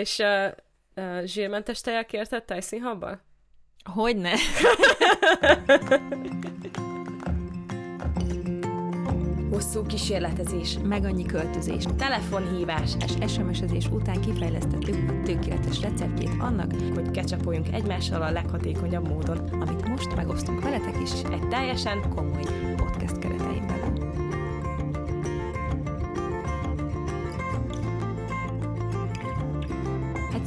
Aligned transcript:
És 0.00 0.18
uh, 0.18 0.46
uh, 0.96 1.24
zsírmentes 1.24 1.80
tejjel 1.80 2.04
kérted 2.04 2.44
tejszínhabban? 2.44 3.20
Hogyne? 3.84 4.32
Hosszú 9.50 9.86
kísérletezés, 9.86 10.78
Meg 10.82 11.04
annyi 11.04 11.24
költözés. 11.24 11.84
telefonhívás, 11.98 12.92
És 13.04 13.32
SMS-ezés 13.32 13.88
után 13.88 14.20
kifejlesztettük 14.20 15.10
a 15.10 15.22
tökéletes 15.24 15.80
receptjét 15.80 16.32
annak, 16.38 16.72
hogy 16.94 17.10
kecsapoljunk 17.10 17.72
egymással 17.72 18.22
a 18.22 18.30
leghatékonyabb 18.30 19.08
módon. 19.08 19.38
amit 19.38 19.88
most 19.88 20.14
megosztunk 20.16 20.62
veletek 20.62 21.00
is 21.02 21.12
Egy 21.22 21.48
teljesen 21.48 22.08
komoly 22.14 22.74
podcast 22.76 23.18
keretein 23.18 23.69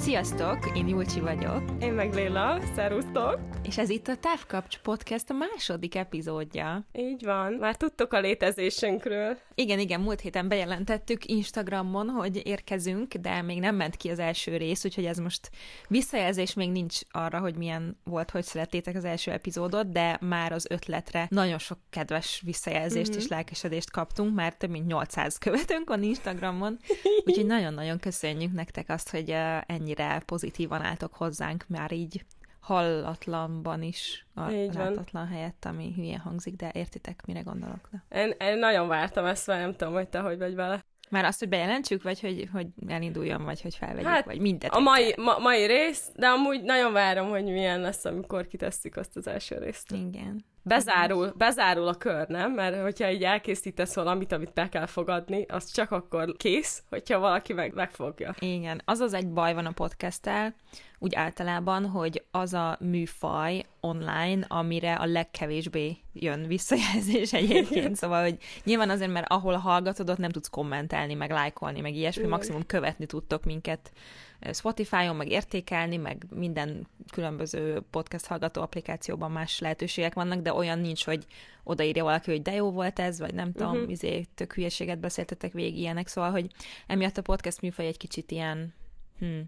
sziasztok, 0.03 0.77
én 0.77 0.87
Julcsi 0.87 1.19
vagyok, 1.19 1.63
Én 1.81 1.93
meg 1.93 2.13
Léla, 2.13 2.59
szervusztok! 2.75 3.39
és 3.63 3.77
ez 3.77 3.89
itt 3.89 4.07
a 4.07 4.15
Távkapcs 4.15 4.77
Podcast 4.77 5.29
a 5.29 5.33
második 5.33 5.95
epizódja. 5.95 6.85
Így 6.93 7.25
van, 7.25 7.53
már 7.53 7.75
tudtok 7.75 8.13
a 8.13 8.19
létezésünkről. 8.19 9.37
Igen, 9.55 9.79
igen, 9.79 10.01
múlt 10.01 10.21
héten 10.21 10.47
bejelentettük 10.47 11.25
Instagramon, 11.25 12.09
hogy 12.09 12.41
érkezünk, 12.45 13.13
de 13.13 13.41
még 13.41 13.59
nem 13.59 13.75
ment 13.75 13.95
ki 13.95 14.09
az 14.09 14.19
első 14.19 14.57
rész, 14.57 14.85
úgyhogy 14.85 15.05
ez 15.05 15.17
most 15.17 15.51
visszajelzés 15.87 16.53
még 16.53 16.71
nincs 16.71 16.99
arra, 17.11 17.39
hogy 17.39 17.55
milyen 17.55 17.97
volt, 18.03 18.31
hogy 18.31 18.43
szerettétek 18.43 18.95
az 18.95 19.05
első 19.05 19.31
epizódot, 19.31 19.91
de 19.91 20.17
már 20.21 20.51
az 20.51 20.65
ötletre 20.69 21.27
nagyon 21.29 21.57
sok 21.57 21.77
kedves 21.89 22.41
visszajelzést 22.45 23.09
mm-hmm. 23.09 23.19
és 23.19 23.27
lelkesedést 23.27 23.91
kaptunk, 23.91 24.35
már 24.35 24.53
több 24.53 24.69
mint 24.69 24.87
800 24.87 25.37
követőnk 25.37 25.89
van 25.89 26.03
Instagramon, 26.03 26.79
úgyhogy 27.25 27.45
nagyon-nagyon 27.55 27.99
köszönjük 27.99 28.53
nektek 28.53 28.89
azt, 28.89 29.09
hogy 29.09 29.29
eh, 29.29 29.61
ennyire 29.65 30.21
pozitívan 30.25 30.81
álltok 30.81 31.13
hozzánk, 31.13 31.65
már 31.67 31.91
így 31.91 32.25
hallatlanban 32.63 33.81
is 33.81 34.25
a 34.33 34.49
Így 34.51 34.73
van. 34.73 34.83
látatlan 34.83 35.27
helyett, 35.27 35.65
ami 35.65 35.93
hülye 35.95 36.17
hangzik, 36.17 36.55
de 36.55 36.71
értitek, 36.73 37.25
mire 37.25 37.41
gondolok. 37.41 37.89
De. 37.91 38.21
Én, 38.21 38.33
én 38.39 38.57
nagyon 38.57 38.87
vártam 38.87 39.25
ezt, 39.25 39.47
mert 39.47 39.59
nem 39.61 39.75
tudom, 39.75 39.93
hogy 39.93 40.09
te 40.09 40.19
hogy 40.19 40.37
vagy 40.37 40.55
vele. 40.55 40.85
Már 41.09 41.25
azt, 41.25 41.39
hogy 41.39 41.49
bejelentsük, 41.49 42.03
vagy 42.03 42.19
hogy, 42.19 42.49
hogy 42.51 42.67
elinduljon, 42.87 43.43
vagy 43.43 43.61
hogy 43.61 43.75
felvegyük, 43.75 44.09
Hát, 44.09 44.25
vagy 44.25 44.39
mindet. 44.39 44.73
A 44.75 44.79
mai, 44.79 45.13
ma, 45.17 45.37
mai 45.39 45.65
rész, 45.65 46.11
de 46.15 46.27
amúgy 46.27 46.61
nagyon 46.63 46.93
várom, 46.93 47.29
hogy 47.29 47.43
milyen 47.43 47.81
lesz, 47.81 48.05
amikor 48.05 48.47
kitesszük 48.47 48.95
azt 48.95 49.15
az 49.17 49.27
első 49.27 49.57
részt. 49.57 49.91
Igen. 49.91 50.45
Bezárul, 50.65 51.33
bezárul 51.37 51.87
a 51.87 51.95
kör, 51.95 52.27
nem? 52.27 52.51
Mert 52.51 52.81
hogyha 52.81 53.11
így 53.11 53.23
elkészítesz 53.23 53.95
valamit, 53.95 54.31
amit 54.31 54.53
be 54.53 54.69
kell 54.69 54.85
fogadni, 54.85 55.45
az 55.47 55.71
csak 55.71 55.91
akkor 55.91 56.35
kész, 56.37 56.83
hogyha 56.89 57.19
valaki 57.19 57.53
meg, 57.53 57.73
megfogja. 57.73 58.35
Igen. 58.39 58.81
Az 58.85 58.99
az 58.99 59.13
egy 59.13 59.27
baj 59.27 59.53
van 59.53 59.65
a 59.65 59.71
podcasttel, 59.71 60.55
úgy 61.03 61.15
általában, 61.15 61.85
hogy 61.85 62.23
az 62.31 62.53
a 62.53 62.77
műfaj 62.79 63.65
online, 63.79 64.45
amire 64.47 64.93
a 64.93 65.05
legkevésbé 65.05 65.97
jön 66.13 66.47
visszajelzés 66.47 67.33
egyébként. 67.43 67.95
Szóval, 67.95 68.21
hogy 68.21 68.37
nyilván 68.63 68.89
azért, 68.89 69.11
mert 69.11 69.31
ahol 69.31 69.55
hallgatod, 69.55 70.09
ott 70.09 70.17
nem 70.17 70.29
tudsz 70.29 70.49
kommentelni, 70.49 71.13
meg 71.13 71.31
lájkolni, 71.31 71.81
meg 71.81 71.95
ilyesmi, 71.95 72.27
maximum 72.27 72.65
követni 72.65 73.05
tudtok 73.05 73.43
minket 73.43 73.91
Spotify-on, 74.51 75.15
meg 75.15 75.29
értékelni, 75.29 75.97
meg 75.97 76.25
minden 76.35 76.87
különböző 77.11 77.81
podcast 77.89 78.25
hallgató 78.25 78.61
applikációban 78.61 79.31
más 79.31 79.59
lehetőségek 79.59 80.13
vannak, 80.13 80.41
de 80.41 80.53
olyan 80.53 80.79
nincs, 80.79 81.05
hogy 81.05 81.25
odaírja 81.63 82.03
valaki, 82.03 82.31
hogy 82.31 82.41
de 82.41 82.53
jó 82.53 82.71
volt 82.71 82.99
ez, 82.99 83.19
vagy 83.19 83.33
nem 83.33 83.51
tudom, 83.51 83.73
uh-huh. 83.73 83.91
izé, 83.91 84.25
tök 84.35 84.53
hülyeséget 84.53 84.99
beszéltetek 84.99 85.53
végig 85.53 85.77
ilyenek, 85.77 86.07
szóval, 86.07 86.31
hogy 86.31 86.51
emiatt 86.87 87.17
a 87.17 87.21
podcast 87.21 87.61
műfaj 87.61 87.85
egy 87.85 87.97
kicsit 87.97 88.31
ilyen, 88.31 88.73
hm, 89.19 89.39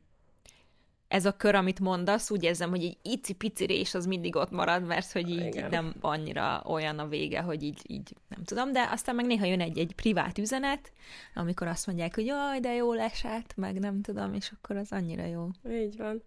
ez 1.15 1.25
a 1.25 1.37
kör, 1.37 1.55
amit 1.55 1.79
mondasz, 1.79 2.31
úgy 2.31 2.43
érzem, 2.43 2.69
hogy 2.69 2.83
egy 2.83 2.97
icipici 3.01 3.65
rés 3.65 3.93
az 3.93 4.05
mindig 4.05 4.35
ott 4.35 4.51
marad, 4.51 4.85
mert 4.85 5.11
hogy 5.11 5.29
így 5.29 5.45
Igen. 5.45 5.69
nem 5.69 5.93
annyira 6.01 6.61
olyan 6.65 6.99
a 6.99 7.07
vége, 7.07 7.41
hogy 7.41 7.63
így, 7.63 7.81
így 7.87 8.13
nem 8.27 8.43
tudom, 8.43 8.71
de 8.71 8.87
aztán 8.91 9.15
meg 9.15 9.25
néha 9.25 9.45
jön 9.45 9.61
egy, 9.61 9.77
egy 9.77 9.93
privát 9.95 10.37
üzenet, 10.37 10.91
amikor 11.35 11.67
azt 11.67 11.87
mondják, 11.87 12.15
hogy 12.15 12.25
jaj, 12.25 12.59
de 12.59 12.73
jó 12.73 12.93
esett, 12.93 13.55
meg 13.55 13.79
nem 13.79 14.01
tudom, 14.01 14.33
és 14.33 14.51
akkor 14.55 14.77
az 14.77 14.91
annyira 14.91 15.25
jó. 15.25 15.47
Így 15.69 15.97
van. 15.97 16.23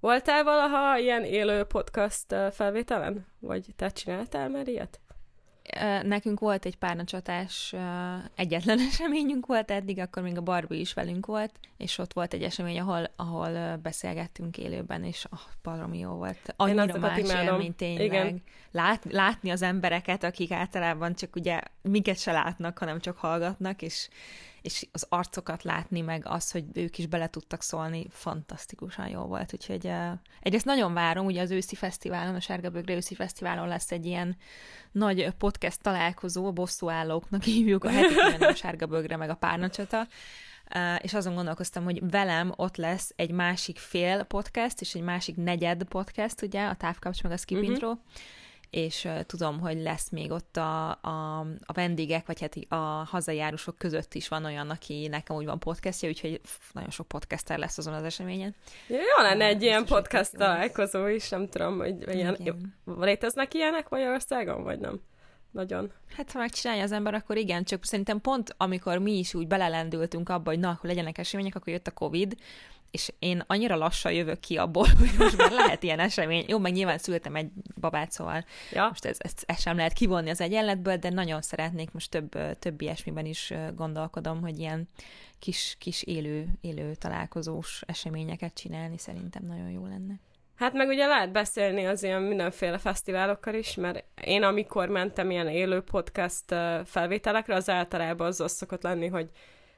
Voltál 0.00 0.44
valaha 0.44 0.98
ilyen 0.98 1.24
élő 1.24 1.64
podcast 1.64 2.34
felvételen? 2.52 3.26
Vagy 3.38 3.66
te 3.76 3.88
csináltál 3.88 4.48
már 4.48 4.68
ilyet? 4.68 5.00
Nekünk 6.02 6.40
volt 6.40 6.64
egy 6.64 6.76
párnacsatás, 6.76 7.74
egyetlen 8.34 8.78
eseményünk 8.90 9.46
volt 9.46 9.70
eddig, 9.70 9.98
akkor 9.98 10.22
még 10.22 10.36
a 10.36 10.40
Barbie 10.40 10.80
is 10.80 10.92
velünk 10.92 11.26
volt, 11.26 11.52
és 11.76 11.98
ott 11.98 12.12
volt 12.12 12.34
egy 12.34 12.42
esemény, 12.42 12.80
ahol, 12.80 13.10
ahol 13.16 13.76
beszélgettünk 13.76 14.58
élőben, 14.58 15.04
és 15.04 15.26
oh, 15.30 15.40
baromi 15.62 15.98
jó 15.98 16.10
volt. 16.10 16.54
Annyira 16.56 16.98
más 16.98 17.18
élmény 17.18 17.74
tényleg. 17.74 18.04
Igen. 18.04 18.42
Lát, 18.70 19.04
látni 19.10 19.50
az 19.50 19.62
embereket, 19.62 20.24
akik 20.24 20.50
általában 20.50 21.14
csak 21.14 21.36
ugye 21.36 21.60
minket 21.82 22.18
se 22.18 22.32
látnak, 22.32 22.78
hanem 22.78 23.00
csak 23.00 23.16
hallgatnak, 23.16 23.82
és, 23.82 24.08
és 24.62 24.86
az 24.92 25.06
arcokat 25.08 25.62
látni, 25.62 26.00
meg 26.00 26.22
az, 26.26 26.50
hogy 26.50 26.64
ők 26.72 26.98
is 26.98 27.06
bele 27.06 27.28
tudtak 27.28 27.62
szólni, 27.62 28.06
fantasztikusan 28.10 29.08
jó 29.08 29.20
volt. 29.22 29.52
Úgyhogy 29.52 29.86
uh, 29.86 30.10
egyrészt 30.40 30.64
nagyon 30.64 30.94
várom, 30.94 31.26
ugye 31.26 31.40
az 31.42 31.50
őszi 31.50 31.74
fesztiválon, 31.74 32.34
a 32.34 32.40
Sárgabögre 32.40 32.94
őszi 32.94 33.14
fesztiválon 33.14 33.68
lesz 33.68 33.90
egy 33.90 34.06
ilyen 34.06 34.36
nagy 34.92 35.30
podcast 35.38 35.80
találkozó, 35.82 36.46
a 36.46 36.50
bosszúállóknak 36.52 37.42
hívjuk 37.42 37.84
a 37.84 37.90
heti 37.90 38.14
a 38.44 38.54
Sárgabögre, 38.54 39.16
meg 39.16 39.30
a 39.30 39.34
Párnacsata. 39.34 40.06
Uh, 40.74 41.04
és 41.04 41.14
azon 41.14 41.34
gondolkoztam, 41.34 41.84
hogy 41.84 42.10
velem 42.10 42.52
ott 42.56 42.76
lesz 42.76 43.12
egy 43.16 43.30
másik 43.30 43.78
fél 43.78 44.22
podcast, 44.22 44.80
és 44.80 44.94
egy 44.94 45.02
másik 45.02 45.36
negyed 45.36 45.84
podcast, 45.84 46.42
ugye, 46.42 46.66
a 46.66 46.74
Távkapcs 46.74 47.22
meg 47.22 47.32
a 47.32 47.36
Skip 47.36 47.58
Mhm. 47.58 47.66
uh-huh. 47.66 47.74
Intro, 47.74 48.02
és 48.72 49.08
tudom, 49.26 49.60
hogy 49.60 49.82
lesz 49.82 50.10
még 50.10 50.30
ott 50.30 50.56
a, 50.56 50.90
a, 50.90 51.38
a 51.40 51.72
vendégek, 51.72 52.26
vagy 52.26 52.40
hát 52.40 52.56
a 52.68 53.04
hazajárusok 53.04 53.78
között 53.78 54.14
is 54.14 54.28
van 54.28 54.44
olyan, 54.44 54.70
aki 54.70 55.08
nekem 55.08 55.36
úgy 55.36 55.44
van 55.44 55.58
podcastja, 55.58 56.08
úgyhogy 56.08 56.40
nagyon 56.72 56.90
sok 56.90 57.08
podcaster 57.08 57.58
lesz 57.58 57.78
azon 57.78 57.94
az 57.94 58.04
eseményen. 58.04 58.54
Ja, 58.88 58.96
Jó 58.96 59.22
lenne 59.22 59.44
egy 59.44 59.62
ilyen 59.62 59.84
podcast 59.84 60.36
találkozó 60.36 61.06
is, 61.06 61.28
nem 61.28 61.48
tudom, 61.48 61.78
hogy 61.78 62.14
ilyen, 62.14 62.36
Igen. 62.38 62.74
léteznek 62.84 63.54
ilyenek 63.54 63.88
Magyarországon, 63.88 64.62
vagy 64.62 64.78
nem? 64.78 65.00
Nagyon. 65.50 65.92
Hát, 66.16 66.32
ha 66.32 66.38
megcsinálja 66.38 66.82
az 66.82 66.92
ember, 66.92 67.14
akkor 67.14 67.36
igen, 67.36 67.64
csak 67.64 67.84
szerintem 67.84 68.20
pont 68.20 68.54
amikor 68.56 68.98
mi 68.98 69.18
is 69.18 69.34
úgy 69.34 69.46
belelendültünk 69.46 70.28
abba, 70.28 70.50
hogy 70.50 70.58
na, 70.58 70.70
akkor 70.70 70.90
legyenek 70.90 71.18
események, 71.18 71.54
akkor 71.54 71.72
jött 71.72 71.86
a 71.86 71.90
Covid, 71.90 72.34
és 72.92 73.12
én 73.18 73.44
annyira 73.46 73.76
lassan 73.76 74.12
jövök 74.12 74.40
ki 74.40 74.56
abból, 74.56 74.86
hogy 74.98 75.10
most 75.18 75.36
már 75.36 75.50
lehet 75.50 75.82
ilyen 75.82 75.98
esemény. 75.98 76.44
Jó, 76.48 76.58
meg 76.58 76.72
nyilván 76.72 76.98
szültem 76.98 77.34
egy 77.34 77.50
babát, 77.80 78.12
szóval 78.12 78.44
Ja, 78.72 78.86
most 78.88 79.04
ez, 79.04 79.16
ezt, 79.20 79.44
ezt 79.46 79.60
sem 79.60 79.76
lehet 79.76 79.92
kivonni 79.92 80.30
az 80.30 80.40
egyenletből, 80.40 80.96
de 80.96 81.10
nagyon 81.10 81.42
szeretnék 81.42 81.92
most 81.92 82.10
több, 82.10 82.58
több 82.58 82.80
ilyesmiben 82.80 83.26
is 83.26 83.52
gondolkodom, 83.74 84.40
hogy 84.40 84.58
ilyen 84.58 84.88
kis, 85.38 85.76
kis 85.78 86.02
élő, 86.02 86.46
élő 86.60 86.94
találkozós 86.94 87.82
eseményeket 87.86 88.54
csinálni 88.54 88.98
szerintem 88.98 89.44
nagyon 89.46 89.70
jó 89.70 89.86
lenne. 89.86 90.14
Hát 90.54 90.72
meg 90.72 90.88
ugye 90.88 91.06
lehet 91.06 91.32
beszélni 91.32 91.86
az 91.86 92.02
ilyen 92.02 92.22
mindenféle 92.22 92.78
fesztiválokkal 92.78 93.54
is, 93.54 93.74
mert 93.74 94.04
én 94.24 94.42
amikor 94.42 94.88
mentem 94.88 95.30
ilyen 95.30 95.48
élő 95.48 95.80
podcast 95.80 96.44
felvételekre, 96.84 97.54
az 97.54 97.68
általában 97.68 98.26
az 98.26 98.40
az 98.40 98.52
szokott 98.52 98.82
lenni, 98.82 99.06
hogy 99.06 99.30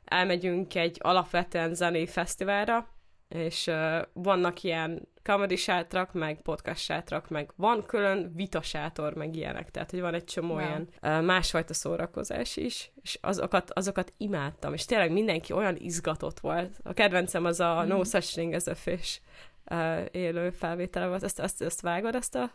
elmegyünk 0.05 0.75
egy 0.75 0.99
alapvetően 1.03 1.75
zenei 1.75 2.07
fesztiválra, 2.07 2.94
és 3.29 3.67
uh, 3.67 3.99
vannak 4.13 4.63
ilyen 4.63 5.09
comedy 5.23 5.57
sátrak, 5.57 6.13
meg 6.13 6.43
podcast 6.43 6.83
sátrak, 6.85 7.29
meg 7.29 7.53
van 7.57 7.85
külön 7.87 8.33
vita 8.35 8.63
sátor, 8.63 9.15
meg 9.15 9.37
ilyenek, 9.37 9.71
tehát 9.71 9.91
hogy 9.91 10.01
van 10.01 10.15
egy 10.15 10.25
csomó 10.25 10.55
Wow. 10.55 10.63
ilyen 10.65 10.89
uh, 11.03 11.23
másfajta 11.23 11.75
szórakozás 11.75 12.57
is, 12.57 12.93
és 13.03 13.19
azokat, 13.23 13.71
azokat 13.71 14.13
imádtam, 14.17 14.73
és 14.73 14.85
tényleg 14.85 15.13
mindenki 15.13 15.53
olyan 15.53 15.77
izgatott 15.77 16.41
volt. 16.41 16.79
A 16.83 16.93
kedvencem 16.93 17.45
az 17.45 17.61
a 17.61 17.75
Mhm. 17.81 17.89
No 17.89 18.05
Such 18.05 18.33
Thing 18.33 18.53
as 18.53 18.67
a 18.67 18.75
Fish 18.75 19.21
uh, 19.71 20.05
élő 20.11 20.51
felvétele 20.51 21.07
volt. 21.07 21.23
Ezt, 21.23 21.41
ezt, 21.41 21.63
ezt 21.63 21.81
vágod, 21.81 22.15
ezt 22.15 22.35
a 22.35 22.51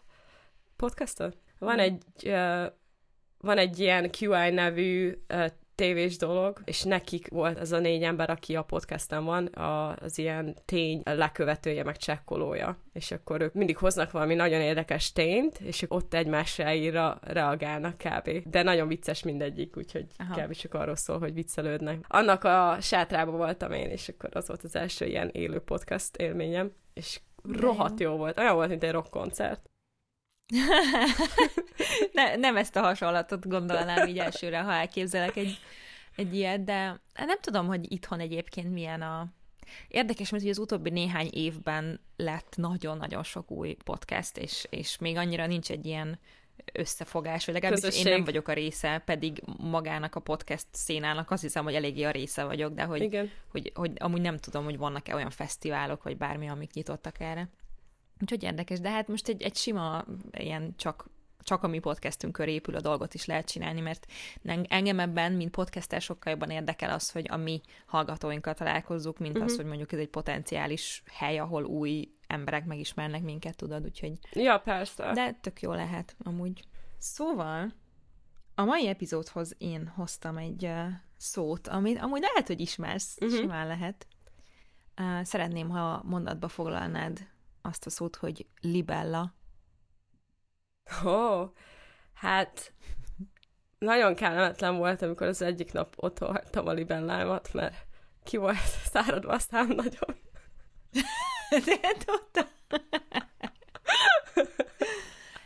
podcastot? 0.75 1.37
Van 1.59 1.73
Mhm. 1.75 1.79
egy, 1.83 2.03
uh, 2.25 2.65
van 3.37 3.57
egy 3.57 3.79
ilyen 3.79 4.09
QI 4.19 4.49
nevű 4.49 5.17
uh, 5.33 5.45
tévés 5.79 6.17
dolog, 6.17 6.61
és 6.65 6.83
nekik 6.83 7.27
volt 7.27 7.59
az 7.59 7.71
a 7.71 7.79
négy 7.79 8.03
ember, 8.03 8.29
aki 8.29 8.55
a 8.55 8.61
podcasten 8.61 9.25
van, 9.25 9.49
az 9.99 10.17
ilyen 10.17 10.55
tény 10.65 11.01
lekövetője, 11.05 11.83
meg 11.83 11.97
csekkolója. 11.97 12.77
És 12.93 13.11
akkor 13.11 13.41
ők 13.41 13.53
mindig 13.53 13.77
hoznak 13.77 14.11
valami 14.11 14.35
nagyon 14.35 14.61
érdekes 14.61 15.11
tényt, 15.11 15.59
és 15.59 15.81
ők 15.81 15.93
ott 15.93 16.13
egymásra 16.13 17.19
reagálnak 17.21 17.97
kb. 17.97 18.49
De 18.49 18.63
nagyon 18.63 18.87
vicces 18.87 19.23
mindegyik, 19.23 19.77
úgyhogy 19.77 20.05
Aha. 20.17 20.41
kb. 20.41 20.53
csak 20.53 20.73
arról 20.73 20.95
szól, 20.95 21.19
hogy 21.19 21.33
viccelődnek. 21.33 22.05
Annak 22.07 22.43
a 22.43 22.77
sátrában 22.81 23.37
voltam 23.37 23.71
én, 23.71 23.89
és 23.89 24.09
akkor 24.09 24.29
az 24.33 24.47
volt 24.47 24.63
az 24.63 24.75
első 24.75 25.05
ilyen 25.05 25.29
élő 25.31 25.59
podcast 25.59 26.15
élményem, 26.15 26.71
és 26.93 27.19
rohadt 27.43 27.99
jó. 27.99 28.11
jó 28.11 28.17
volt. 28.17 28.39
Olyan 28.39 28.55
volt, 28.55 28.69
mint 28.69 28.83
egy 28.83 28.91
rock 28.91 29.09
koncert. 29.09 29.68
ne, 32.13 32.35
nem 32.35 32.57
ezt 32.57 32.75
a 32.75 32.81
hasonlatot 32.81 33.47
gondolnám 33.47 34.07
így 34.07 34.17
elsőre, 34.17 34.59
ha 34.59 34.71
elképzelek 34.71 35.35
egy, 35.35 35.59
egy 36.15 36.35
ilyet, 36.35 36.63
de 36.63 37.01
nem 37.13 37.39
tudom, 37.41 37.67
hogy 37.67 37.91
itthon 37.91 38.19
egyébként 38.19 38.73
milyen 38.73 39.01
a... 39.01 39.27
érdekes, 39.87 40.29
mert 40.29 40.45
az 40.45 40.57
utóbbi 40.57 40.89
néhány 40.89 41.29
évben 41.33 41.99
lett 42.15 42.53
nagyon-nagyon 42.57 43.23
sok 43.23 43.51
új 43.51 43.73
podcast, 43.73 44.37
és, 44.37 44.65
és 44.69 44.97
még 44.97 45.17
annyira 45.17 45.47
nincs 45.47 45.71
egy 45.71 45.85
ilyen 45.85 46.19
összefogás, 46.73 47.45
vagy 47.45 47.53
legalábbis 47.53 47.83
Közösség. 47.83 48.05
én 48.05 48.13
nem 48.13 48.23
vagyok 48.23 48.47
a 48.47 48.53
része, 48.53 49.01
pedig 49.05 49.41
magának 49.57 50.15
a 50.15 50.19
podcast 50.19 50.67
szénának 50.71 51.31
azt 51.31 51.41
hiszem, 51.41 51.63
hogy 51.63 51.75
eléggé 51.75 52.03
a 52.03 52.11
része 52.11 52.43
vagyok, 52.43 52.73
de 52.73 52.83
hogy, 52.83 53.01
Igen. 53.01 53.31
hogy, 53.51 53.71
hogy 53.75 53.91
amúgy 53.97 54.21
nem 54.21 54.37
tudom, 54.37 54.63
hogy 54.63 54.77
vannak-e 54.77 55.15
olyan 55.15 55.29
fesztiválok, 55.29 56.03
vagy 56.03 56.17
bármi, 56.17 56.49
amik 56.49 56.73
nyitottak 56.73 57.19
erre. 57.19 57.49
Úgyhogy 58.21 58.43
érdekes, 58.43 58.79
de 58.79 58.89
hát 58.89 59.07
most 59.07 59.27
egy, 59.27 59.41
egy 59.41 59.55
sima 59.55 60.05
ilyen 60.31 60.73
csak 60.77 61.05
csak 61.43 61.63
a 61.63 61.67
mi 61.67 61.79
podcastünkön 61.79 62.47
épül 62.47 62.75
a 62.75 62.81
dolgot 62.81 63.13
is 63.13 63.25
lehet 63.25 63.45
csinálni, 63.49 63.81
mert 63.81 64.05
en- 64.43 64.65
engem 64.69 64.99
ebben, 64.99 65.31
mint 65.31 65.51
podcaster 65.51 66.01
sokkal 66.01 66.31
jobban 66.31 66.49
érdekel 66.49 66.89
az, 66.89 67.11
hogy 67.11 67.25
a 67.29 67.37
mi 67.37 67.61
hallgatóinkkal 67.85 68.53
találkozzuk, 68.53 69.17
mint 69.17 69.33
uh-huh. 69.35 69.51
az, 69.51 69.55
hogy 69.55 69.65
mondjuk 69.65 69.91
ez 69.91 69.99
egy 69.99 70.09
potenciális 70.09 71.03
hely, 71.11 71.37
ahol 71.39 71.63
új 71.63 72.11
emberek 72.27 72.65
megismernek 72.65 73.21
minket, 73.21 73.55
tudod, 73.55 73.83
úgyhogy 73.83 74.13
Ja, 74.33 74.57
persze. 74.59 75.11
de 75.13 75.31
tök 75.41 75.61
jó 75.61 75.71
lehet, 75.73 76.15
amúgy. 76.23 76.63
Szóval, 76.97 77.73
a 78.55 78.63
mai 78.63 78.87
epizódhoz 78.87 79.55
én 79.57 79.87
hoztam 79.87 80.37
egy 80.37 80.63
uh, 80.65 80.85
szót, 81.17 81.67
amit 81.67 81.99
amúgy 81.99 82.21
lehet, 82.21 82.47
hogy 82.47 82.59
ismersz, 82.59 83.17
Mhm. 83.19 83.25
uh-huh. 83.25 83.41
simán 83.41 83.67
lehet. 83.67 84.07
Uh, 85.01 85.23
szeretném, 85.23 85.69
ha 85.69 86.01
mondatba 86.05 86.47
foglalnád 86.47 87.27
azt 87.69 87.85
a 87.85 87.89
szót, 87.89 88.15
hogy 88.15 88.47
libella. 88.61 89.33
Ó, 91.05 91.09
oh, 91.09 91.49
hát 92.13 92.73
nagyon 93.77 94.15
kellemetlen 94.15 94.77
volt, 94.77 95.01
amikor 95.01 95.27
az 95.27 95.41
egyik 95.41 95.71
nap 95.71 95.93
ott 95.97 96.17
hagytam 96.17 96.67
a 96.67 96.71
libellámat, 96.71 97.53
mert 97.53 97.85
ki 98.23 98.37
volt 98.37 98.57
száradva 98.91 99.33
a 99.33 99.39
szám 99.39 99.67
nagyon. 99.67 100.17
De 101.49 101.93
tudtam. 102.05 102.47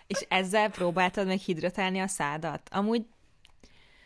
És 0.08 0.26
ezzel 0.30 0.70
próbáltad 0.70 1.28
meg 1.28 1.40
hidratálni 1.40 2.00
a 2.00 2.08
szádat? 2.08 2.70
Amúgy, 2.72 3.06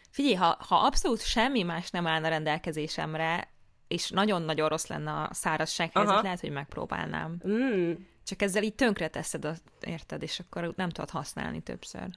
figyelj, 0.09 0.35
ha, 0.35 0.57
ha 0.59 0.75
abszolút 0.75 1.21
semmi 1.21 1.63
más 1.63 1.89
nem 1.89 2.07
állna 2.07 2.27
rendelkezésemre, 2.27 3.49
és 3.87 4.09
nagyon-nagyon 4.09 4.69
rossz 4.69 4.87
lenne 4.87 5.11
a 5.11 5.29
szárazság 5.33 5.91
helyzet, 5.93 6.13
Aha. 6.13 6.21
lehet, 6.21 6.39
hogy 6.39 6.51
megpróbálnám. 6.51 7.37
Mm. 7.47 7.91
Csak 8.23 8.41
ezzel 8.41 8.63
így 8.63 8.75
tönkre 8.75 9.07
teszed, 9.07 9.45
a, 9.45 9.53
érted, 9.81 10.21
és 10.21 10.39
akkor 10.39 10.73
nem 10.75 10.89
tudod 10.89 11.09
használni 11.09 11.61
többször. 11.61 12.07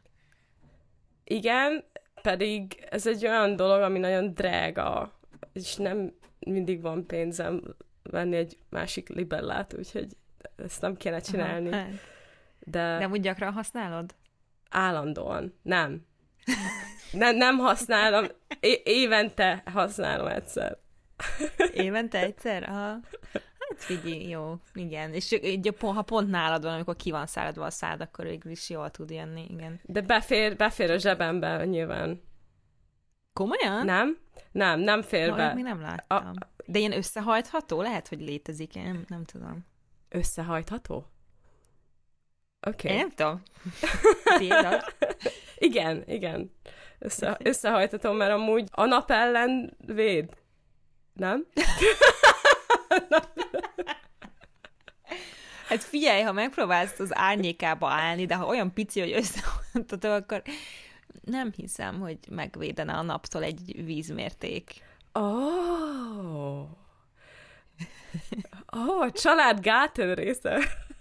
Igen, 1.25 1.84
pedig 2.22 2.87
ez 2.90 3.06
egy 3.06 3.26
olyan 3.26 3.56
dolog, 3.56 3.81
ami 3.81 3.99
nagyon 3.99 4.34
drága, 4.34 5.19
és 5.52 5.76
nem 5.76 6.12
mindig 6.38 6.81
van 6.81 7.06
pénzem 7.06 7.62
venni 8.02 8.37
egy 8.37 8.58
másik 8.69 9.08
libellát, 9.08 9.75
úgyhogy 9.78 10.17
ezt 10.56 10.81
nem 10.81 10.96
kéne 10.96 11.20
csinálni. 11.20 11.69
Aha, 11.69 11.76
hát. 11.76 11.90
De, 12.58 12.99
De 12.99 13.08
úgy 13.08 13.20
gyakran 13.20 13.52
használod? 13.52 14.14
állandóan. 14.70 15.58
Nem. 15.62 16.06
Nem, 17.12 17.37
nem 17.37 17.58
használom. 17.58 18.26
É- 18.61 18.82
évente 18.84 19.62
használom 19.67 20.26
egyszer. 20.26 20.78
Évente 21.72 22.19
egyszer? 22.19 22.62
Aha. 22.69 22.99
Hát 23.58 23.76
figyelj, 23.76 24.28
jó, 24.28 24.55
igen. 24.75 25.12
És 25.14 25.32
így, 25.43 25.75
ha 25.81 26.02
pont 26.02 26.31
nálad 26.31 26.62
van, 26.62 26.72
amikor 26.75 26.96
ki 26.96 27.11
van 27.11 27.26
száradva 27.26 27.64
a 27.64 27.70
szád, 27.70 28.00
akkor 28.00 28.25
végül 28.25 28.50
is 28.50 28.70
jól 28.70 28.90
tud 28.90 29.11
jönni, 29.11 29.46
igen. 29.49 29.81
De 29.82 30.00
befér, 30.00 30.56
befér 30.56 30.90
a 30.90 30.99
zsebembe 30.99 31.64
nyilván. 31.64 32.22
Komolyan? 33.32 33.84
Nem? 33.84 34.19
Nem, 34.52 34.81
nem 34.81 35.02
fér 35.02 35.28
Na, 35.28 35.34
olyat 35.34 35.55
még 35.55 35.64
be. 35.64 35.70
nem 35.70 35.81
láttam. 35.81 36.32
De 36.67 36.78
ilyen 36.78 36.93
összehajtható? 36.93 37.82
Lehet, 37.82 38.08
hogy 38.08 38.20
létezik, 38.20 38.75
én 38.75 38.82
nem, 38.82 39.05
nem 39.08 39.25
tudom. 39.25 39.67
Összehajtható? 40.08 41.06
Oké. 42.67 42.88
Én 42.88 42.94
Okay. 42.94 42.96
nem 42.96 43.11
tudom. 43.11 43.43
Igen, 45.69 46.02
igen. 46.06 46.50
Össze, 46.99 47.37
összehajtatom, 47.44 48.17
mert 48.17 48.32
amúgy 48.32 48.69
a 48.70 48.84
nap 48.84 49.11
ellen 49.11 49.76
véd. 49.87 50.37
Nem? 51.12 51.47
Hát 55.71 55.83
figyelj, 55.85 56.23
ha 56.23 56.33
megpróbálsz 56.33 56.99
az 56.99 57.17
árnyékába 57.17 57.89
állni, 57.89 58.27
de 58.27 58.35
ha 58.35 58.47
olyan 58.47 58.73
pici, 58.73 59.01
hogy 59.01 59.12
összehajtható, 59.12 60.11
akkor 60.11 60.43
nem 61.25 61.53
hiszem, 61.57 62.01
hogy 62.01 62.19
megvédene 62.31 62.93
a 62.93 63.03
naptól 63.03 63.43
egy 63.43 63.85
vízmérték. 63.85 64.73
Oh. 65.12 66.61
Oh, 68.73 69.01
a 69.01 69.11
család 69.13 69.61
gátel 69.61 70.15
része. 70.15 70.59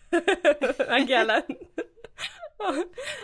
Megjelent. 0.87 1.57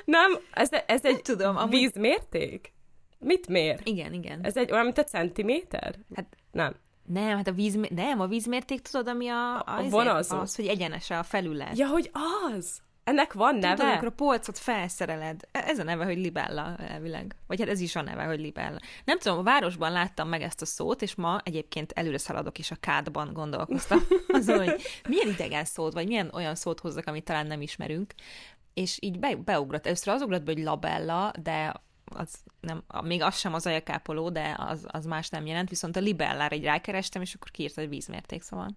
Nem, 0.05 0.37
ez, 0.51 0.69
ez 0.87 1.05
egy 1.05 1.21
tudom, 1.21 1.57
amúgy- 1.57 1.71
vízmérték? 1.71 2.73
Mit 3.19 3.47
mér? 3.47 3.79
Igen, 3.83 4.13
igen. 4.13 4.43
Ez 4.43 4.57
egy 4.57 4.71
olyan, 4.71 4.83
mint 4.83 4.97
a 4.97 5.03
centiméter? 5.03 5.95
Hát 6.15 6.37
Nem. 6.55 6.75
Nem, 7.05 7.35
hát 7.37 7.47
a 7.47 7.51
vízmérték, 7.51 7.97
nem, 7.97 8.19
a 8.19 8.27
vízmérték 8.27 8.81
tudod, 8.81 9.07
ami 9.07 9.27
a, 9.27 9.55
a, 9.55 9.63
A 9.65 9.79
izé, 9.79 9.89
vonalzó. 9.89 10.37
az, 10.39 10.55
hogy 10.55 10.65
egyenes 10.67 11.09
a 11.09 11.23
felület. 11.23 11.77
Ja, 11.77 11.87
hogy 11.87 12.11
az! 12.53 12.79
Ennek 13.03 13.33
van 13.33 13.55
neve? 13.55 13.73
Tudod, 13.75 13.89
amikor 13.91 14.07
a 14.07 14.11
polcot 14.11 14.57
felszereled. 14.57 15.41
E- 15.51 15.63
Ez 15.67 15.79
a 15.79 15.83
neve, 15.83 16.05
hogy 16.05 16.17
libella 16.17 16.75
elvileg. 16.77 17.35
Vagy 17.47 17.59
hát 17.59 17.69
ez 17.69 17.79
is 17.79 17.95
a 17.95 18.01
neve, 18.01 18.23
hogy 18.23 18.39
libella. 18.39 18.77
Nem 19.05 19.19
tudom, 19.19 19.37
a 19.37 19.43
városban 19.43 19.91
láttam 19.91 20.27
meg 20.29 20.41
ezt 20.41 20.61
a 20.61 20.65
szót, 20.65 21.01
és 21.01 21.15
ma 21.15 21.39
egyébként 21.43 21.91
előre 21.91 22.17
szaladok, 22.17 22.59
és 22.59 22.71
a 22.71 22.75
kádban 22.79 23.33
gondolkoztam 23.33 23.99
azon, 24.27 24.57
hogy 24.57 24.81
milyen 25.09 25.27
idegen 25.27 25.65
szót, 25.65 25.93
vagy 25.93 26.07
milyen 26.07 26.29
olyan 26.33 26.55
szót 26.55 26.79
hozzak, 26.79 27.07
amit 27.07 27.23
talán 27.23 27.47
nem 27.47 27.61
ismerünk. 27.61 28.13
És 28.73 28.97
így 29.01 29.19
be, 29.19 29.35
beugrott. 29.35 29.85
Először 29.85 30.13
az 30.13 30.21
ugrott 30.21 30.43
be, 30.43 30.51
hogy 30.53 30.63
labella, 30.63 31.31
de 31.43 31.73
az 32.05 32.33
nem, 32.59 32.83
még 33.03 33.21
az 33.21 33.37
sem 33.37 33.53
az 33.53 33.65
ajakápoló, 33.65 34.29
de 34.29 34.55
az, 34.57 34.85
az 34.87 35.05
más 35.05 35.29
nem 35.29 35.45
jelent, 35.45 35.69
viszont 35.69 35.95
a 35.95 35.99
libellára 35.99 36.55
így 36.55 36.63
rákerestem, 36.63 37.21
és 37.21 37.33
akkor 37.33 37.51
kiírta, 37.51 37.81
hogy 37.81 37.89
vízmérték, 37.89 38.41
szóval. 38.41 38.69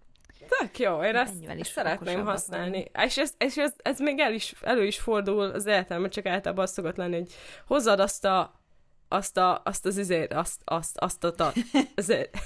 Tök 0.58 0.78
jó, 0.78 1.02
én 1.02 1.14
ezt, 1.14 1.34
Ennyivel 1.34 1.58
is 1.58 1.66
szeretném 1.66 2.24
használni. 2.24 2.84
És, 3.04 3.18
ez, 3.18 3.34
és 3.38 3.56
ez, 3.56 3.74
ez 3.76 4.00
még 4.00 4.18
el 4.18 4.32
is, 4.32 4.54
elő 4.60 4.86
is 4.86 4.98
fordul 4.98 5.50
az 5.50 5.66
életemben, 5.66 6.10
csak 6.10 6.26
általában 6.26 6.64
az 6.64 6.72
szokott 6.72 6.96
lenni, 6.96 7.16
hogy 7.16 7.32
hozzad 7.66 8.00
azt 8.00 8.24
a 8.24 8.56
azt, 9.08 9.36
a, 9.36 9.60
azt 9.64 9.86
az 9.86 9.96
izét, 9.96 10.32
azt, 10.32 10.60
azt, 10.64 10.98
azt 10.98 11.24
a, 11.24 11.32
ta- 11.32 11.54
azért. 11.94 12.38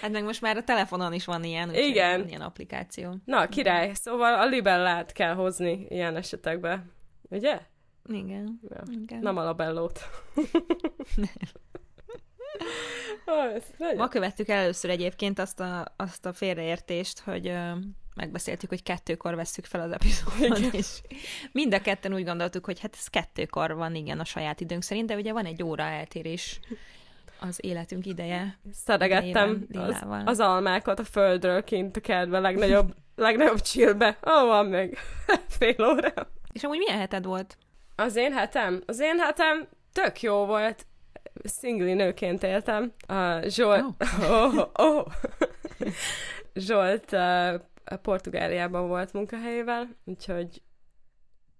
Hát 0.00 0.10
meg 0.10 0.24
most 0.24 0.40
már 0.40 0.56
a 0.56 0.64
telefonon 0.64 1.12
is 1.12 1.24
van 1.24 1.44
ilyen, 1.44 1.74
Igen. 1.74 2.18
van 2.18 2.28
ilyen 2.28 2.40
applikáció. 2.40 3.16
Na, 3.24 3.48
király, 3.48 3.94
szóval 3.94 4.34
a 4.34 4.46
libellát 4.46 5.12
kell 5.12 5.34
hozni 5.34 5.86
ilyen 5.88 6.16
esetekben. 6.16 6.92
Ugye? 7.22 7.60
Igen. 8.08 8.60
Ja. 8.68 8.82
Igen. 9.02 9.18
Nem 9.18 9.36
a 9.36 9.44
labellót. 9.44 10.00
Ma 13.96 14.08
követtük 14.08 14.48
el 14.48 14.58
először 14.58 14.90
egyébként 14.90 15.38
azt 15.38 15.60
a, 15.60 15.84
azt 15.96 16.26
a 16.26 16.32
félreértést, 16.32 17.20
hogy 17.20 17.48
ö, 17.48 17.70
megbeszéltük, 18.14 18.68
hogy 18.68 18.82
kettőkor 18.82 19.34
vesszük 19.34 19.64
fel 19.64 19.80
az 19.80 19.92
epizódot, 19.92 20.74
és 20.74 21.00
mind 21.52 21.74
a 21.74 21.80
ketten 21.80 22.14
úgy 22.14 22.24
gondoltuk, 22.24 22.64
hogy 22.64 22.80
hát 22.80 22.94
ez 22.98 23.06
kettőkor 23.06 23.74
van, 23.74 23.94
igen, 23.94 24.20
a 24.20 24.24
saját 24.24 24.60
időnk 24.60 24.82
szerint, 24.82 25.06
de 25.06 25.16
ugye 25.16 25.32
van 25.32 25.44
egy 25.44 25.62
óra 25.62 25.82
eltérés 25.82 26.60
az 27.40 27.64
életünk 27.64 28.06
ideje. 28.06 28.58
Szedegettem 28.72 29.66
idejében, 29.68 30.10
az, 30.10 30.22
az 30.24 30.40
almákat 30.40 30.98
a 30.98 31.04
földről 31.04 31.64
kint 31.64 31.96
a 31.96 32.00
kertbe, 32.00 32.38
legnagyobb, 32.38 32.94
legnagyobb 33.16 33.60
csillbe. 33.60 34.18
Ó, 34.26 34.30
oh, 34.30 34.46
van 34.46 34.66
még 34.66 34.98
fél 35.58 35.76
óra. 35.80 36.12
És 36.52 36.62
amúgy 36.62 36.78
milyen 36.78 36.98
heted 36.98 37.24
volt? 37.24 37.56
Az 37.94 38.16
én 38.16 38.32
hetem? 38.32 38.82
Az 38.86 39.00
én 39.00 39.18
hetem 39.18 39.68
tök 39.92 40.20
jó 40.20 40.44
volt. 40.44 40.86
Szingli 41.44 41.92
nőként 41.92 42.42
éltem. 42.42 42.92
Uh, 43.08 43.46
Zsolt... 43.46 43.84
Oh. 44.20 44.56
Oh, 44.56 44.68
oh. 44.72 45.06
Zsolt 46.54 47.12
uh, 47.12 47.98
Portugáliában 48.02 48.88
volt 48.88 49.12
munkahelyével, 49.12 49.88
úgyhogy 50.04 50.62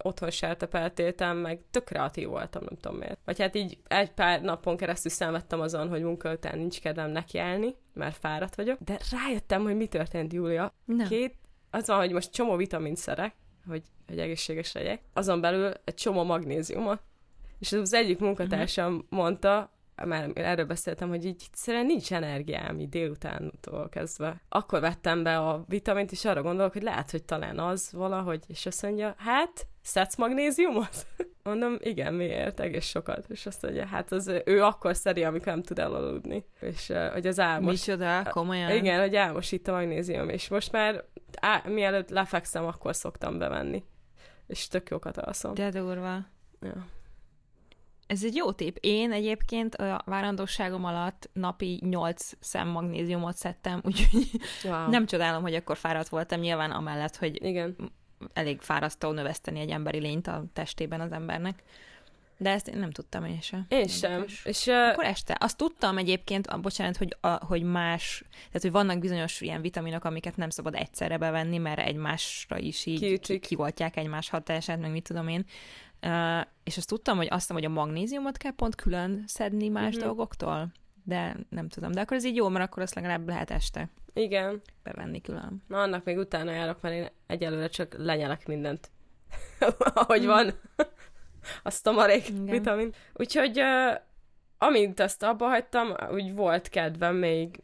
otthon 0.05 0.31
sertepeltéltem, 0.31 1.37
meg 1.37 1.61
tök 1.71 1.85
kreatív 1.85 2.29
voltam, 2.29 2.62
nem 2.65 2.79
tudom 2.81 2.99
miért. 2.99 3.19
Vagy 3.25 3.41
hát 3.41 3.55
így 3.55 3.79
egy 3.89 4.12
pár 4.12 4.43
napon 4.43 4.77
keresztül 4.77 5.11
szenvedtem 5.11 5.61
azon, 5.61 5.89
hogy 5.89 6.03
munka 6.03 6.33
után 6.33 6.59
nincs 6.59 6.81
kedvem 6.81 7.11
nekiállni, 7.11 7.75
mert 7.95 8.17
fáradt 8.17 8.55
vagyok. 8.55 8.79
De 8.81 8.99
rájöttem, 9.11 9.62
hogy 9.62 9.77
mi 9.77 9.87
történt, 9.87 10.33
Júlia. 10.33 10.75
Na. 10.85 11.07
Két, 11.07 11.35
az 11.71 11.87
van, 11.87 11.99
hogy 11.99 12.12
most 12.12 12.33
csomó 12.33 12.57
vitamin 12.57 12.95
szerek, 12.95 13.35
hogy, 13.67 13.83
hogy 14.12 14.21
egészséges 14.21 14.73
legyek. 14.73 15.00
Azon 15.12 15.40
belül 15.40 15.73
egy 15.85 15.95
csomó 15.95 16.25
magnéziumot. 16.25 17.00
És 17.59 17.73
az 17.73 17.92
egyik 17.92 18.19
munkatársam 18.19 19.07
mondta, 19.09 19.71
már 20.04 20.31
erről 20.35 20.64
beszéltem, 20.64 21.09
hogy 21.09 21.25
így 21.25 21.42
egyszerűen 21.50 21.87
nincs 21.87 22.12
energiám 22.12 22.81
így 22.81 22.88
délutántól 22.88 23.88
kezdve. 23.88 24.42
Akkor 24.49 24.81
vettem 24.81 25.23
be 25.23 25.38
a 25.38 25.64
vitamint, 25.69 26.12
és 26.12 26.25
arra 26.25 26.42
gondolok, 26.42 26.73
hogy 26.73 26.83
lehet, 26.83 27.11
hogy 27.11 27.23
talán 27.23 27.59
az 27.59 27.92
valahogy, 27.92 28.45
és 28.47 28.66
azt 28.66 28.83
mondja, 28.83 29.14
hát, 29.19 29.66
szedsz 29.83 30.16
magnéziumot? 30.16 31.07
Mondom, 31.42 31.76
igen, 31.78 32.14
miért? 32.14 32.61
Egész 32.61 32.87
sokat. 32.87 33.26
És 33.28 33.47
azt 33.47 33.62
mondja, 33.62 33.87
hát 33.87 34.12
az 34.12 34.31
ő 34.45 34.62
akkor 34.62 34.97
szeri, 34.97 35.25
amikor 35.25 35.47
nem 35.47 35.62
tud 35.62 35.78
elaludni. 35.78 36.45
És 36.61 36.92
hogy 37.12 37.26
az 37.26 37.40
álmos... 37.40 37.71
Micsoda, 37.71 38.23
komolyan? 38.31 38.71
Igen, 38.71 39.00
hogy 39.00 39.16
álmosít 39.16 39.69
a 39.69 39.73
magnézium, 39.73 40.28
és 40.28 40.49
most 40.49 40.73
már 40.73 41.04
á, 41.40 41.62
mielőtt 41.66 42.11
lefekszem, 42.11 42.64
akkor 42.64 42.97
szoktam 42.97 43.38
bevenni. 43.38 43.85
És 44.52 44.68
tök 44.68 44.88
jókat 44.90 45.16
alszom. 45.18 45.54
De 45.54 45.71
durva. 45.71 46.26
Ja. 46.61 46.87
Ez 48.06 48.25
egy 48.25 48.35
jó 48.35 48.52
tép. 48.52 48.78
Én 48.80 49.12
egyébként 49.12 49.75
a 49.75 50.02
várandóságom 50.04 50.85
alatt 50.85 51.30
napi 51.32 51.80
8 51.85 52.30
szem 52.40 52.68
magnéziumot 52.68 53.37
szedtem, 53.37 53.80
úgyhogy 53.87 54.28
Wow. 54.64 54.90
nem 54.90 55.06
csodálom, 55.06 55.42
hogy 55.42 55.54
akkor 55.54 55.76
fáradt 55.76 56.09
voltam, 56.09 56.40
nyilván 56.40 56.71
amellett, 56.71 57.16
hogy 57.16 57.44
Igen. 57.44 57.92
elég 58.32 58.61
fárasztó 58.61 59.11
növeszteni 59.11 59.61
egy 59.61 59.71
emberi 59.71 59.99
lényt 59.99 60.26
a 60.26 60.44
testében 60.52 61.00
az 61.00 61.12
embernek. 61.12 61.62
De 62.43 62.51
ezt 62.51 62.69
én 62.69 62.79
nem 62.79 62.91
tudtam 62.91 63.25
én 63.25 63.41
sem. 63.41 63.67
Én 63.69 63.87
sem. 63.87 64.11
Érdekes. 64.11 64.45
És 64.45 64.67
uh, 64.67 64.75
Akkor 64.75 65.05
este. 65.05 65.37
Azt 65.41 65.57
tudtam 65.57 65.99
egyébként, 65.99 66.47
a, 66.47 66.59
bocsánat, 66.59 66.97
hogy, 66.97 67.17
a, 67.21 67.29
hogy 67.29 67.63
más, 67.63 68.25
tehát 68.31 68.63
hogy 68.63 68.71
vannak 68.71 68.99
bizonyos 68.99 69.41
ilyen 69.41 69.61
vitaminok, 69.61 70.05
amiket 70.05 70.37
nem 70.37 70.51
szabad 70.51 70.75
egyszerre 70.75 71.19
bevenni, 71.19 71.59
mert 71.59 71.79
egymásra 71.79 72.59
is 72.59 72.87
így 72.87 72.99
Kiütik. 72.99 73.41
kivoltják 73.41 73.97
egymás 73.97 74.29
hatását, 74.29 74.81
meg 74.81 74.91
mit 74.91 75.03
tudom 75.03 75.29
én. 75.29 75.45
Uh, 76.03 76.41
és 76.65 76.77
azt 76.77 76.89
tudtam, 76.89 77.17
hogy 77.17 77.27
azt 77.31 77.41
hiszem, 77.41 77.57
hogy 77.57 77.65
a 77.65 77.69
magnéziumot 77.69 78.37
kell 78.37 78.55
pont 78.55 78.75
külön 78.75 79.25
szedni 79.27 79.69
más 79.69 79.89
uh-huh. 79.95 80.03
dolgoktól, 80.03 80.73
de 81.05 81.37
nem 81.49 81.69
tudom. 81.69 81.93
De 81.93 82.01
akkor 82.01 82.17
ez 82.17 82.25
így 82.25 82.37
jó, 82.37 82.49
mert 82.49 82.65
akkor 82.65 82.83
azt 82.83 82.95
legalább 82.95 83.29
lehet 83.29 83.51
este 83.51 83.89
igen. 84.13 84.63
bevenni 84.83 85.21
külön. 85.21 85.63
Na, 85.69 85.81
annak 85.81 86.05
még 86.05 86.19
utána 86.19 86.51
járok, 86.51 86.81
mert 86.81 86.95
én 86.95 87.09
egyelőre 87.27 87.69
csak 87.69 87.95
lenyelek 87.99 88.47
mindent. 88.47 88.91
Ahogy 89.95 90.27
van. 90.27 90.53
Azt 91.63 91.87
a 91.87 91.93
marék 91.93 92.29
Igen. 92.29 92.45
vitamin. 92.45 92.93
Úgyhogy 93.15 93.61
uh, 93.61 94.01
amint 94.59 95.01
ezt 95.01 95.23
abba 95.23 95.47
hagytam, 95.47 95.95
úgy 96.13 96.35
volt 96.35 96.69
kedvem 96.69 97.17
még 97.17 97.61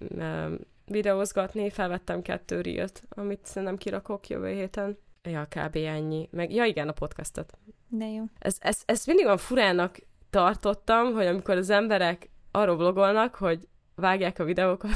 videózgatni, 0.85 1.71
felvettem 1.71 2.23
kettő 2.23 2.61
reelt, 2.61 3.03
amit 3.09 3.47
szerintem 3.47 3.77
kirakok 3.77 4.29
jövő 4.29 4.53
héten. 4.53 4.99
Ja, 5.23 5.49
kb. 5.51 5.77
ennyi. 5.77 6.29
Meg, 6.31 6.55
ja 6.55 6.65
igen, 6.65 6.89
a 6.89 6.93
podcastot. 6.93 7.53
De 7.89 8.07
jó. 8.07 8.25
Ez, 8.39 8.57
ez, 8.61 8.83
ez 8.87 9.05
mindig 9.07 9.25
olyan 9.25 9.37
furának 9.37 9.97
tartottam, 10.31 11.13
hogy 11.13 11.27
amikor 11.27 11.57
az 11.57 11.71
emberek 11.71 12.31
arról 12.51 12.77
vlogolnak, 12.77 13.35
hogy 13.35 13.69
vágják 13.95 14.39
a 14.39 14.45
videókat, 14.45 14.91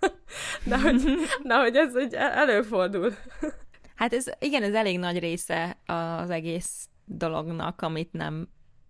de 0.68 0.80
hogy, 0.80 1.02
de 1.42 1.58
hogy 1.62 1.76
ez 1.76 1.94
egy 1.96 2.14
előfordul. 2.14 3.14
Hát 3.94 4.12
ez, 4.12 4.26
igen, 4.38 4.62
ez 4.62 4.74
elég 4.74 4.98
nagy 4.98 5.18
része 5.18 5.76
az 5.86 6.30
egész 6.30 6.88
dolognak, 7.08 7.82
amit 7.82 8.12
nem 8.12 8.48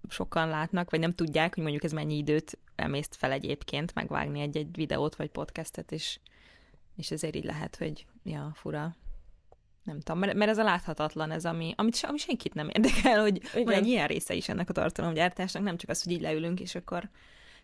sokan 0.09 0.49
látnak, 0.49 0.91
vagy 0.91 1.01
nem 1.01 1.15
tudják, 1.15 1.55
hogy 1.55 1.63
mondjuk 1.63 1.85
ez 1.85 1.93
mennyi 1.93 2.17
időt 2.17 2.59
emészt 2.75 3.17
fel 3.17 3.33
egyébként 3.33 3.95
megvágni 3.95 4.41
egy-egy 4.41 4.77
videót 4.77 5.17
vagy 5.17 5.31
podcastet, 5.31 5.93
és, 5.93 6.19
és 6.97 7.11
ezért 7.11 7.37
így 7.37 7.45
lehet, 7.45 7.77
hogy 7.77 8.07
ja, 8.23 8.53
fura. 8.55 8.97
Nem 9.83 10.01
tudom, 10.01 10.19
mert, 10.19 10.35
mert 10.35 10.51
ez 10.51 10.59
a 10.59 10.63
láthatatlan, 10.63 11.31
ez 11.31 11.45
ami, 11.45 11.73
amit, 11.77 11.99
ami 12.03 12.19
senkit 12.19 12.55
nem 12.55 12.69
érdekel, 12.69 13.21
hogy 13.21 13.37
Igen. 13.37 13.65
van 13.65 13.75
egy 13.75 13.87
ilyen 13.87 14.07
része 14.07 14.35
is 14.35 14.49
ennek 14.49 14.69
a 14.69 14.73
tartalomgyártásnak, 14.73 15.63
nem 15.63 15.77
csak 15.77 15.91
az, 15.91 16.03
hogy 16.03 16.13
így 16.13 16.21
leülünk, 16.21 16.61
és 16.61 16.75
akkor 16.75 17.11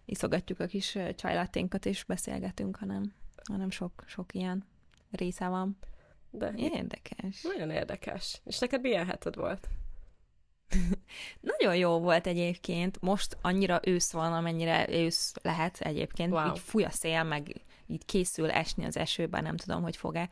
iszogatjuk 0.05 0.61
a 0.61 0.67
kis 0.67 0.95
ö, 0.95 1.15
csajlatténkat, 1.15 1.87
és 1.87 2.05
beszélgetünk, 2.05 2.77
hanem, 2.77 3.13
hanem 3.51 3.71
sok, 3.71 4.05
sok 4.07 4.35
ilyen 4.35 4.65
része 5.11 5.49
van. 5.49 5.79
De 6.31 6.53
Érdekes. 6.57 7.43
nagyon 7.43 7.71
érdekes. 7.71 8.41
És 8.45 8.59
neked 8.59 8.81
milyen 8.81 9.07
heted 9.07 9.37
volt? 9.37 9.69
Nagyon 11.41 11.77
jó 11.77 11.99
volt 11.99 12.27
egyébként. 12.27 13.01
Most 13.01 13.37
annyira 13.41 13.81
ősz 13.85 14.13
van, 14.13 14.33
amennyire 14.33 14.87
ősz 14.89 15.33
lehet 15.43 15.81
egyébként. 15.81 16.33
Wow. 16.33 16.51
Így 16.51 16.59
fúj 16.59 16.85
a 16.85 16.91
szél, 16.91 17.23
meg 17.23 17.61
így 17.87 18.05
készül 18.05 18.51
esni 18.51 18.85
az 18.85 18.97
esőben, 18.97 19.43
nem 19.43 19.57
tudom, 19.57 19.83
hogy 19.83 19.97
fog-e. 19.97 20.29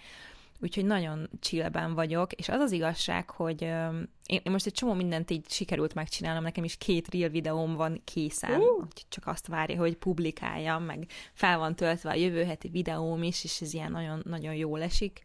Úgyhogy 0.61 0.84
nagyon 0.84 1.30
chillben 1.40 1.94
vagyok, 1.94 2.32
és 2.32 2.49
az 2.49 2.61
az 2.61 2.72
igazság, 2.72 3.30
hogy 3.30 3.64
öm, 3.64 4.08
én, 4.26 4.40
most 4.44 4.66
egy 4.66 4.72
csomó 4.72 4.92
mindent 4.92 5.30
így 5.30 5.50
sikerült 5.50 5.94
megcsinálnom, 5.94 6.42
nekem 6.42 6.64
is 6.64 6.76
két 6.76 7.14
real 7.14 7.28
videóm 7.28 7.75
van 7.75 8.00
készen, 8.04 8.61
úgyhogy 8.61 9.06
csak 9.08 9.26
azt 9.26 9.46
várja, 9.46 9.78
hogy 9.78 9.96
publikáljam, 9.96 10.84
meg 10.84 11.06
fel 11.32 11.58
van 11.58 11.76
töltve 11.76 12.11
a 12.11 12.14
jövő 12.14 12.44
heti 12.44 12.68
videóm 12.68 13.22
is, 13.22 13.44
és 13.44 13.61
ez 13.61 13.75
ilyen 13.75 13.90
nagyon, 13.90 14.22
nagyon 14.25 14.54
jól 14.54 14.82
esik. 14.82 15.22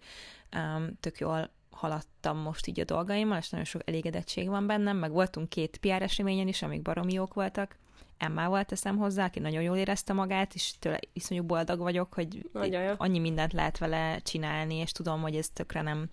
Um, 0.55 0.97
tök 0.99 1.19
jól 1.19 1.49
haladtam 1.77 2.37
most 2.37 2.67
így 2.67 2.79
a 2.79 2.83
dolgaimmal, 2.83 3.37
és 3.37 3.49
nagyon 3.49 3.65
sok 3.65 3.81
elégedettség 3.85 4.49
van 4.49 4.67
bennem, 4.67 4.97
meg 4.97 5.11
voltunk 5.11 5.49
két 5.49 5.77
PR 5.77 6.01
eseményen 6.01 6.47
is, 6.47 6.61
amik 6.61 6.81
baromi 6.81 7.13
jók 7.13 7.33
voltak. 7.33 7.77
Emmával 8.17 8.63
teszem 8.63 8.97
hozzá, 8.97 9.25
aki 9.25 9.39
nagyon 9.39 9.61
jól 9.61 9.77
érezte 9.77 10.13
magát, 10.13 10.53
és 10.53 10.73
tőle 10.79 10.99
iszonyú 11.13 11.43
boldog 11.43 11.79
vagyok, 11.79 12.13
hogy 12.13 12.49
annyi 12.97 13.19
mindent 13.19 13.53
lehet 13.53 13.77
vele 13.77 14.19
csinálni, 14.19 14.75
és 14.75 14.91
tudom, 14.91 15.21
hogy 15.21 15.35
ez 15.35 15.49
tökre 15.49 15.81
nem, 15.81 16.09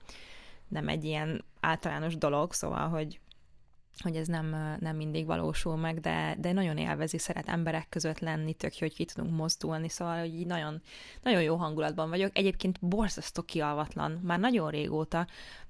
nem 0.68 0.88
egy 0.88 1.04
ilyen 1.04 1.44
általános 1.60 2.16
dolog, 2.16 2.52
szóval, 2.52 2.88
hogy 2.88 3.20
hogy 4.02 4.16
ez 4.16 4.26
nem, 4.26 4.76
nem 4.80 4.96
mindig 4.96 5.26
valósul 5.26 5.76
meg, 5.76 6.00
de, 6.00 6.36
de 6.38 6.52
nagyon 6.52 6.76
élvezi, 6.76 7.18
szeret 7.18 7.48
emberek 7.48 7.88
között 7.88 8.18
lenni, 8.18 8.52
tök 8.52 8.78
jó, 8.78 8.86
hogy 8.86 8.96
ki 8.96 9.04
tudunk 9.04 9.36
mozdulni, 9.36 9.88
szóval, 9.88 10.18
hogy 10.18 10.34
így 10.34 10.46
nagyon, 10.46 10.82
nagyon 11.22 11.42
jó 11.42 11.56
hangulatban 11.56 12.08
vagyok. 12.08 12.38
Egyébként 12.38 12.78
borzasztó 12.80 13.42
kialvatlan, 13.42 14.20
már 14.22 14.38
nagyon 14.38 14.70
régóta, 14.70 15.26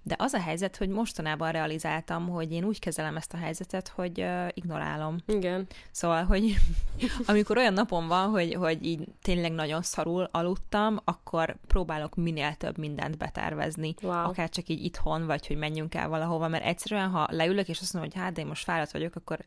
de 0.07 0.15
az 0.19 0.33
a 0.33 0.41
helyzet, 0.41 0.77
hogy 0.77 0.89
mostanában 0.89 1.53
realizáltam, 1.53 2.29
hogy 2.29 2.53
én 2.53 2.65
úgy 2.65 2.79
kezelem 2.79 3.17
ezt 3.17 3.33
a 3.33 3.37
helyzetet, 3.37 3.89
hogy 3.89 4.21
uh, 4.21 4.49
ignorálom. 4.55 5.17
Igen. 5.27 5.67
Szóval, 5.91 6.25
hogy 6.25 6.57
amikor 7.27 7.57
olyan 7.57 7.73
napom 7.73 8.07
van, 8.07 8.29
hogy, 8.29 8.55
hogy 8.55 8.85
így 8.85 9.05
tényleg 9.23 9.53
nagyon 9.53 9.83
szarul 9.83 10.29
aludtam, 10.31 11.01
akkor 11.05 11.57
próbálok 11.67 12.15
minél 12.15 12.55
több 12.55 12.79
mindent 12.79 13.19
betervezni. 13.19 13.95
Wow. 14.03 14.13
Akár 14.13 14.49
csak 14.49 14.69
így 14.69 14.85
itthon, 14.85 15.27
vagy 15.27 15.47
hogy 15.47 15.57
menjünk 15.57 15.95
el 15.95 16.09
valahova, 16.09 16.49
mert 16.49 16.65
egyszerűen, 16.65 17.09
ha 17.09 17.29
leülök, 17.31 17.69
és 17.69 17.81
azt 17.81 17.93
mondom, 17.93 18.11
hogy 18.13 18.21
hát, 18.21 18.33
de 18.33 18.41
én 18.41 18.47
most 18.47 18.65
fáradt 18.65 18.93
vagyok, 18.93 19.17
akkor 19.17 19.39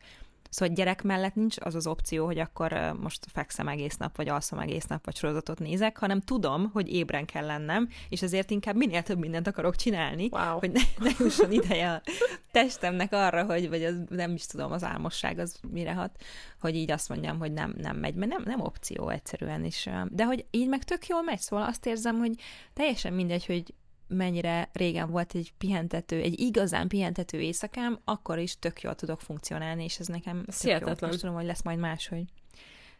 Szóval 0.48 0.74
gyerek 0.74 1.02
mellett 1.02 1.34
nincs 1.34 1.56
az 1.60 1.74
az 1.74 1.86
opció, 1.86 2.24
hogy 2.24 2.38
akkor 2.38 2.96
most 3.00 3.26
fekszem 3.32 3.68
egész 3.68 3.96
nap, 3.96 4.16
vagy 4.16 4.28
alszom 4.28 4.58
egész 4.58 4.84
nap, 4.86 5.04
vagy 5.04 5.16
sorozatot 5.16 5.58
nézek, 5.58 5.98
hanem 5.98 6.20
tudom, 6.20 6.70
hogy 6.72 6.92
ébren 6.92 7.24
kell 7.24 7.46
lennem, 7.46 7.88
és 8.08 8.22
ezért 8.22 8.50
inkább 8.50 8.76
minél 8.76 9.02
több 9.02 9.18
mindent 9.18 9.46
akarok 9.46 9.76
csinálni, 9.76 10.28
Wow. 10.30 10.58
hogy 10.58 10.70
ne, 10.70 10.80
ne 10.98 11.10
jusson 11.18 11.52
ideje 11.52 11.92
a 11.92 12.02
testemnek 12.50 13.12
arra, 13.12 13.44
hogy, 13.44 13.68
vagy 13.68 13.84
az, 13.84 13.96
nem 14.08 14.34
is 14.34 14.46
tudom, 14.46 14.72
az 14.72 14.84
álmosság 14.84 15.38
az 15.38 15.60
mire 15.70 15.92
hat, 15.92 16.22
hogy 16.60 16.74
így 16.76 16.90
azt 16.90 17.08
mondjam, 17.08 17.38
hogy 17.38 17.52
nem, 17.52 17.74
nem 17.78 17.96
megy, 17.96 18.14
mert 18.14 18.32
nem, 18.32 18.42
nem 18.44 18.60
opció 18.60 19.08
egyszerűen 19.08 19.64
is. 19.64 19.88
De 20.08 20.24
hogy 20.24 20.46
így 20.50 20.68
meg 20.68 20.84
tök 20.84 21.06
jól 21.06 21.22
megy, 21.22 21.38
szóval 21.40 21.66
azt 21.66 21.86
érzem, 21.86 22.18
hogy 22.18 22.32
teljesen 22.72 23.12
mindegy, 23.12 23.46
hogy 23.46 23.74
mennyire 24.08 24.68
régen 24.72 25.10
volt 25.10 25.34
egy 25.34 25.52
pihentető, 25.58 26.20
egy 26.20 26.40
igazán 26.40 26.88
pihentető 26.88 27.40
éjszakám, 27.40 27.98
akkor 28.04 28.38
is 28.38 28.58
tök 28.58 28.80
jól 28.80 28.94
tudok 28.94 29.20
funkcionálni, 29.20 29.84
és 29.84 29.98
ez 29.98 30.06
nekem 30.06 30.44
Ez 30.46 30.58
tök 30.58 30.80
jó. 30.80 31.06
Most 31.06 31.20
tudom, 31.20 31.34
hogy 31.34 31.44
lesz 31.44 31.62
majd 31.62 31.78
máshogy. 31.78 32.24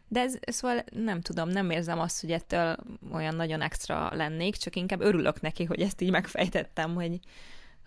De 0.07 0.19
ez, 0.19 0.37
szóval 0.41 0.83
nem 0.91 1.21
tudom, 1.21 1.49
nem 1.49 1.69
érzem 1.69 1.99
azt, 1.99 2.21
hogy 2.21 2.31
ettől 2.31 2.77
olyan 3.13 3.35
nagyon 3.35 3.61
extra 3.61 4.09
lennék, 4.15 4.55
csak 4.55 4.75
inkább 4.75 5.01
örülök 5.01 5.41
neki, 5.41 5.63
hogy 5.63 5.81
ezt 5.81 6.01
így 6.01 6.11
megfejtettem, 6.11 6.93
hogy, 6.93 7.19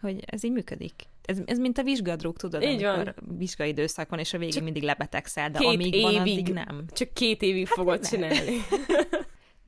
hogy 0.01 0.23
ez 0.27 0.45
így 0.45 0.53
működik. 0.53 0.95
Ez, 1.23 1.39
ez 1.45 1.59
mint 1.59 1.79
a 1.79 1.83
vizsgadróg, 1.83 2.37
tudod, 2.37 2.63
Így 2.63 2.83
van. 2.83 2.95
amikor 2.95 3.15
vizsgai 3.39 3.69
időszak 3.69 4.09
van, 4.09 4.19
és 4.19 4.33
a 4.33 4.39
végén 4.39 4.55
Csak 4.55 4.65
mindig 4.65 4.83
lebetegszel, 4.83 5.51
de 5.51 5.59
amíg 5.59 6.01
van, 6.01 6.13
évig. 6.13 6.21
addig 6.21 6.55
nem. 6.55 6.85
Csak 6.93 7.13
két 7.13 7.43
évig 7.43 7.67
hát 7.67 7.77
fogod 7.77 8.07
csinálni. 8.09 8.57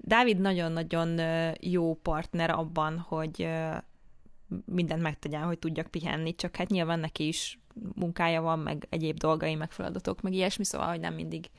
Dávid 0.06 0.40
nagyon-nagyon 0.40 1.20
jó 1.60 1.94
partner 1.94 2.50
abban, 2.50 2.98
hogy 2.98 3.48
mindent 4.64 5.02
megtegyen, 5.02 5.42
hogy 5.42 5.58
tudjak 5.58 5.86
pihenni, 5.86 6.34
csak 6.34 6.56
hát 6.56 6.68
nyilván 6.68 7.00
neki 7.00 7.26
is 7.26 7.60
munkája 7.94 8.42
van, 8.42 8.58
meg 8.58 8.86
egyéb 8.88 9.18
dolgai, 9.18 9.54
meg 9.54 9.72
feladatok, 9.72 10.20
meg 10.20 10.32
ilyesmi, 10.32 10.64
szóval, 10.64 10.88
hogy 10.88 11.00
nem 11.00 11.14
mindig 11.14 11.50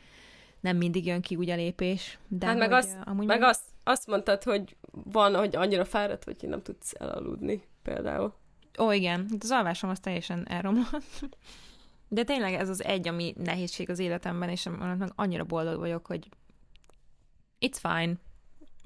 nem 0.60 0.78
mindig 0.78 1.06
jön 1.06 1.22
ki 1.22 1.36
úgy 1.36 1.50
a 1.50 1.56
lépés. 1.56 2.20
De 2.28 2.46
hát 2.46 2.58
meg, 2.58 2.72
azt, 2.72 2.98
amúgy 3.04 3.26
meg 3.26 3.42
azt, 3.42 3.64
azt 3.84 4.08
mondtad, 4.08 4.44
hogy 4.44 4.76
van, 4.92 5.36
hogy 5.36 5.56
annyira 5.56 5.86
fáradt, 5.86 6.24
hogy 6.24 6.38
nem 6.42 6.62
tudsz 6.62 6.94
elaludni, 7.00 7.64
például. 7.84 8.34
Ó, 8.80 8.92
igen, 8.92 9.28
hát 9.32 9.44
az 9.44 9.52
alvásom 9.52 9.90
az 9.90 10.00
teljesen 10.00 10.48
elromlott. 10.48 11.30
De 12.08 12.24
tényleg 12.24 12.54
ez 12.54 12.70
az 12.70 12.84
egy, 12.84 13.08
ami 13.08 13.34
nehézség 13.38 13.90
az 13.90 14.00
életemben, 14.00 14.50
és 14.50 14.64
meg 14.64 15.12
annyira 15.16 15.44
boldog 15.44 15.80
vagyok, 15.80 16.06
hogy 16.06 16.30
it's 17.60 17.78
fine, 17.82 18.14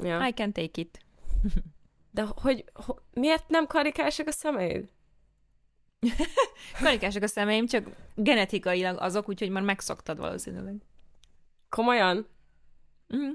Ja. 0.03 0.27
I 0.27 0.34
can 0.34 0.51
take 0.51 0.82
it. 0.82 1.00
De 2.12 2.25
hogy, 2.36 2.65
ho, 2.74 2.94
miért 3.13 3.50
nem 3.50 3.68
karikásak 3.68 4.27
a 4.27 4.32
szemeid? 4.32 4.89
Karikások 6.84 7.24
a 7.24 7.27
szemeim, 7.27 7.68
csak 7.68 7.89
genetikailag 8.15 8.98
azok, 9.00 9.29
úgyhogy 9.29 9.50
már 9.50 9.63
megszoktad 9.63 10.18
valószínűleg. 10.18 10.75
Komolyan? 11.70 12.27
Mm. 13.15 13.29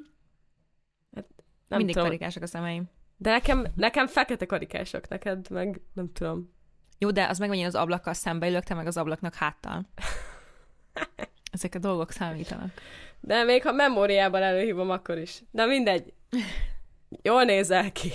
Nem 1.68 1.78
Mindig 1.78 1.94
tudom. 1.94 2.09
karikások 2.09 2.42
a 2.42 2.47
szemeim. 2.47 2.90
De 3.16 3.30
nekem, 3.30 3.66
nekem 3.75 4.06
fekete 4.06 4.47
karikások, 4.47 5.09
neked 5.09 5.50
meg 5.50 5.80
nem 5.92 6.12
tudom. 6.12 6.52
Jó, 6.99 7.11
de 7.11 7.28
az 7.28 7.38
meg 7.38 7.49
megint 7.49 7.66
az 7.66 7.75
ablakkal 7.75 8.12
szembe 8.12 8.49
ülök, 8.49 8.62
te 8.62 8.75
meg 8.75 8.87
az 8.87 8.97
ablaknak 8.97 9.35
háttal. 9.35 9.87
Ezek 11.54 11.75
a 11.75 11.78
dolgok 11.78 12.11
számítanak. 12.11 12.70
De 13.20 13.42
még 13.42 13.62
ha 13.62 13.73
memóriában 13.73 14.42
előhívom, 14.42 14.90
akkor 14.90 15.18
is. 15.18 15.42
De 15.50 15.66
mindegy. 15.66 16.12
Jól 17.23 17.44
nézel 17.44 17.92
ki. 17.92 18.12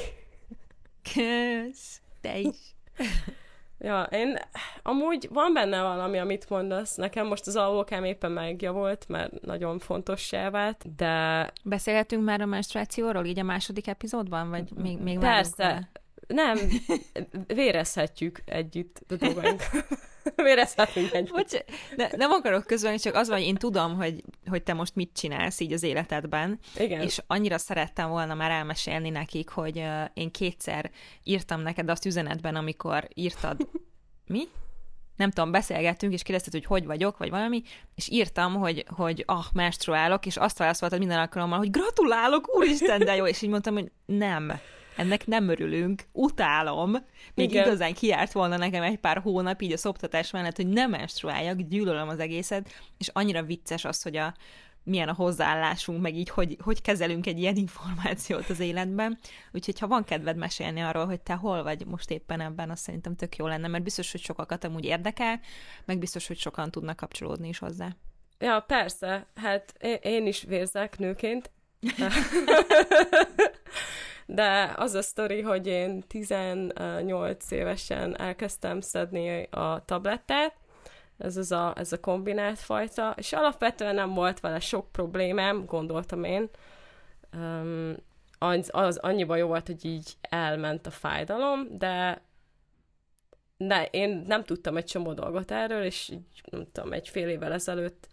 Kösz. 1.13 2.01
Te 2.21 2.37
is. 2.37 2.57
Ja, 3.81 4.01
én 4.11 4.37
amúgy 4.83 5.27
van 5.31 5.53
benne 5.53 5.81
valami, 5.81 6.17
amit 6.17 6.49
mondasz. 6.49 6.95
Nekem 6.95 7.27
most 7.27 7.47
az 7.47 7.55
alvókám 7.55 8.03
éppen 8.03 8.31
megjavult, 8.31 9.05
mert 9.07 9.41
nagyon 9.41 9.79
fontos 9.79 10.29
vált, 10.29 10.95
de... 10.95 11.51
Beszélhetünk 11.63 12.23
már 12.23 12.41
a 12.41 12.45
menstruációról, 12.45 13.25
így 13.25 13.39
a 13.39 13.43
második 13.43 13.87
epizódban, 13.87 14.49
vagy 14.49 14.71
még, 14.75 14.97
még 14.97 15.19
Persze. 15.19 15.89
Nem, 16.33 16.57
vérezhetjük 17.47 18.41
együtt 18.45 19.01
a 19.07 19.15
dolgaink. 19.15 19.61
Vérezhetünk 20.35 21.13
együtt. 21.13 21.33
Bocs, 21.33 21.53
ne, 21.95 22.07
nem 22.15 22.31
akarok 22.31 22.65
közölni, 22.65 22.97
csak 22.97 23.15
az 23.15 23.27
van, 23.27 23.37
hogy 23.37 23.47
én 23.47 23.55
tudom, 23.55 23.95
hogy, 23.95 24.23
hogy 24.49 24.63
te 24.63 24.73
most 24.73 24.95
mit 24.95 25.11
csinálsz 25.13 25.59
így 25.59 25.73
az 25.73 25.83
életedben, 25.83 26.59
Igen. 26.77 27.01
és 27.01 27.19
annyira 27.27 27.57
szerettem 27.57 28.09
volna 28.09 28.33
már 28.33 28.51
elmesélni 28.51 29.09
nekik, 29.09 29.49
hogy 29.49 29.77
uh, 29.77 30.03
én 30.13 30.31
kétszer 30.31 30.91
írtam 31.23 31.61
neked 31.61 31.89
azt 31.89 32.05
üzenetben, 32.05 32.55
amikor 32.55 33.07
írtad... 33.13 33.57
Mi? 34.27 34.47
nem 35.15 35.31
tudom, 35.31 35.51
beszélgettünk, 35.51 36.13
és 36.13 36.23
kérdezted, 36.23 36.53
hogy 36.53 36.65
hogy 36.65 36.85
vagyok, 36.85 37.17
vagy 37.17 37.29
valami, 37.29 37.63
és 37.95 38.09
írtam, 38.09 38.55
hogy, 38.55 38.85
hogy 38.95 39.23
ah, 39.27 39.45
menstruálok, 39.53 40.25
és 40.25 40.37
azt 40.37 40.57
válaszoltad 40.57 40.99
minden 40.99 41.19
alkalommal, 41.19 41.57
hogy 41.57 41.71
gratulálok, 41.71 42.55
úristen, 42.55 42.99
de 42.99 43.15
jó, 43.15 43.27
és 43.27 43.41
így 43.41 43.49
mondtam, 43.49 43.73
hogy 43.73 43.91
nem 44.05 44.59
ennek 44.99 45.27
nem 45.27 45.49
örülünk, 45.49 46.03
utálom. 46.11 46.91
Még 47.33 47.49
Igen. 47.49 47.65
igazán 47.65 47.93
kiárt 47.93 48.31
volna 48.31 48.57
nekem 48.57 48.83
egy 48.83 48.97
pár 48.97 49.17
hónap 49.17 49.61
így 49.61 49.71
a 49.71 49.77
szoptatás 49.77 50.31
mellett, 50.31 50.55
hogy 50.55 50.67
nem 50.67 50.89
menstruáljak, 50.89 51.59
gyűlölöm 51.59 52.07
az 52.07 52.19
egészet, 52.19 52.69
és 52.97 53.07
annyira 53.07 53.43
vicces 53.43 53.85
az, 53.85 54.01
hogy 54.01 54.15
a, 54.15 54.33
milyen 54.83 55.09
a 55.09 55.13
hozzáállásunk, 55.13 56.01
meg 56.01 56.15
így 56.15 56.29
hogy, 56.29 56.57
hogy 56.63 56.81
kezelünk 56.81 57.27
egy 57.27 57.39
ilyen 57.39 57.55
információt 57.55 58.49
az 58.49 58.59
életben. 58.59 59.17
Úgyhogy 59.51 59.79
ha 59.79 59.87
van 59.87 60.03
kedved 60.03 60.37
mesélni 60.37 60.81
arról, 60.81 61.05
hogy 61.05 61.21
te 61.21 61.33
hol 61.33 61.63
vagy 61.63 61.85
most 61.85 62.11
éppen 62.11 62.41
ebben, 62.41 62.69
azt 62.69 62.83
szerintem 62.83 63.15
tök 63.15 63.35
jó 63.35 63.47
lenne, 63.47 63.67
mert 63.67 63.83
biztos, 63.83 64.11
hogy 64.11 64.21
sokakat 64.21 64.63
amúgy 64.63 64.85
érdekel, 64.85 65.39
meg 65.85 65.97
biztos, 65.97 66.27
hogy 66.27 66.37
sokan 66.37 66.71
tudnak 66.71 66.95
kapcsolódni 66.95 67.47
is 67.47 67.59
hozzá. 67.59 67.95
Ja, 68.39 68.59
persze. 68.59 69.27
Hát 69.35 69.73
én 70.01 70.27
is 70.27 70.43
vérzek 70.43 70.97
nőként. 70.97 71.51
De 74.31 74.73
az 74.75 74.93
a 74.93 75.01
sztori, 75.01 75.41
hogy 75.41 75.67
én 75.67 76.01
18 76.07 77.51
évesen 77.51 78.19
elkezdtem 78.19 78.81
szedni 78.81 79.47
a 79.51 79.85
tablettát, 79.85 80.55
ez, 81.17 81.37
az 81.37 81.51
a, 81.51 81.73
ez 81.77 81.91
a 81.91 81.99
kombinált 81.99 82.59
fajta, 82.59 83.13
és 83.17 83.33
alapvetően 83.33 83.95
nem 83.95 84.13
volt 84.13 84.39
vele 84.39 84.59
sok 84.59 84.91
problémám, 84.91 85.65
gondoltam 85.65 86.23
én. 86.23 86.49
Um, 87.33 87.95
az, 88.39 88.69
az 88.73 88.97
annyiban 88.97 89.37
jó 89.37 89.47
volt, 89.47 89.67
hogy 89.67 89.85
így 89.85 90.13
elment 90.21 90.87
a 90.87 90.91
fájdalom, 90.91 91.77
de 91.77 92.21
de 93.57 93.85
én 93.91 94.23
nem 94.27 94.43
tudtam 94.43 94.77
egy 94.77 94.85
csomó 94.85 95.13
dolgot 95.13 95.51
erről, 95.51 95.83
és 95.83 96.09
így, 96.09 96.41
nem 96.51 96.67
tudom, 96.71 96.93
egy 96.93 97.09
fél 97.09 97.27
évvel 97.27 97.53
ezelőtt, 97.53 98.07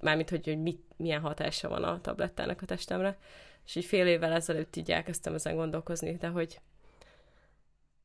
mármint, 0.00 0.30
hogy, 0.30 0.46
hogy 0.46 0.62
mit, 0.62 0.82
milyen 0.96 1.20
hatása 1.20 1.68
van 1.68 1.84
a 1.84 2.00
tablettának 2.00 2.62
a 2.62 2.66
testemre, 2.66 3.18
és 3.66 3.74
így 3.74 3.84
fél 3.84 4.06
évvel 4.06 4.32
ezelőtt 4.32 4.76
így 4.76 4.90
elkezdtem 4.90 5.34
ezen 5.34 5.56
gondolkozni, 5.56 6.16
de 6.16 6.28
hogy, 6.28 6.60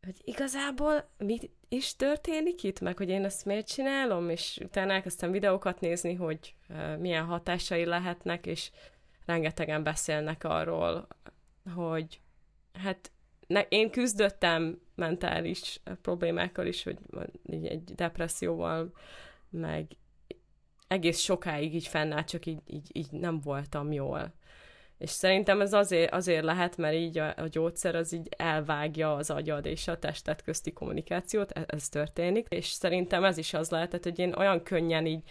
hogy 0.01 0.21
igazából 0.23 1.09
mi 1.17 1.39
is 1.69 1.95
történik 1.95 2.63
itt, 2.63 2.79
meg 2.79 2.97
hogy 2.97 3.09
én 3.09 3.25
ezt 3.25 3.45
miért 3.45 3.67
csinálom, 3.67 4.29
és 4.29 4.59
utána 4.63 4.93
elkezdtem 4.93 5.31
videókat 5.31 5.79
nézni, 5.79 6.13
hogy 6.13 6.55
milyen 6.99 7.25
hatásai 7.25 7.85
lehetnek, 7.85 8.45
és 8.45 8.71
rengetegen 9.25 9.83
beszélnek 9.83 10.43
arról, 10.43 11.07
hogy 11.75 12.21
hát 12.73 13.11
ne, 13.47 13.61
én 13.61 13.91
küzdöttem 13.91 14.81
mentális 14.95 15.81
problémákkal 16.01 16.65
is, 16.65 16.83
hogy 16.83 16.97
egy 17.49 17.83
depresszióval, 17.83 18.93
meg 19.49 19.87
egész 20.87 21.19
sokáig 21.19 21.75
így 21.75 21.87
fennállt, 21.87 22.27
csak 22.27 22.45
így, 22.45 22.61
így, 22.65 22.89
így 22.93 23.11
nem 23.11 23.39
voltam 23.39 23.91
jól. 23.91 24.33
És 25.01 25.09
szerintem 25.09 25.61
ez 25.61 25.73
azért, 25.73 26.13
azért 26.13 26.43
lehet, 26.43 26.77
mert 26.77 26.95
így 26.95 27.17
a, 27.17 27.33
a 27.37 27.47
gyógyszer 27.47 27.95
az 27.95 28.13
így 28.13 28.29
elvágja 28.37 29.15
az 29.15 29.29
agyad 29.29 29.65
és 29.65 29.87
a 29.87 29.99
testet 29.99 30.41
közti 30.41 30.73
kommunikációt, 30.73 31.51
ez, 31.51 31.63
ez 31.67 31.89
történik, 31.89 32.47
és 32.49 32.65
szerintem 32.65 33.23
ez 33.23 33.37
is 33.37 33.53
az 33.53 33.69
lehetett, 33.69 34.03
hogy 34.03 34.19
én 34.19 34.33
olyan 34.33 34.63
könnyen 34.63 35.05
így 35.05 35.23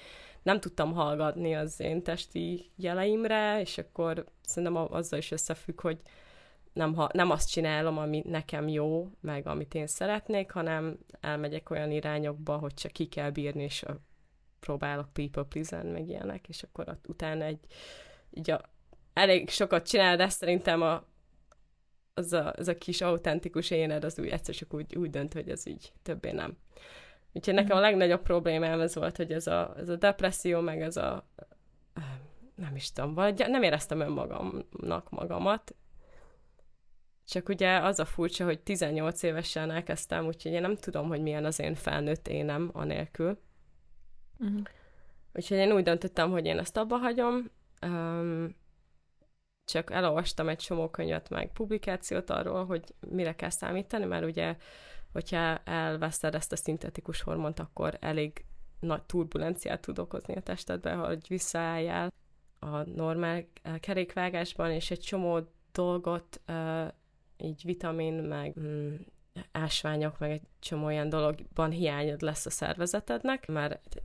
nem 0.43 0.61
tudtam 0.61 0.93
hallgatni 0.93 1.55
az 1.55 1.81
én 1.81 2.03
testi 2.03 2.71
jeleimre, 2.77 3.61
és 3.61 3.79
akkor 3.79 4.25
szerintem 4.43 4.77
azzal 4.77 5.19
is 5.19 5.31
összefügg, 5.31 5.81
hogy 5.81 5.99
nem, 6.73 6.95
ha, 6.95 7.09
nem 7.13 7.31
azt 7.31 7.51
csinálom, 7.51 7.99
ami 7.99 8.23
nekem 8.27 8.69
jó, 8.69 9.11
meg 9.21 9.47
amit 9.47 9.75
én 9.75 9.87
szeretnék, 9.87 10.51
hanem 10.51 10.99
elmegyek 11.21 11.71
olyan 11.71 11.91
irányokba, 11.91 12.57
hogy 12.57 12.75
csak 12.75 12.93
ki 12.93 13.07
kell 13.07 13.31
bírni, 13.31 13.63
és 13.63 13.85
próbálok 14.61 15.13
people 15.13 15.45
please 15.45 15.83
meg 15.83 16.09
ilyenek, 16.09 16.49
és 16.49 16.63
akkor 16.63 16.99
utána 17.07 17.45
egy, 17.45 17.61
így 18.31 18.51
a, 18.51 18.61
elég 19.21 19.49
sokat 19.49 19.89
csinál, 19.89 20.17
de 20.17 20.29
szerintem 20.29 20.83
a, 20.83 21.05
az, 22.15 22.33
a, 22.33 22.53
az 22.57 22.69
a 22.69 22.79
kis 22.79 23.01
autentikus 23.01 23.71
éned 23.71 24.05
az 24.05 24.19
úgy 24.19 24.29
egyszer 24.29 24.55
csak 24.55 24.75
úgy, 24.75 24.97
úgy 24.97 25.11
dönt, 25.11 25.33
hogy 25.33 25.49
ez 25.49 25.67
így 25.67 25.93
többé 26.03 26.31
nem. 26.31 26.57
Úgyhogy 27.33 27.55
nekem 27.55 27.77
a 27.77 27.81
mhm. 27.81 27.89
legnagyobb 27.89 28.23
problémám 28.23 28.81
ez 28.81 28.95
volt, 28.95 29.17
hogy 29.17 29.33
ez 29.33 29.47
a, 29.47 29.75
ez 29.77 29.89
a 29.89 29.97
depresszió, 29.97 30.61
meg 30.61 30.83
ez 30.83 30.97
a 30.97 31.29
nem 32.61 32.77
is 32.77 32.93
tudom, 32.93 33.15
vagy 33.15 33.45
nem 33.49 33.63
éreztem 33.63 34.01
önmagamnak 34.01 35.11
magamat. 35.11 35.75
Csak 37.27 37.49
ugye 37.49 37.79
az 37.79 37.99
a 37.99 38.05
furcsa, 38.05 38.45
hogy 38.45 38.61
18 38.61 39.23
évesen 39.23 39.71
elkezdtem, 39.71 40.27
úgyhogy 40.27 40.53
én 40.53 40.61
nem 40.61 40.77
tudom, 40.77 41.09
hogy 41.09 41.23
milyen 41.23 41.45
az 41.45 41.59
én 41.59 41.75
felnőtt 41.75 42.29
énem 42.29 42.71
anélkül. 42.73 43.39
Uh-huh. 44.39 44.63
Úgyhogy 45.33 45.57
én 45.57 45.73
úgy 45.73 45.83
döntöttem, 45.83 46.31
hogy 46.31 46.47
én 46.47 46.59
ezt 46.59 46.77
abba 46.77 46.97
hagyom. 46.97 47.51
Um, 47.87 48.55
csak 49.65 49.91
elolvastam 49.91 50.49
egy 50.49 50.59
csomó 50.59 50.89
könyvet, 50.91 51.29
meg 51.29 51.53
publikációt 51.53 52.31
arról, 52.31 52.65
hogy 52.65 52.95
mire 53.09 53.35
kell 53.35 53.51
számítani, 53.51 54.05
mert 54.05 54.25
ugye, 54.25 54.57
hogyha 55.13 55.59
elveszted 55.59 56.35
ezt 56.35 56.53
a 56.53 56.57
szintetikus 56.57 57.21
hormont, 57.21 57.59
akkor 57.59 57.97
elég 58.01 58.45
nagy 58.81 59.03
turbulenciát 59.03 59.81
tud 59.81 59.99
okozni 59.99 60.35
a 60.35 60.41
testedbe, 60.41 60.93
hogy 60.93 61.29
visszaálljál 61.29 62.13
a 62.59 62.83
normál 62.83 63.45
eh, 63.63 63.79
kerékvágásban, 63.79 64.71
és 64.71 64.91
egy 64.91 65.01
csomó 65.01 65.41
dolgot, 65.73 66.41
uh, 66.49 66.89
így 67.37 67.63
vitamin, 67.65 68.15
meg 68.15 68.61
mm, 68.61 68.95
ásványok, 69.53 70.19
meg 70.19 70.31
egy 70.31 70.43
csomó 70.59 70.85
olyan 70.85 71.09
dologban 71.09 71.71
hiányod 71.71 72.21
lesz 72.21 72.47
a 72.47 72.51
szervezetednek, 72.51 73.47
mert 73.47 74.03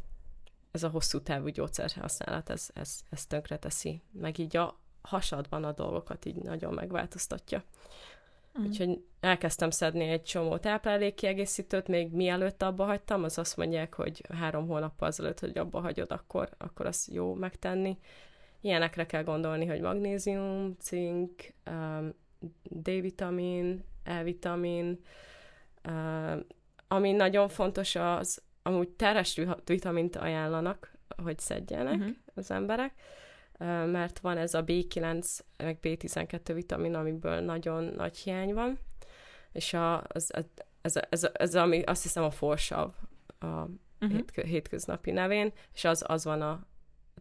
ez 0.71 0.83
a 0.83 0.89
hosszú 0.89 1.21
távú 1.21 1.47
gyógyszerhasználat, 1.47 2.49
ez, 2.49 2.69
ez, 2.73 3.01
ez 3.09 3.25
tönkre 3.25 3.57
teszi. 3.57 4.01
Meg 4.11 4.37
így 4.37 4.57
a 4.57 4.79
hasadban 5.05 5.63
a 5.63 5.71
dolgokat 5.71 6.25
így 6.25 6.35
nagyon 6.35 6.73
megváltoztatja. 6.73 7.63
Mm. 8.59 8.65
Úgyhogy 8.65 9.03
elkezdtem 9.19 9.69
szedni 9.69 10.03
egy 10.03 10.23
csomó 10.23 10.57
táplálékkiegészítőt, 10.57 11.87
még 11.87 12.11
mielőtt 12.11 12.61
abba 12.61 12.85
hagytam, 12.85 13.23
az 13.23 13.37
azt 13.37 13.57
mondják, 13.57 13.93
hogy 13.93 14.25
három 14.33 14.67
hónappal 14.67 15.07
azelőtt, 15.07 15.39
hogy 15.39 15.57
abba 15.57 15.79
hagyod, 15.79 16.11
akkor, 16.11 16.49
akkor 16.57 16.85
az 16.85 17.09
jó 17.11 17.33
megtenni. 17.33 17.97
Ilyenekre 18.61 19.05
kell 19.05 19.23
gondolni, 19.23 19.65
hogy 19.65 19.81
magnézium, 19.81 20.75
cink, 20.79 21.31
um, 21.69 22.13
D-vitamin, 22.63 23.83
E-vitamin, 24.03 24.99
um, 25.89 26.45
ami 26.87 27.11
nagyon 27.11 27.49
fontos 27.49 27.95
az, 27.95 28.43
amúgy 28.61 28.89
teres 28.89 29.41
vitamint 29.65 30.15
ajánlanak, 30.15 30.97
hogy 31.23 31.39
szedjenek 31.39 31.99
uh-huh. 31.99 32.15
az 32.35 32.51
emberek, 32.51 32.93
mert 33.85 34.19
van 34.19 34.37
ez 34.37 34.53
a 34.53 34.63
B9, 34.63 35.39
meg 35.57 35.77
B12 35.81 36.51
vitamin, 36.53 36.95
amiből 36.95 37.39
nagyon 37.39 37.83
nagy 37.83 38.17
hiány 38.17 38.53
van, 38.53 38.79
és 39.51 39.73
a, 39.73 40.03
az, 40.07 40.33
ez, 40.33 40.45
ez, 40.81 40.95
ez, 41.09 41.29
ez, 41.33 41.55
ami 41.55 41.81
azt 41.81 42.03
hiszem 42.03 42.23
a 42.23 42.31
forsav 42.31 42.93
a 43.39 43.45
uh-huh. 43.45 43.71
hétkö, 43.99 44.43
hétköznapi 44.43 45.11
nevén, 45.11 45.53
és 45.73 45.83
az, 45.83 46.03
az 46.07 46.23
van 46.23 46.41
a 46.41 46.67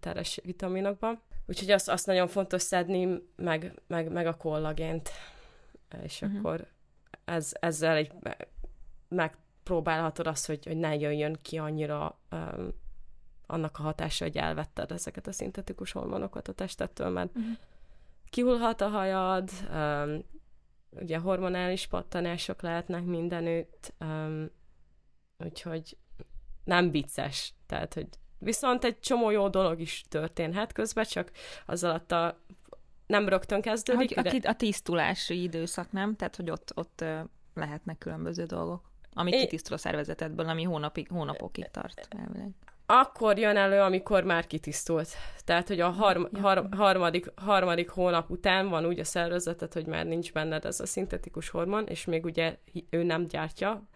teres 0.01 0.41
vitaminokban. 0.45 1.21
Úgyhogy 1.47 1.71
azt, 1.71 1.89
azt 1.89 2.07
nagyon 2.07 2.29
fontos 2.29 2.63
szedni, 2.63 3.23
meg, 3.37 3.81
meg, 3.87 4.13
meg 4.13 4.27
a 4.27 4.37
kollagént. 4.37 5.11
És 6.03 6.21
uh-huh. 6.23 6.39
akkor 6.39 6.67
ez, 7.25 7.53
ezzel 7.61 7.97
egy, 7.97 8.13
megpróbálhatod 9.09 10.27
azt, 10.27 10.47
hogy, 10.47 10.67
hogy 10.67 10.77
ne 10.77 10.97
jöjjön 10.97 11.39
ki 11.43 11.59
annyira 11.59 12.19
um, 12.31 12.83
annak 13.47 13.79
a 13.79 13.83
hatása, 13.83 14.25
hogy 14.25 14.37
elvetted 14.37 14.93
ezeket 14.93 15.27
a 15.27 15.33
szintetikus 15.33 15.93
hormonokat 15.93 16.49
a 16.49 16.53
testettől, 16.53 17.09
mert 17.09 17.37
uh-huh. 17.37 17.57
kihullhat 18.31 18.81
a 18.81 18.89
hajad, 18.89 19.51
um, 19.73 20.25
ugye 20.91 21.19
hormonális 21.19 21.87
pattanások 21.87 22.63
lehetnek 22.63 23.05
mindenütt, 23.05 23.93
um, 24.01 24.51
úgyhogy 25.39 25.97
nem 26.65 26.91
vicces. 26.91 27.55
Tehát, 27.67 27.95
hogy 27.95 28.09
viszont 28.39 28.85
egy 28.85 29.01
csomó 29.01 29.31
jó 29.31 29.49
dolog 29.49 29.81
is 29.81 30.05
történhet 30.09 30.73
közben, 30.73 31.05
csak 31.05 31.31
az 31.67 31.85
alatt 31.85 32.13
a 32.13 32.39
nem 33.07 33.29
rögtön 33.29 33.61
kezdődik. 33.61 34.21
Hogy 34.21 34.41
a, 34.45 34.49
a 34.49 34.55
tisztulási 34.55 35.43
időszak, 35.43 35.93
nem? 35.93 36.17
Tehát, 36.17 36.37
hogy 36.37 36.51
ott, 36.51 36.73
ott 36.75 37.05
lehetnek 37.55 37.99
különböző 37.99 38.45
dolgok, 38.45 38.91
ami 39.13 39.31
kitisztul 39.31 39.75
a 39.75 39.79
szervezetedből, 39.79 40.49
ami 40.49 40.63
hónapig, 40.63 41.09
hónapokig 41.09 41.71
tart. 41.71 42.09
Elvileg. 42.19 42.51
Akkor 42.87 43.39
jön 43.39 43.57
elő, 43.57 43.81
amikor 43.81 44.25
már 44.25 44.47
kitisztult. 44.47 45.09
Tehát, 45.45 45.69
hogy 45.69 45.81
a 45.81 45.91
harm, 45.91 46.25
har, 46.41 46.69
harmadik, 46.71 47.33
harmadik 47.37 47.89
hónap 47.89 48.31
után 48.31 48.69
van 48.69 48.87
úgy 48.87 48.99
a 48.99 49.05
szervezeted, 49.05 49.73
hogy 49.73 49.87
már 49.87 50.07
nincs 50.07 50.33
benned 50.33 50.65
ez 50.65 50.81
a 50.81 50.87
szintetikus 50.87 51.49
hormon, 51.49 51.87
és 51.87 52.05
még 52.05 52.25
ugye 52.25 52.59
ő 52.91 53.03
nem 53.03 53.27
gyártja, 53.27 53.89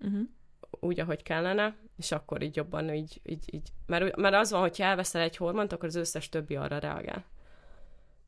uh-huh 0.00 0.28
úgy, 0.80 1.00
ahogy 1.00 1.22
kellene, 1.22 1.76
és 1.96 2.12
akkor 2.12 2.42
így 2.42 2.56
jobban 2.56 2.94
így, 2.94 3.20
így, 3.24 3.54
így 3.54 3.72
mert, 3.86 4.16
mert 4.16 4.34
az 4.34 4.50
van, 4.50 4.60
hogyha 4.60 4.84
elveszel 4.84 5.22
egy 5.22 5.36
hormont, 5.36 5.72
akkor 5.72 5.88
az 5.88 5.94
összes 5.94 6.28
többi 6.28 6.56
arra 6.56 6.78
reagál. 6.78 7.24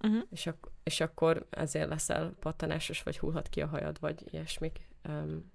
Uh-huh. 0.01 0.23
És, 0.31 0.47
ak- 0.47 0.71
és 0.83 1.01
akkor 1.01 1.47
ezért 1.51 1.88
leszel 1.88 2.35
pattanásos, 2.40 3.03
vagy 3.03 3.19
hullhat 3.19 3.49
ki 3.49 3.61
a 3.61 3.66
hajad, 3.66 4.01
vagy 4.01 4.23
ilyesmik. 4.31 4.88
Um, 5.09 5.53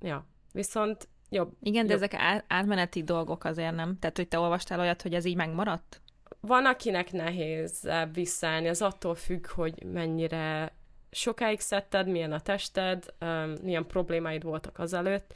ja, 0.00 0.26
viszont 0.52 1.08
jobb. 1.32 1.52
Igen, 1.60 1.86
de 1.86 1.92
jobb. 1.92 2.02
ezek 2.02 2.44
átmeneti 2.46 3.02
dolgok 3.02 3.44
azért 3.44 3.74
nem? 3.74 3.98
Tehát, 3.98 4.16
hogy 4.16 4.28
te 4.28 4.38
olvastál 4.38 4.80
olyat, 4.80 5.02
hogy 5.02 5.14
ez 5.14 5.24
így 5.24 5.36
megmaradt? 5.36 6.00
Van, 6.40 6.66
akinek 6.66 7.12
nehéz 7.12 7.88
visszaállni, 8.12 8.68
az 8.68 8.82
attól 8.82 9.14
függ, 9.14 9.46
hogy 9.46 9.84
mennyire 9.84 10.72
sokáig 11.10 11.60
szedted, 11.60 12.08
milyen 12.08 12.32
a 12.32 12.40
tested, 12.40 13.14
milyen 13.62 13.86
problémáid 13.86 14.42
voltak 14.42 14.78
azelőtt. 14.78 15.34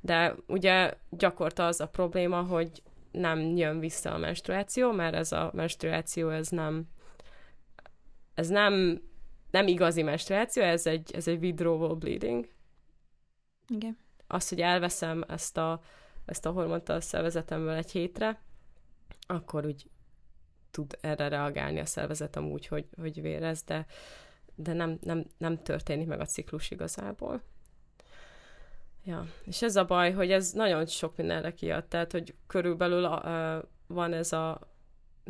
De 0.00 0.34
ugye 0.46 0.94
gyakorta 1.10 1.66
az 1.66 1.80
a 1.80 1.88
probléma, 1.88 2.42
hogy 2.42 2.82
nem 3.10 3.56
jön 3.56 3.78
vissza 3.80 4.14
a 4.14 4.18
menstruáció, 4.18 4.92
mert 4.92 5.14
ez 5.14 5.32
a 5.32 5.50
menstruáció, 5.54 6.28
ez 6.28 6.48
nem 6.48 6.88
ez 8.36 8.48
nem, 8.48 9.02
nem 9.50 9.66
igazi 9.66 10.02
menstruáció, 10.02 10.62
ez 10.62 10.86
egy, 10.86 11.10
ez 11.14 11.28
egy 11.28 11.42
withdrawal 11.42 11.94
bleeding. 11.94 12.48
Igen. 13.68 13.98
Az, 14.26 14.48
hogy 14.48 14.60
elveszem 14.60 15.24
ezt 15.28 15.56
a, 15.56 15.80
ezt 16.24 16.46
a 16.46 16.50
hormont 16.50 16.88
a 16.88 17.00
szervezetemből 17.00 17.74
egy 17.74 17.90
hétre, 17.90 18.40
akkor 19.26 19.66
úgy 19.66 19.90
tud 20.70 20.98
erre 21.00 21.28
reagálni 21.28 21.80
a 21.80 21.86
szervezetem 21.86 22.50
úgy, 22.50 22.66
hogy, 22.66 22.86
hogy 22.96 23.20
vérez, 23.20 23.62
de, 23.62 23.86
de 24.54 24.72
nem, 24.72 24.98
nem, 25.02 25.24
nem 25.38 25.62
történik 25.62 26.06
meg 26.06 26.20
a 26.20 26.24
ciklus 26.24 26.70
igazából. 26.70 27.42
Ja, 29.04 29.26
és 29.44 29.62
ez 29.62 29.76
a 29.76 29.84
baj, 29.84 30.12
hogy 30.12 30.30
ez 30.30 30.52
nagyon 30.52 30.86
sok 30.86 31.16
mindenre 31.16 31.54
kiad, 31.54 31.84
tehát, 31.84 32.12
hogy 32.12 32.34
körülbelül 32.46 33.04
uh, 33.04 33.62
van 33.86 34.12
ez 34.12 34.32
a 34.32 34.60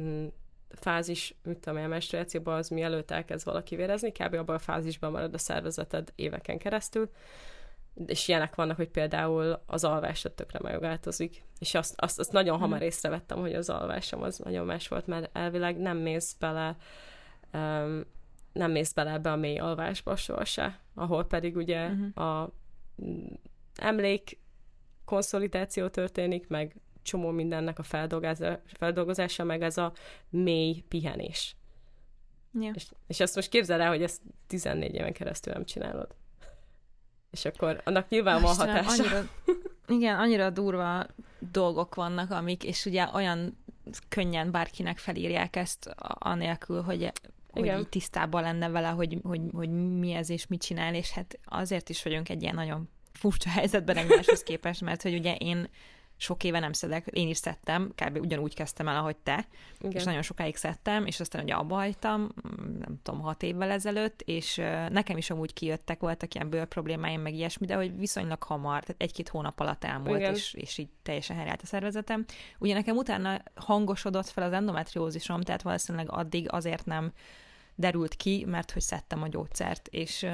mm, 0.01 0.27
fázis, 0.69 1.35
mit 1.43 1.59
tudom 1.59 1.85
a 1.85 1.87
menstruációban, 1.87 2.57
az 2.57 2.69
mielőtt 2.69 3.11
elkezd 3.11 3.45
valaki 3.45 3.77
vérezni, 3.77 4.13
kb. 4.13 4.35
abban 4.35 4.55
a 4.55 4.59
fázisban 4.59 5.11
marad 5.11 5.35
a 5.35 5.39
szervezeted 5.39 6.13
éveken 6.15 6.59
keresztül, 6.59 7.11
és 8.07 8.29
ilyenek 8.29 8.55
vannak, 8.55 8.77
hogy 8.77 8.89
például 8.89 9.63
az 9.67 9.85
alvásod 9.85 10.33
tökre 10.33 10.59
megváltozik, 10.63 11.43
és 11.59 11.75
azt, 11.75 11.95
azt, 11.97 12.19
azt 12.19 12.33
nagyon 12.33 12.59
hamar 12.59 12.79
hmm. 12.79 12.87
észrevettem, 12.87 13.39
hogy 13.39 13.55
az 13.55 13.71
alvásom 13.71 14.23
az 14.23 14.39
nagyon 14.39 14.67
más 14.67 14.89
volt, 14.89 15.07
mert 15.07 15.37
elvileg 15.37 15.79
nem 15.79 15.97
mész 15.97 16.37
bele 16.39 16.77
um, 17.53 18.05
nem 18.57 18.71
mész 18.71 18.93
bele 18.93 19.13
ebbe 19.13 19.33
a 19.33 19.37
mély 19.37 19.59
alvásba 19.59 20.17
sohasem, 20.17 20.75
ahol 20.95 21.25
pedig 21.25 21.57
ugye 21.57 21.89
uh-huh. 21.89 22.25
a 22.25 22.53
emlék 23.75 24.39
konszolidáció 25.05 25.89
történik, 25.89 26.49
meg 26.49 26.77
csomó 27.03 27.31
mindennek 27.31 27.79
a 27.79 27.83
feldolgozása, 27.83 28.61
feldolgozása 28.67 29.45
meg 29.45 29.63
ez 29.63 29.77
a 29.77 29.93
mély 30.29 30.85
pihenés. 30.89 31.57
Ja. 32.61 32.71
És, 32.75 32.87
és 33.07 33.21
azt 33.21 33.35
most 33.35 33.49
képzeld 33.49 33.81
el, 33.81 33.89
hogy 33.89 34.03
ezt 34.03 34.23
14 34.47 34.95
éven 34.95 35.13
keresztül 35.13 35.53
nem 35.53 35.65
csinálod. 35.65 36.15
És 37.37 37.44
akkor 37.44 37.81
annak 37.85 38.09
nyilván 38.09 38.42
van 38.42 38.55
hatása. 38.55 39.03
Annyira, 39.03 39.29
igen, 39.99 40.18
annyira 40.18 40.51
durva 40.51 41.07
dolgok 41.38 41.94
vannak, 41.94 42.31
amik, 42.31 42.64
és 42.64 42.85
ugye 42.85 43.09
olyan 43.14 43.59
könnyen 44.09 44.51
bárkinek 44.51 44.99
felírják 44.99 45.57
ezt, 45.57 45.94
anélkül, 46.18 46.83
hogy 46.83 47.12
hogy 47.57 47.64
Igen. 47.64 47.79
így 47.79 47.88
tisztában 47.88 48.42
lenne 48.42 48.68
vele, 48.68 48.88
hogy, 48.88 49.18
hogy, 49.22 49.40
hogy 49.53 49.70
mi 49.99 50.12
ez 50.12 50.31
és 50.31 50.46
mit 50.46 50.62
csinál, 50.62 50.94
és 50.94 51.11
hát 51.11 51.38
azért 51.44 51.88
is 51.88 52.03
vagyunk 52.03 52.29
egy 52.29 52.42
ilyen 52.42 52.55
nagyon 52.55 52.88
furcsa 53.12 53.51
helyzetben 53.51 53.96
egymáshoz 53.96 54.42
képest, 54.42 54.81
mert 54.81 55.03
hogy 55.03 55.14
ugye 55.14 55.35
én 55.35 55.68
sok 56.16 56.44
éve 56.44 56.59
nem 56.59 56.72
szedek, 56.72 57.07
én 57.07 57.29
is 57.29 57.37
szedtem, 57.37 57.92
kb. 57.94 58.18
ugyanúgy 58.20 58.55
kezdtem 58.55 58.88
el, 58.88 58.96
ahogy 58.96 59.16
te, 59.16 59.46
Igen. 59.79 59.92
és 59.92 60.05
nagyon 60.05 60.22
sokáig 60.22 60.57
szedtem, 60.57 61.07
és 61.07 61.20
aztán 61.20 61.42
ugye 61.42 61.55
abba 61.55 61.74
hagytam, 61.74 62.20
mm, 62.20 62.79
nem 62.79 63.00
tudom, 63.02 63.20
hat 63.20 63.42
évvel 63.42 63.70
ezelőtt, 63.70 64.22
és 64.22 64.57
nekem 64.88 65.16
is 65.16 65.31
amúgy 65.31 65.52
kijöttek, 65.52 66.00
voltak 66.00 66.35
ilyen 66.35 66.50
bőr 66.50 66.64
problémáim, 66.64 67.20
meg 67.20 67.35
ilyesmi, 67.35 67.66
de 67.66 67.74
hogy 67.74 67.98
viszonylag 67.98 68.42
hamar, 68.42 68.81
tehát 68.81 69.02
egy-két 69.02 69.29
hónap 69.29 69.61
alatt 69.61 69.85
elmúlt, 69.85 70.20
és, 70.20 70.55
és 70.55 70.79
így 70.79 70.88
teljesen 71.02 71.37
helyreállt 71.37 71.62
a 71.62 71.66
szervezetem. 71.66 72.24
Ugye 72.59 72.74
nekem 72.74 72.96
utána 72.96 73.42
hangosodott 73.55 74.29
fel 74.29 74.44
az 74.44 74.52
endometriózisom, 74.52 75.40
tehát 75.40 75.62
valószínűleg 75.62 76.11
addig 76.11 76.52
azért 76.52 76.85
nem 76.85 77.12
derült 77.74 78.14
ki, 78.14 78.44
mert 78.46 78.70
hogy 78.70 78.83
szedtem 78.83 79.22
a 79.22 79.29
gyógyszert, 79.29 79.88
és 79.88 80.26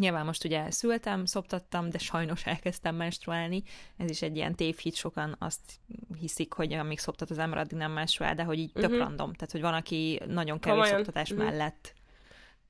Nyilván 0.00 0.24
most 0.24 0.44
ugye 0.44 0.70
szültem, 0.70 1.24
szoptattam, 1.24 1.90
de 1.90 1.98
sajnos 1.98 2.46
elkezdtem 2.46 2.94
menstruálni. 2.94 3.62
Ez 3.96 4.10
is 4.10 4.22
egy 4.22 4.36
ilyen 4.36 4.54
tévhit, 4.54 4.94
sokan 4.94 5.36
azt 5.38 5.80
hiszik, 6.20 6.52
hogy 6.52 6.72
amíg 6.72 6.98
szoptat 6.98 7.30
az 7.30 7.38
ember, 7.38 7.58
addig 7.58 7.78
nem 7.78 7.92
menstruál, 7.92 8.34
de 8.34 8.42
hogy 8.42 8.58
így 8.58 8.68
uh-huh. 8.68 8.82
tök 8.82 8.90
mhm. 8.90 9.00
random. 9.00 9.32
Tehát, 9.32 9.50
hogy 9.50 9.60
van, 9.60 9.74
aki 9.74 10.20
nagyon 10.26 10.58
kevés 10.58 10.78
Komolyan. 10.78 10.96
szoptatás 10.96 11.30
uh-huh. 11.30 11.46
mellett 11.46 11.94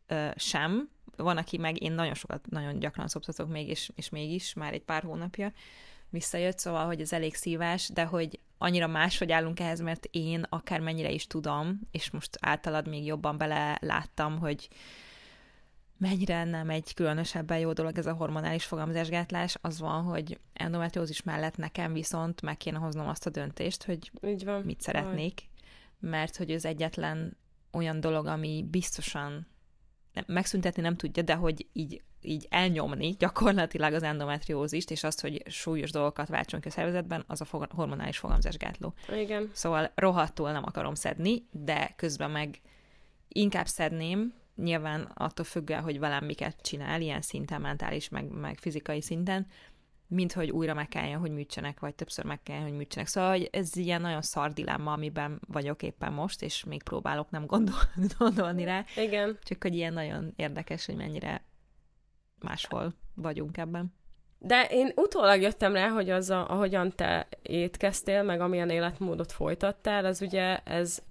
ö, 0.07 0.29
sem, 0.37 0.88
van, 1.16 1.37
aki 1.37 1.57
meg 1.59 1.83
én 1.83 1.93
nagyon 1.93 2.14
sokat, 2.14 2.51
nagyon 2.51 2.79
gyakran 2.79 3.09
szoptatok 3.09 3.49
még, 3.49 3.69
és, 3.69 3.90
és 3.95 4.09
mégis 4.09 4.55
már 4.55 4.73
egy 4.73 4.85
pár 4.85 5.03
hónapja 5.03 5.53
visszajött, 6.09 6.59
szóval, 6.59 6.87
hogy 6.87 7.01
ez 7.01 7.12
elég 7.12 7.35
szívás, 7.35 7.88
de 7.88 8.05
hogy 8.05 8.38
annyira 8.59 8.87
máshogy 8.87 9.33
állunk 9.33 9.61
ehhez, 9.61 9.81
mert 9.81 10.09
én 10.11 10.47
akármennyire 10.49 11.11
is 11.11 11.27
tudom, 11.27 11.81
és 11.90 12.11
most 12.11 12.38
általad 12.40 12.88
még 12.88 13.07
jobban 13.07 13.37
bele 13.37 13.79
láttam, 13.81 14.38
hogy 14.38 14.69
mennyire 16.01 16.45
nem 16.45 16.71
egy 16.71 16.95
különösebben 16.95 17.59
jó 17.59 17.73
dolog 17.73 17.99
ez 17.99 18.07
a 18.07 18.13
hormonális 18.13 18.65
fogamzásgátlás, 18.65 19.57
az 19.61 19.81
van, 19.81 20.03
hogy 20.03 20.39
endometriózis 20.53 21.23
mellett 21.23 21.57
nekem 21.57 21.93
viszont 21.93 22.43
meg 22.43 22.57
kéne 22.57 22.79
hoznom 22.79 23.09
azt 23.09 23.27
a 23.27 23.31
döntést, 23.31 23.85
hogy 23.85 24.11
Így 24.25 24.45
van. 24.45 24.63
mit 24.63 24.81
szeretnék, 24.81 25.43
mert 25.99 26.37
hogy 26.37 26.51
ez 26.51 26.65
egyetlen 26.65 27.37
olyan 27.73 28.01
dolog, 28.01 28.27
ami 28.27 28.67
biztosan 28.71 29.47
megszüntetni 30.27 30.83
nem 30.83 30.97
tudja, 30.97 31.23
de 31.23 31.35
hogy 31.35 31.67
így, 31.73 32.03
így 32.21 32.47
elnyomni 32.51 33.15
gyakorlatilag 33.19 33.93
az 33.93 34.03
endometriózist, 34.03 34.91
és 34.91 35.05
azt, 35.05 35.21
hogy 35.21 35.43
súlyos 35.47 35.91
dolgokat 35.91 36.29
váltson 36.29 36.61
ki 36.61 36.69
a 36.69 36.71
szervezetben, 36.71 37.25
az 37.27 37.41
a 37.41 37.67
hormonális 37.71 38.19
fogamzásgátló. 38.19 38.95
Igen. 39.17 39.51
Szóval 39.53 39.93
rohadtul 39.95 40.53
nem 40.53 40.65
akarom 40.65 40.95
szedni, 40.95 41.47
de 41.51 41.93
közben 41.97 42.31
meg 42.31 42.61
inkább 43.29 43.67
szedném, 43.67 44.39
nyilván 44.62 45.11
attól 45.14 45.44
függően, 45.44 45.83
hogy 45.83 45.99
velem 45.99 46.25
miket 46.25 46.57
csinál, 46.62 47.01
ilyen 47.01 47.20
szinten, 47.20 47.61
mentális, 47.61 48.09
meg, 48.09 48.29
meg 48.29 48.59
fizikai 48.59 49.03
szinten, 49.03 49.46
mint 50.11 50.33
hogy 50.33 50.51
újra 50.51 50.75
meg 50.75 50.88
kelljen, 50.88 51.18
hogy 51.18 51.31
műtsenek, 51.31 51.81
vagy 51.81 51.94
többször 51.94 52.25
meg 52.25 52.42
kelljen, 52.42 52.64
hogy 52.64 52.77
műtsenek. 52.77 53.09
Szóval 53.09 53.31
hogy 53.31 53.49
ez 53.53 53.77
ilyen 53.77 54.01
nagyon 54.01 54.23
szar 54.23 54.53
dilemma, 54.53 54.92
amiben 54.92 55.40
vagyok 55.46 55.83
éppen 55.83 56.12
most, 56.12 56.42
és 56.42 56.64
még 56.64 56.83
próbálok 56.83 57.31
nem 57.31 57.46
gondol, 57.46 57.79
gondolni 58.18 58.64
rá. 58.64 58.85
Igen. 58.96 59.38
Csak 59.42 59.62
hogy 59.62 59.75
ilyen 59.75 59.92
nagyon 59.92 60.33
érdekes, 60.37 60.87
hogy 60.87 60.96
mennyire 60.96 61.44
máshol 62.38 62.94
vagyunk 63.14 63.57
ebben. 63.57 63.94
De 64.38 64.64
én 64.70 64.92
utólag 64.96 65.40
jöttem 65.40 65.73
rá, 65.73 65.88
hogy 65.88 66.11
az, 66.11 66.31
a, 66.31 66.51
ahogyan 66.51 66.92
te 66.96 67.29
étkeztél, 67.42 68.23
meg 68.23 68.40
amilyen 68.40 68.70
életmódot 68.70 69.33
folytattál, 69.33 70.05
az 70.05 70.20
ugye 70.20 70.59
ez, 70.59 71.03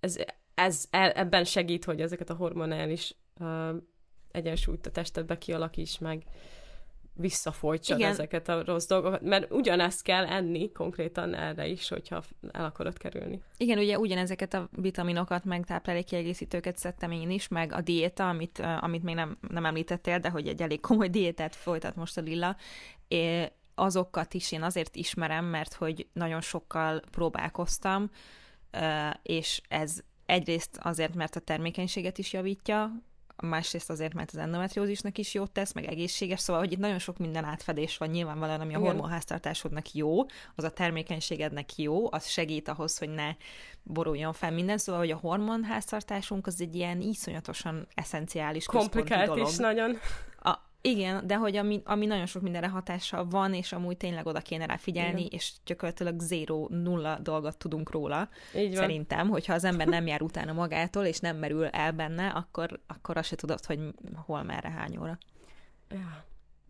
ez 0.00 0.16
ez, 0.54 0.84
e, 0.90 1.12
ebben 1.14 1.44
segít, 1.44 1.84
hogy 1.84 2.00
ezeket 2.00 2.30
a 2.30 2.34
hormonális 2.34 3.14
uh, 3.40 3.76
egyensúlyt 4.30 4.86
a 4.86 4.90
testedbe 4.90 5.38
kialakíts 5.38 5.98
meg, 5.98 6.24
visszafolytsad 7.14 7.98
Igen. 7.98 8.10
ezeket 8.10 8.48
a 8.48 8.64
rossz 8.64 8.86
dolgokat, 8.86 9.20
mert 9.20 9.52
ugyanezt 9.52 10.02
kell 10.02 10.26
enni 10.26 10.72
konkrétan 10.72 11.34
erre 11.34 11.66
is, 11.66 11.88
hogyha 11.88 12.22
el 12.50 12.64
akarod 12.64 12.98
kerülni. 12.98 13.42
Igen, 13.56 13.78
ugye 13.78 13.98
ugyanezeket 13.98 14.54
a 14.54 14.68
vitaminokat, 14.76 15.44
meg 15.44 15.64
táplálékkiegészítőket 15.64 16.76
szedtem 16.76 17.10
én 17.10 17.30
is, 17.30 17.48
meg 17.48 17.72
a 17.72 17.80
diéta, 17.80 18.28
amit, 18.28 18.58
amit 18.80 19.02
még 19.02 19.14
nem, 19.14 19.38
nem 19.48 19.64
említettél, 19.64 20.18
de 20.18 20.30
hogy 20.30 20.48
egy 20.48 20.62
elég 20.62 20.80
komoly 20.80 21.08
diétát 21.18 21.56
folytat 21.56 21.96
most 21.96 22.16
a 22.16 22.20
Lilla, 22.20 22.56
é, 23.08 23.52
azokat 23.74 24.34
is 24.34 24.52
én 24.52 24.62
azért 24.62 24.96
ismerem, 24.96 25.44
mert 25.44 25.74
hogy 25.74 26.06
nagyon 26.12 26.40
sokkal 26.40 27.00
próbálkoztam, 27.10 28.10
és 29.22 29.60
ez 29.68 30.00
egyrészt 30.32 30.78
azért, 30.82 31.14
mert 31.14 31.36
a 31.36 31.40
termékenységet 31.40 32.18
is 32.18 32.32
javítja, 32.32 32.92
másrészt 33.36 33.90
azért, 33.90 34.14
mert 34.14 34.30
az 34.30 34.38
endometriózisnak 34.38 35.18
is 35.18 35.34
jót 35.34 35.50
tesz, 35.50 35.72
meg 35.72 35.84
egészséges, 35.84 36.40
szóval, 36.40 36.62
hogy 36.62 36.72
itt 36.72 36.78
nagyon 36.78 36.98
sok 36.98 37.18
minden 37.18 37.44
átfedés 37.44 37.96
van 37.96 38.08
nyilvánvalóan, 38.08 38.60
ami 38.60 38.74
a 38.74 38.78
Igen. 38.78 38.90
hormonháztartásodnak 38.90 39.92
jó, 39.92 40.24
az 40.54 40.64
a 40.64 40.70
termékenységednek 40.70 41.76
jó, 41.76 42.12
az 42.12 42.26
segít 42.26 42.68
ahhoz, 42.68 42.98
hogy 42.98 43.08
ne 43.08 43.34
boruljon 43.82 44.32
fel 44.32 44.50
minden, 44.50 44.78
szóval, 44.78 45.00
hogy 45.00 45.10
a 45.10 45.16
hormonháztartásunk 45.16 46.46
az 46.46 46.60
egy 46.60 46.74
ilyen 46.74 47.00
iszonyatosan 47.00 47.86
eszenciális 47.94 48.64
Komplikált 48.64 49.26
dolog. 49.26 49.48
is 49.48 49.56
nagyon. 49.56 49.98
A, 50.42 50.58
igen, 50.84 51.26
de 51.26 51.36
hogy 51.36 51.56
ami, 51.56 51.82
ami 51.84 52.06
nagyon 52.06 52.26
sok 52.26 52.42
mindenre 52.42 52.68
hatással 52.68 53.26
van, 53.30 53.54
és 53.54 53.72
amúgy 53.72 53.96
tényleg 53.96 54.26
oda 54.26 54.40
kéne 54.40 54.66
rá 54.66 54.76
figyelni, 54.76 55.20
Igen. 55.20 55.32
és 55.32 55.52
gyakorlatilag 55.66 56.20
zéró, 56.20 56.68
nulla 56.70 57.18
dolgot 57.18 57.56
tudunk 57.56 57.90
róla. 57.90 58.28
Így 58.56 58.68
van. 58.68 58.76
Szerintem, 58.76 59.28
hogyha 59.28 59.54
az 59.54 59.64
ember 59.64 59.86
nem 59.86 60.06
jár 60.06 60.22
utána 60.22 60.52
magától, 60.52 61.04
és 61.04 61.18
nem 61.18 61.36
merül 61.36 61.66
el 61.66 61.92
benne, 61.92 62.28
akkor, 62.28 62.80
akkor 62.86 63.16
azt 63.16 63.28
se 63.28 63.36
tudod, 63.36 63.64
hogy 63.64 63.78
hol, 64.26 64.42
merre, 64.42 64.70
hány 64.70 64.96
óra. 64.96 65.18
Ja. 65.90 66.24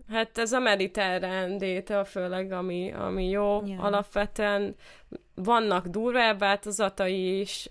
Hát 0.09 0.39
ez 0.39 0.53
a 0.53 0.59
mediterrán 0.59 1.59
diéta 1.59 2.05
főleg, 2.05 2.53
ami, 2.53 2.93
ami 2.93 3.29
jó. 3.29 3.67
Ja. 3.67 3.81
Alapvetően 3.81 4.75
vannak 5.35 5.87
durvább 5.87 6.39
változatai 6.39 7.41
is, 7.41 7.69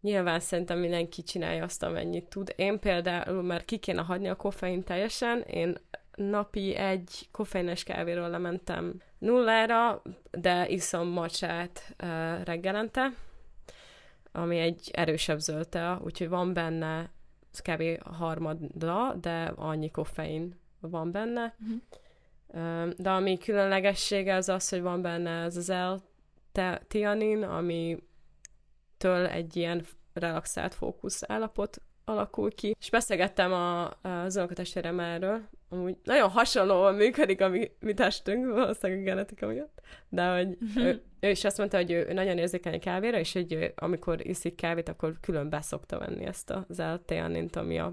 nyilván 0.00 0.40
szerintem 0.40 0.78
mindenki 0.78 1.22
csinálja 1.22 1.64
azt, 1.64 1.82
amennyit 1.82 2.28
tud. 2.28 2.52
Én 2.56 2.78
például, 2.78 3.42
mert 3.42 3.64
ki 3.64 3.76
kéne 3.76 4.02
hagyni 4.02 4.28
a 4.28 4.36
koffein 4.36 4.82
teljesen, 4.82 5.40
én 5.40 5.76
napi 6.14 6.74
egy 6.74 7.28
koffeines 7.30 7.82
kávéról 7.82 8.28
lementem 8.28 9.02
nullára, 9.18 10.02
de 10.30 10.68
iszom 10.68 11.08
macsát 11.08 11.94
uh, 12.02 12.44
reggelente, 12.44 13.12
ami 14.32 14.58
egy 14.58 14.90
erősebb 14.92 15.38
zöld 15.38 15.68
tea, 15.68 16.00
úgyhogy 16.04 16.28
van 16.28 16.52
benne 16.52 17.10
kb. 17.62 17.82
harmadra, 18.02 19.14
de 19.20 19.52
annyi 19.56 19.90
koffein 19.90 20.54
van 20.80 21.10
benne. 21.10 21.54
Uh-huh. 21.60 21.80
De 22.96 23.10
ami 23.10 23.38
különlegessége 23.38 24.34
az 24.34 24.48
az, 24.48 24.68
hogy 24.68 24.80
van 24.80 25.02
benne 25.02 25.30
ez 25.30 25.56
az 25.56 25.72
L-tianin, 26.52 27.42
ami 27.42 27.98
től 28.98 29.26
egy 29.26 29.56
ilyen 29.56 29.84
relaxált 30.12 30.74
fókusz 30.74 31.22
állapot 31.26 31.80
alakul 32.04 32.54
ki. 32.54 32.76
És 32.80 32.90
beszélgettem 32.90 33.52
a, 33.52 33.90
az 34.02 34.36
unokatestvérem 34.36 35.00
erről, 35.00 35.40
amúgy 35.68 35.96
nagyon 36.04 36.30
hasonlóan 36.30 36.94
működik 36.94 37.40
a 37.40 37.48
mi, 37.48 37.70
mi 37.80 37.94
testünk, 37.94 38.46
valószínűleg 38.46 39.02
a 39.02 39.04
genetika 39.04 39.46
miatt, 39.46 39.80
de 40.08 40.34
hogy 40.36 40.58
ő, 40.76 41.02
ő 41.20 41.30
is 41.30 41.44
azt 41.44 41.58
mondta, 41.58 41.76
hogy 41.76 41.90
ő, 41.90 42.12
nagyon 42.12 42.38
érzékeny 42.38 42.80
kávéra, 42.80 43.18
és 43.18 43.32
hogy 43.32 43.72
amikor 43.76 44.26
iszik 44.26 44.54
kávét, 44.54 44.88
akkor 44.88 45.16
külön 45.20 45.48
beszokta 45.48 45.98
venni 45.98 46.24
ezt 46.24 46.50
az 46.50 46.78
L-teanint, 46.78 47.56
ami 47.56 47.78
a 47.78 47.92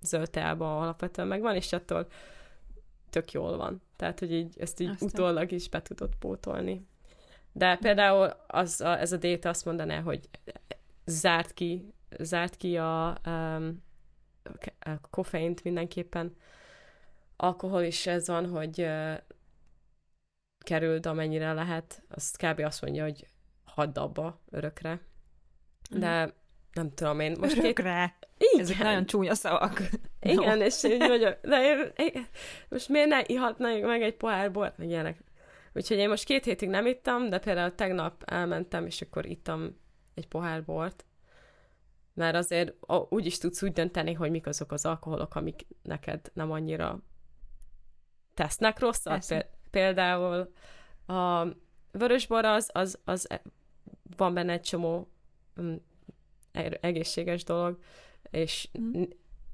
zöld 0.00 0.30
teában 0.30 0.82
alapvetően 0.82 1.28
megvan, 1.28 1.54
és 1.54 1.72
attól 1.72 2.06
tök 3.10 3.32
jól 3.32 3.56
van. 3.56 3.82
Tehát, 3.96 4.18
hogy 4.18 4.32
így 4.32 4.54
ezt 4.58 4.80
így 4.80 4.88
Aztán. 4.88 5.08
utólag 5.08 5.52
is 5.52 5.68
be 5.68 5.82
tudod 5.82 6.14
pótolni. 6.18 6.86
De 7.56 7.76
például 7.76 8.30
az, 8.46 8.80
a, 8.80 8.98
ez 8.98 9.12
a 9.12 9.16
déta 9.16 9.48
azt 9.48 9.64
mondaná, 9.64 10.00
hogy 10.00 10.28
zárt 11.04 11.52
ki, 11.52 11.94
zárt 12.18 12.56
ki 12.56 12.76
a, 12.76 13.18
um, 13.26 13.82
a 14.78 15.08
koffeint 15.10 15.64
mindenképpen. 15.64 16.36
Alkohol 17.36 17.82
is 17.82 18.06
ez 18.06 18.28
van, 18.28 18.48
hogy 18.48 18.80
uh, 18.80 19.14
kerüld 20.58 21.06
amennyire 21.06 21.52
lehet. 21.52 22.02
Azt 22.08 22.36
kb. 22.36 22.58
azt 22.60 22.82
mondja, 22.82 23.02
hogy 23.02 23.26
hadd 23.64 23.98
abba 23.98 24.40
örökre. 24.50 25.00
De 25.90 26.34
nem 26.72 26.94
tudom 26.94 27.20
én. 27.20 27.36
Most 27.40 27.52
két... 27.52 27.62
Örökre. 27.62 28.18
Igen. 28.38 28.60
Ezek 28.60 28.78
nagyon 28.78 29.06
csúnya 29.06 29.34
szavak. 29.34 29.82
Igen, 30.20 30.60
és 30.60 30.84
így 30.84 31.06
vagyok. 31.06 31.38
De 31.42 31.62
én, 31.62 31.92
én, 31.96 32.26
most 32.68 32.88
miért 32.88 33.08
ne 33.08 33.22
ihatna 33.26 33.78
meg 33.78 34.02
egy 34.02 34.16
pohár 34.16 34.52
bort, 34.52 34.78
meg 34.78 34.88
ilyenek. 34.88 35.23
Úgyhogy 35.74 35.96
én 35.96 36.08
most 36.08 36.24
két 36.24 36.44
hétig 36.44 36.68
nem 36.68 36.86
ittam, 36.86 37.28
de 37.30 37.38
például 37.38 37.74
tegnap 37.74 38.22
elmentem, 38.26 38.86
és 38.86 39.00
akkor 39.02 39.26
ittam 39.26 39.80
egy 40.14 40.28
pohár 40.28 40.64
bort. 40.64 41.04
Mert 42.14 42.36
azért 42.36 42.74
úgy 43.08 43.26
is 43.26 43.38
tudsz 43.38 43.62
úgy 43.62 43.72
dönteni, 43.72 44.12
hogy 44.12 44.30
mik 44.30 44.46
azok 44.46 44.72
az 44.72 44.84
alkoholok, 44.86 45.34
amik 45.34 45.66
neked 45.82 46.30
nem 46.34 46.50
annyira 46.50 47.00
tesznek 48.34 48.78
rosszat. 48.78 49.12
Persze. 49.12 49.36
Pé- 49.36 49.50
Például 49.70 50.52
a 51.06 51.46
vörösbor 51.92 52.44
az, 52.44 52.70
az, 52.72 52.98
az 53.04 53.26
van 54.16 54.34
benne 54.34 54.52
egy 54.52 54.60
csomó 54.62 55.08
mm, 55.60 55.74
e- 56.52 56.78
egészséges 56.80 57.44
dolog, 57.44 57.78
és 58.30 58.68
Mhm. 58.72 59.02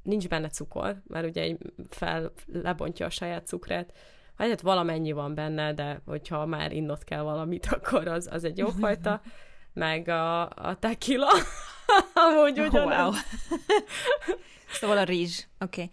nincs 0.03 0.29
benne 0.29 0.49
cukor, 0.49 1.03
mert 1.07 1.27
ugye 1.27 1.57
fel, 1.89 2.33
lebontja 2.47 3.07
a 3.07 3.11
saját 3.11 3.47
cukrát. 3.47 3.93
Hát 4.49 4.61
valamennyi 4.61 5.13
van 5.13 5.35
benne, 5.35 5.75
de 5.75 6.01
hogyha 6.07 6.47
már 6.47 6.73
innot 6.73 7.05
kell 7.05 7.23
valamit, 7.23 7.67
akkor 7.77 8.09
az, 8.09 8.29
az 8.33 8.45
egy 8.45 8.59
jó 8.59 8.69
fajta. 8.69 9.21
Meg 9.73 10.09
a, 10.09 10.43
a 10.43 10.77
tequila, 10.79 11.31
amúgy 12.27 12.61
Oh, 12.61 12.67
ugyanaz. 12.67 12.99
wow. 12.99 13.13
szóval 14.81 14.99
a 14.99 15.03
rizs, 15.03 15.45
oké. 15.59 15.83
Okay. 15.83 15.91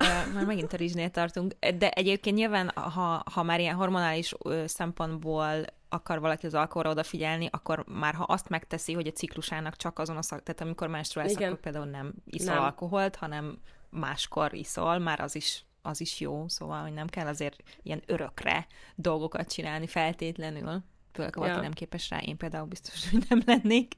Uh, 0.00 0.34
már 0.34 0.44
megint 0.44 0.72
a 0.72 0.76
rizsnél 0.76 1.10
tartunk. 1.10 1.52
De 1.78 1.90
egyébként 1.90 2.36
nyilván, 2.36 2.70
ha, 2.74 3.22
ha 3.32 3.42
már 3.42 3.60
ilyen 3.60 3.74
hormonális 3.74 4.34
szempontból 4.64 5.64
akar 5.88 6.20
valaki 6.20 6.46
az 6.46 6.54
alkoholra 6.54 6.90
odafigyelni, 6.90 7.48
akkor 7.50 7.84
már 7.88 8.14
ha 8.14 8.22
azt 8.22 8.48
megteszi, 8.48 8.92
hogy 8.92 9.06
a 9.06 9.12
ciklusának 9.12 9.76
csak 9.76 9.98
azon 9.98 10.16
a 10.16 10.22
szak, 10.22 10.42
tehát 10.42 10.60
amikor 10.60 10.88
menstruálsz, 10.88 11.30
Igen. 11.30 11.48
akkor 11.48 11.60
például 11.60 11.84
nem 11.84 12.14
iszol 12.24 12.54
Nem. 12.54 12.62
alkoholt, 12.62 13.16
hanem 13.16 13.58
máskor 13.90 14.54
iszol, 14.54 14.98
már 14.98 15.20
az 15.20 15.36
is, 15.36 15.64
az 15.86 16.00
is 16.00 16.20
jó, 16.20 16.48
szóval, 16.48 16.82
hogy 16.82 16.92
nem 16.92 17.06
kell 17.06 17.26
azért 17.26 17.62
ilyen 17.82 18.02
örökre 18.06 18.66
dolgokat 18.94 19.52
csinálni 19.52 19.86
feltétlenül. 19.86 20.82
Főleg, 21.12 21.34
valaki 21.34 21.54
Ja. 21.54 21.60
nem 21.60 21.72
képes 21.72 22.10
rá, 22.10 22.18
én 22.18 22.36
például 22.36 22.66
biztos, 22.66 23.10
hogy 23.10 23.24
nem 23.28 23.42
lennék. 23.46 23.94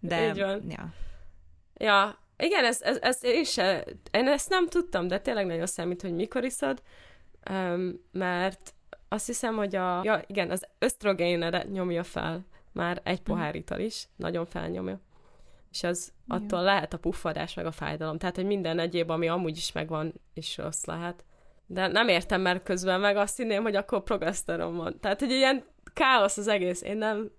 De, 0.00 0.28
Így 0.28 0.38
van. 0.40 0.70
Ja. 0.70 0.92
Ja, 1.78 2.18
igen, 2.36 2.64
ez, 2.64 2.82
ez, 2.82 2.96
ez 3.00 3.24
én 3.24 3.44
se, 3.44 3.84
én 4.10 4.28
ezt 4.28 4.48
nem 4.48 4.68
tudtam, 4.68 5.08
de 5.08 5.20
tényleg 5.20 5.46
nagyon 5.46 5.66
számít, 5.66 6.02
hogy 6.02 6.14
mikor 6.14 6.44
iszod, 6.44 6.82
mert 8.12 8.74
azt 9.08 9.26
hiszem, 9.26 9.56
hogy 9.56 9.76
a, 9.76 10.00
ja, 10.04 10.22
igen, 10.26 10.50
az 10.50 10.66
ösztrogénre 10.78 11.62
nyomja 11.62 12.02
fel 12.02 12.46
már 12.72 13.00
egy 13.04 13.22
pohár 13.22 13.54
ital 13.54 13.80
is, 13.80 14.08
nagyon 14.16 14.46
felnyomja. 14.46 15.00
És 15.76 15.82
az 15.82 16.12
Igen. 16.28 16.42
attól 16.42 16.62
lehet 16.62 16.92
a 16.92 16.98
puffadás, 16.98 17.54
meg 17.54 17.66
a 17.66 17.70
fájdalom. 17.70 18.18
Tehát, 18.18 18.36
hogy 18.36 18.44
minden 18.44 18.78
egyéb, 18.78 19.10
ami 19.10 19.28
amúgy 19.28 19.56
is 19.56 19.72
megvan, 19.72 20.14
is 20.34 20.56
rossz 20.56 20.84
lehet. 20.84 21.24
De 21.66 21.86
nem 21.86 22.08
értem, 22.08 22.40
mert 22.40 22.62
közben 22.62 23.00
meg 23.00 23.16
azt 23.16 23.36
hinném, 23.36 23.62
hogy 23.62 23.76
akkor 23.76 24.02
progeszteron 24.02 24.76
van. 24.76 25.00
Tehát, 25.00 25.20
hogy 25.20 25.30
ilyen 25.30 25.64
káosz 25.92 26.36
az 26.36 26.48
egész. 26.48 26.82
Én 26.82 26.96
nem, 26.96 27.30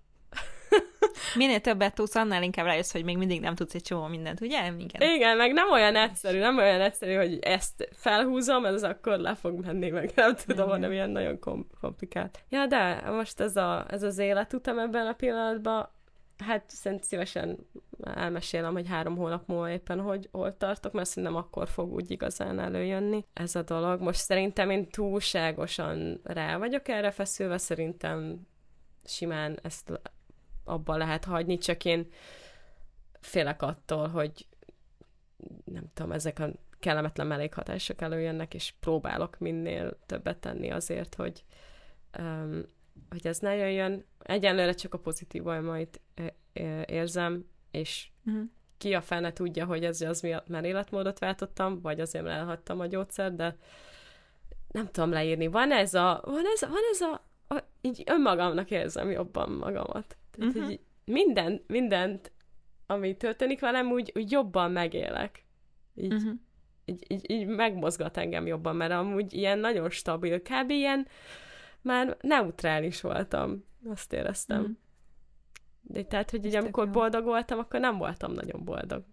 Minél 1.36 1.60
többet 1.60 1.96
tudsz, 1.96 2.16
annál 2.16 2.44
inkább 2.44 2.66
rájössz, 2.66 2.92
hogy 2.92 3.04
még 3.04 3.18
mindig 3.18 3.42
nem 3.42 3.56
tudsz 3.56 3.74
egy 3.74 3.82
csomó 3.82 4.08
mindent, 4.08 4.42
ugye? 4.42 4.74
Igen. 4.78 5.16
Igen, 5.16 5.38
meg 5.38 5.54
nem 5.54 5.72
olyan 5.72 5.96
egyszerű, 5.96 6.40
nem 6.40 6.58
olyan 6.58 6.82
egyszerű, 6.82 7.14
hogy 7.14 7.40
ezt 7.42 7.90
felhúzom, 7.92 8.66
ez 8.66 8.84
akkor 8.84 9.18
le 9.18 9.36
fog 9.36 9.66
menni, 9.66 9.90
meg 9.90 10.12
nem 10.16 10.36
tudom, 10.36 10.58
Igen. 10.58 10.70
hanem 10.70 10.92
ilyen 10.92 11.10
nagyon 11.10 11.40
kom- 11.40 11.72
komplikált. 11.82 12.40
Ja, 12.50 12.66
de 12.66 13.04
most 13.12 13.40
ez, 13.40 13.56
a, 13.56 13.86
ez 13.90 14.04
az 14.04 14.18
életutam 14.18 14.80
ebben 14.80 15.08
a 15.08 15.14
pillanatban, 15.14 15.90
hát 16.38 16.70
szerintem 16.70 17.08
szívesen 17.08 17.58
elmesélem, 18.04 18.74
hogy 18.74 18.88
három 18.88 19.16
hónap 19.16 19.48
múlva 19.48 19.72
éppen 19.72 20.00
hogy 20.00 20.30
hol 20.32 20.58
tartok, 20.58 20.92
mert 20.94 21.08
szerintem 21.08 21.36
akkor 21.36 21.68
fog 21.68 21.94
úgy 21.94 22.12
igazán 22.12 22.60
előjönni 22.60 23.26
ez 23.34 23.56
a 23.56 23.62
dolog. 23.62 24.02
Most 24.02 24.20
szerintem 24.20 24.70
én 24.70 24.90
túlságosan 24.90 26.20
rá 26.24 26.58
vagyok 26.58 26.88
erre 26.88 27.12
feszülve, 27.12 27.58
szerintem 27.58 28.48
simán 29.06 29.60
ezt 29.62 30.00
abba 30.64 30.98
lehet 30.98 31.26
hagyni, 31.26 31.58
csak 31.58 31.86
én 31.86 32.08
félek 33.20 33.62
attól, 33.62 34.08
hogy 34.08 34.48
nem 35.66 35.84
tudom, 35.94 36.12
ezek 36.12 36.40
a 36.40 36.50
kellemetlen 36.80 37.28
mellékhatások 37.28 38.02
előjönnek, 38.02 38.54
és 38.54 38.74
próbálok 38.80 39.38
minél 39.38 39.98
többet 40.06 40.38
tenni 40.38 40.72
azért, 40.72 41.16
hogy, 41.16 41.44
um, 42.20 42.64
hogy 43.10 43.28
ez 43.28 43.40
ne 43.40 43.56
jöjjön. 43.56 44.06
Egyenlőre 44.20 44.74
csak 44.74 44.94
a 44.94 45.00
pozitív 45.00 45.44
majd 45.44 45.88
érzem, 46.86 47.46
és 47.72 48.08
Uh-huh. 48.26 48.44
ki 48.78 48.94
a 48.94 49.02
fene 49.02 49.34
tudja, 49.34 49.66
hogy 49.66 49.84
ez 49.86 50.02
az 50.02 50.22
miatt 50.22 50.48
már 50.48 50.64
életmódot 50.64 51.20
váltottam, 51.20 51.82
vagy 51.82 52.00
azért 52.00 52.24
mert 52.24 52.38
elhagytam 52.40 52.80
a 52.80 52.86
gyógyszert, 52.86 53.36
de 53.36 53.56
nem 54.72 54.88
tudom 54.92 55.12
leírni. 55.12 55.48
Van 55.48 55.72
ez 55.72 55.94
a, 55.94 56.22
van 56.26 56.44
ez, 56.54 56.62
van 56.62 56.82
ez 56.92 57.02
a, 57.02 57.24
a 57.56 57.64
így 57.82 58.04
önmagamnak 58.06 58.72
érzem 58.72 59.12
jobban 59.12 59.50
magamat. 59.52 60.18
Tehát, 60.32 60.54
Mhm. 60.54 60.64
hogy 60.64 60.80
minden, 61.06 61.64
mindent, 61.68 62.32
ami 62.86 63.16
történik 63.18 63.60
velem, 63.60 63.92
úgy, 63.92 64.12
úgy 64.16 64.32
jobban 64.32 64.72
megélek. 64.72 65.46
Így, 65.96 66.14
Uh-huh. 66.14 66.34
így, 66.86 67.06
így, 67.08 67.32
így 67.32 67.46
megmozgat 67.48 68.18
engem 68.18 68.46
jobban, 68.48 68.76
mert 68.76 68.92
amúgy 68.92 69.34
ilyen 69.34 69.60
nagyon 69.60 69.90
stabil, 69.90 70.42
kb. 70.42 70.70
ilyen 70.70 71.08
már 71.88 72.18
neutrális 72.22 73.02
voltam, 73.02 73.64
azt 73.90 74.14
éreztem. 74.14 74.62
Mhm. 74.62 74.72
De 75.82 76.04
tehát, 76.04 76.32
hogy 76.32 76.46
így 76.46 76.56
amikor 76.56 76.86
jó. 76.86 76.92
boldog 76.92 77.24
voltam, 77.24 77.60
akkor 77.60 77.80
nem 77.80 77.98
voltam 77.98 78.32
nagyon 78.32 78.64
boldog. 78.64 79.04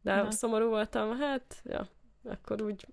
De 0.00 0.12
Aha. 0.12 0.30
szomorú 0.30 0.68
voltam, 0.68 1.16
hát, 1.18 1.62
ja, 1.64 1.88
akkor 2.24 2.62
úgy 2.62 2.86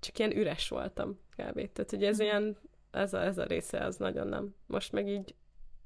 csak 0.00 0.18
ilyen 0.18 0.36
üres 0.36 0.68
voltam 0.68 1.18
kb. 1.30 1.54
Tehát, 1.72 1.90
hogy 1.90 2.04
ez 2.04 2.16
Mhm. 2.16 2.26
ilyen, 2.26 2.56
ez 2.90 3.14
a, 3.14 3.22
ez 3.22 3.38
a 3.38 3.44
része 3.44 3.84
az 3.84 3.96
nagyon 3.96 4.26
nem. 4.26 4.54
Most 4.66 4.92
meg 4.92 5.08
így 5.08 5.34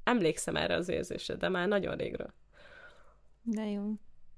emlékszem 0.05 0.57
erre 0.57 0.75
az 0.75 0.89
érzésre, 0.89 1.35
de 1.35 1.49
már 1.49 1.69
nagyon 1.69 1.97
régről. 1.97 2.33
De 3.43 3.71
jó. 3.71 3.93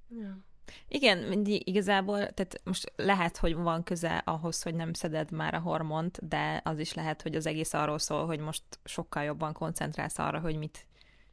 Ja. 0.09 0.39
Igen, 0.89 1.19
mindig 1.19 1.69
igazából, 1.69 2.17
tehát 2.17 2.61
most 2.65 2.93
lehet, 2.97 3.37
hogy 3.37 3.55
van 3.55 3.83
köze 3.83 4.23
ahhoz, 4.25 4.63
hogy 4.63 4.75
nem 4.75 4.93
szeded 4.93 5.31
már 5.31 5.55
a 5.55 5.59
hormont, 5.59 6.29
de 6.29 6.61
az 6.65 6.79
is 6.79 6.95
lehet, 6.95 7.23
hogy 7.23 7.35
az 7.35 7.47
egész 7.47 7.73
arról 7.73 7.99
szól, 7.99 8.27
hogy 8.27 8.39
most 8.39 8.63
sokkal 8.85 9.23
jobban 9.23 9.53
koncentrálsz 9.53 10.19
arra, 10.19 10.39
hogy 10.39 10.57
mit 10.57 10.87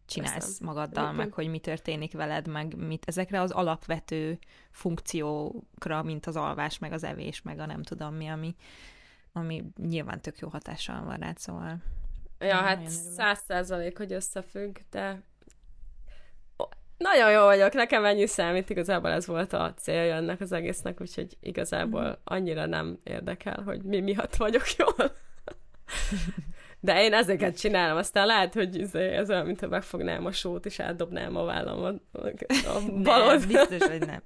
csinálsz 0.05 0.33
Persze. 0.33 0.65
magaddal, 0.65 1.03
Igen. 1.03 1.15
meg 1.15 1.31
hogy 1.31 1.47
mi 1.47 1.59
történik 1.59 2.13
veled, 2.13 2.47
meg 2.47 2.75
mit, 2.75 3.03
ezekre 3.07 3.41
az 3.41 3.51
alapvető 3.51 4.39
funkciókra, 4.71 6.03
mint 6.03 6.25
az 6.25 6.35
alvás, 6.35 6.79
meg 6.79 6.91
az 6.91 7.03
evés, 7.03 7.41
meg 7.41 7.59
a 7.59 7.65
nem 7.65 7.83
tudom 7.83 8.15
mi, 8.15 8.27
ami, 8.27 8.55
ami 9.31 9.63
nyilván 9.77 10.21
tök 10.21 10.37
jó 10.39 10.47
hatással 10.49 11.03
van 11.03 11.17
rád, 11.17 11.37
szóval 11.37 11.81
Ja, 12.39 12.55
hát 12.55 12.89
száz 12.89 13.39
százalék, 13.47 13.97
hogy 13.97 14.13
összefügg, 14.13 14.77
de 14.89 15.21
nagyon 16.97 17.31
jó 17.31 17.43
vagyok, 17.43 17.73
nekem 17.73 18.05
ennyi 18.05 18.25
számít, 18.27 18.69
igazából 18.69 19.09
ez 19.11 19.27
volt 19.27 19.53
a 19.53 19.73
célja 19.77 20.15
ennek 20.15 20.41
az 20.41 20.51
egésznek, 20.51 21.01
úgyhogy 21.01 21.37
igazából 21.39 22.01
Mhm. 22.01 22.11
annyira 22.23 22.65
nem 22.65 22.99
érdekel, 23.03 23.61
hogy 23.65 23.81
mi 23.81 23.99
miatt 23.99 24.35
vagyok 24.35 24.63
jól. 24.77 24.95
De 26.79 27.03
én 27.03 27.13
ezeket 27.13 27.59
csinálom, 27.59 27.97
aztán 27.97 28.25
lehet, 28.25 28.53
hogy 28.53 28.75
izé, 28.75 29.07
ez 29.15 29.29
olyan, 29.29 29.45
mintha 29.45 29.67
megfognám 29.67 30.25
a 30.25 30.31
sót, 30.31 30.65
és 30.65 30.79
átdobnám 30.79 31.35
a 31.35 31.43
vállamot 31.43 32.01
a 32.11 32.79
nem, 32.79 33.03
balod. 33.03 33.47
biztos, 33.47 33.87
hogy 33.87 34.05
nem. 34.05 34.21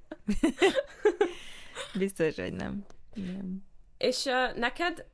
biztos, 1.98 2.36
hogy 2.36 2.52
nem. 2.52 2.84
nem. 3.14 3.64
És 3.98 4.24
uh, 4.24 4.58
neked 4.58 5.04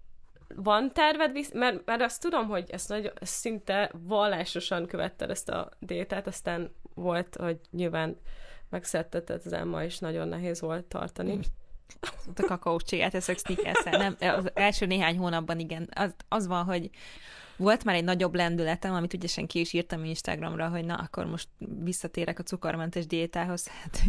van 0.56 0.92
terved, 0.92 1.38
mert, 1.54 1.84
mert 1.84 2.02
azt 2.02 2.20
tudom, 2.20 2.48
hogy 2.48 2.70
ezt 2.70 2.88
nagy, 2.88 3.12
szinte 3.20 3.90
vallásosan 3.94 4.86
követted 4.86 5.30
ezt 5.30 5.48
a 5.48 5.68
diétát, 5.78 6.26
aztán 6.26 6.74
volt, 6.98 7.36
hogy 7.36 7.60
nyilván 7.70 8.16
megszedteted 8.70 9.40
az 9.44 9.52
Emma, 9.52 9.84
és 9.84 9.98
nagyon 9.98 10.28
nehéz 10.28 10.60
volt 10.60 10.84
tartani. 10.84 11.34
Mm. 11.34 11.40
a 12.34 12.42
kakaócsigát 12.46 13.14
eszek 13.14 13.38
sneakers 13.38 13.82
Nem, 13.84 14.16
az 14.20 14.50
első 14.54 14.86
néhány 14.86 15.18
hónapban 15.18 15.58
igen. 15.58 15.88
Az, 15.94 16.14
az 16.28 16.46
van, 16.46 16.64
hogy 16.64 16.90
volt 17.56 17.84
már 17.84 17.94
egy 17.94 18.04
nagyobb 18.04 18.34
lendületem, 18.34 18.94
amit 18.94 19.14
ügyesen 19.14 19.46
ki 19.46 19.60
is 19.60 19.72
írtam 19.72 20.04
Instagramra, 20.04 20.68
hogy 20.68 20.84
na, 20.84 20.94
akkor 20.94 21.26
most 21.26 21.48
visszatérek 21.58 22.38
a 22.38 22.42
cukormentes 22.42 23.06
diétához. 23.06 23.68
Hát, 23.68 24.02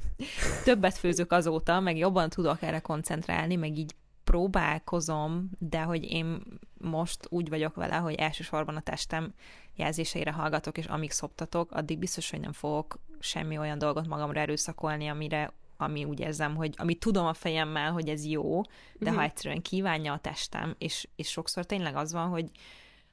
többet 0.64 0.94
főzök 0.94 1.32
azóta, 1.32 1.80
meg 1.80 1.96
jobban 1.96 2.28
tudok 2.28 2.62
erre 2.62 2.78
koncentrálni, 2.78 3.56
meg 3.56 3.76
így 3.76 3.94
próbálkozom, 4.24 5.50
de 5.58 5.82
hogy 5.82 6.04
én 6.04 6.42
most 6.84 7.26
úgy 7.28 7.48
vagyok 7.48 7.74
vele, 7.74 7.96
hogy 7.96 8.14
elsősorban 8.14 8.76
a 8.76 8.80
testem 8.80 9.32
jelzéseire 9.76 10.32
hallgatok, 10.32 10.78
és 10.78 10.86
amíg 10.86 11.10
szoptatok, 11.10 11.72
addig 11.72 11.98
biztos, 11.98 12.30
hogy 12.30 12.40
nem 12.40 12.52
fogok 12.52 12.98
semmi 13.20 13.58
olyan 13.58 13.78
dolgot 13.78 14.06
magamra 14.06 14.40
erőszakolni, 14.40 15.08
amire 15.08 15.52
ami 15.76 16.04
úgy 16.04 16.20
érzem, 16.20 16.54
hogy 16.56 16.74
amit 16.76 16.98
tudom 16.98 17.26
a 17.26 17.34
fejemmel, 17.34 17.92
hogy 17.92 18.08
ez 18.08 18.24
jó, 18.26 18.60
de 18.98 19.10
Mhm. 19.10 19.14
ha 19.14 19.22
egyszerűen 19.22 19.62
kívánja 19.62 20.12
a 20.12 20.18
testem, 20.18 20.74
és, 20.78 21.08
és 21.16 21.28
sokszor 21.30 21.64
tényleg 21.64 21.96
az 21.96 22.12
van, 22.12 22.28
hogy 22.28 22.50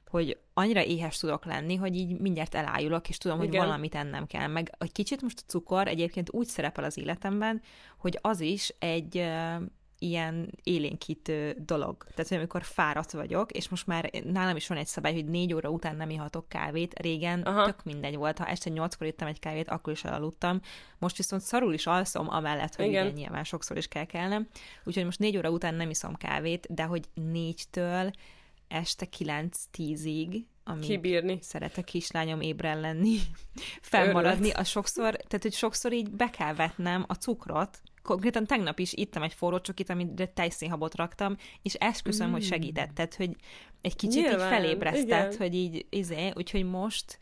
hogy 0.08 0.38
annyira 0.54 0.84
éhes 0.84 1.18
tudok 1.18 1.44
lenni, 1.44 1.74
hogy 1.76 1.96
így 1.96 2.18
mindjárt 2.18 2.54
elájulok, 2.54 3.08
és 3.08 3.18
tudom, 3.18 3.38
hogy 3.38 3.46
Igen. 3.46 3.64
valamit 3.64 3.94
ennem 3.94 4.26
kell. 4.26 4.46
Meg 4.46 4.74
egy 4.78 4.92
kicsit 4.92 5.22
most 5.22 5.38
a 5.38 5.50
cukor 5.50 5.88
egyébként 5.88 6.32
úgy 6.32 6.46
szerepel 6.46 6.84
az 6.84 6.98
életemben, 6.98 7.62
hogy 7.98 8.18
az 8.20 8.40
is 8.40 8.74
egy 8.78 9.24
ilyen 10.02 10.50
élénkítő 10.62 11.56
dolog. 11.66 11.96
Tehát, 12.14 12.28
hogy 12.28 12.36
amikor 12.36 12.62
fáradt 12.62 13.10
vagyok, 13.10 13.52
és 13.52 13.68
most 13.68 13.86
már 13.86 14.10
nálam 14.24 14.56
is 14.56 14.66
van 14.66 14.78
egy 14.78 14.86
szabály, 14.86 15.14
hogy 15.14 15.24
négy 15.24 15.54
óra 15.54 15.70
után 15.70 15.96
nem 15.96 16.10
ihatok 16.10 16.48
kávét. 16.48 16.98
Régen 16.98 17.40
Aha. 17.42 17.64
Tök 17.64 17.84
mindegy 17.84 18.16
volt. 18.16 18.38
Ha 18.38 18.46
este 18.46 18.70
nyolckor 18.70 19.06
ittam 19.06 19.28
egy 19.28 19.38
kávét, 19.38 19.68
akkor 19.68 19.92
is 19.92 20.04
elaludtam. 20.04 20.60
Most 20.98 21.16
viszont 21.16 21.42
szarul 21.42 21.72
is 21.72 21.86
alszom, 21.86 22.28
amellett, 22.30 22.74
hogy 22.74 22.86
Igen. 22.86 23.04
igen, 23.04 23.16
nyilván 23.16 23.44
sokszor 23.44 23.76
is 23.76 23.88
kell 23.88 24.04
kelnem. 24.04 24.48
Úgyhogy 24.84 25.04
most 25.04 25.18
négy 25.18 25.36
óra 25.36 25.50
után 25.50 25.74
nem 25.74 25.90
iszom 25.90 26.14
kávét, 26.14 26.66
de 26.74 26.82
hogy 26.82 27.04
négytől 27.14 28.10
este 28.68 29.06
9-10-ig, 29.18 30.44
amíg 30.64 30.88
Kibírni. 30.88 31.38
szeret 31.40 31.78
a 31.78 31.82
kislányom 31.82 32.40
ébren 32.40 32.80
lenni, 32.80 33.18
fennmaradni, 33.80 34.50
a 34.50 34.64
sokszor, 34.64 35.10
tehát 35.10 35.42
hogy 35.42 35.52
sokszor 35.52 35.92
így 35.92 36.10
be 36.10 36.30
kell 36.30 36.54
vetnem 36.54 37.04
a 37.08 37.14
cukrot, 37.14 37.82
konkrétan 38.02 38.46
tegnap 38.46 38.78
is 38.78 38.92
ittam 38.92 39.22
egy 39.22 39.34
forró 39.34 39.60
csokit, 39.60 39.90
amire 39.90 40.26
tejszínhabot 40.26 40.94
raktam, 40.94 41.36
és 41.62 41.74
esküszöm, 41.74 42.28
mm. 42.28 42.32
hogy 42.32 42.44
segített, 42.44 42.94
tehát 42.94 43.14
hogy 43.14 43.36
egy 43.80 43.96
kicsit 43.96 44.22
Nyilván, 44.22 44.52
így 44.52 44.58
felébresztett, 44.58 45.32
igen. 45.32 45.36
hogy 45.36 45.54
így, 45.54 45.86
izé, 45.90 46.30
úgyhogy 46.34 46.64
most 46.64 47.18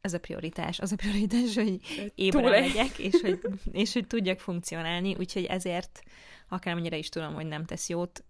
ez 0.00 0.14
a 0.14 0.20
prioritás, 0.20 0.78
az 0.78 0.92
a 0.92 0.96
prioritás, 0.96 1.54
hogy 1.54 1.80
egy- 2.16 2.34
legyek, 2.34 2.98
és 2.98 3.20
hogy, 3.20 3.40
és 3.72 3.92
hogy 3.92 4.06
tudjak 4.06 4.38
funkcionálni, 4.38 5.14
úgyhogy 5.18 5.44
ezért 5.44 6.02
akármennyire 6.48 6.96
is 6.96 7.08
tudom, 7.08 7.34
hogy 7.34 7.46
nem 7.46 7.64
tesz 7.64 7.88
jót, 7.88 8.24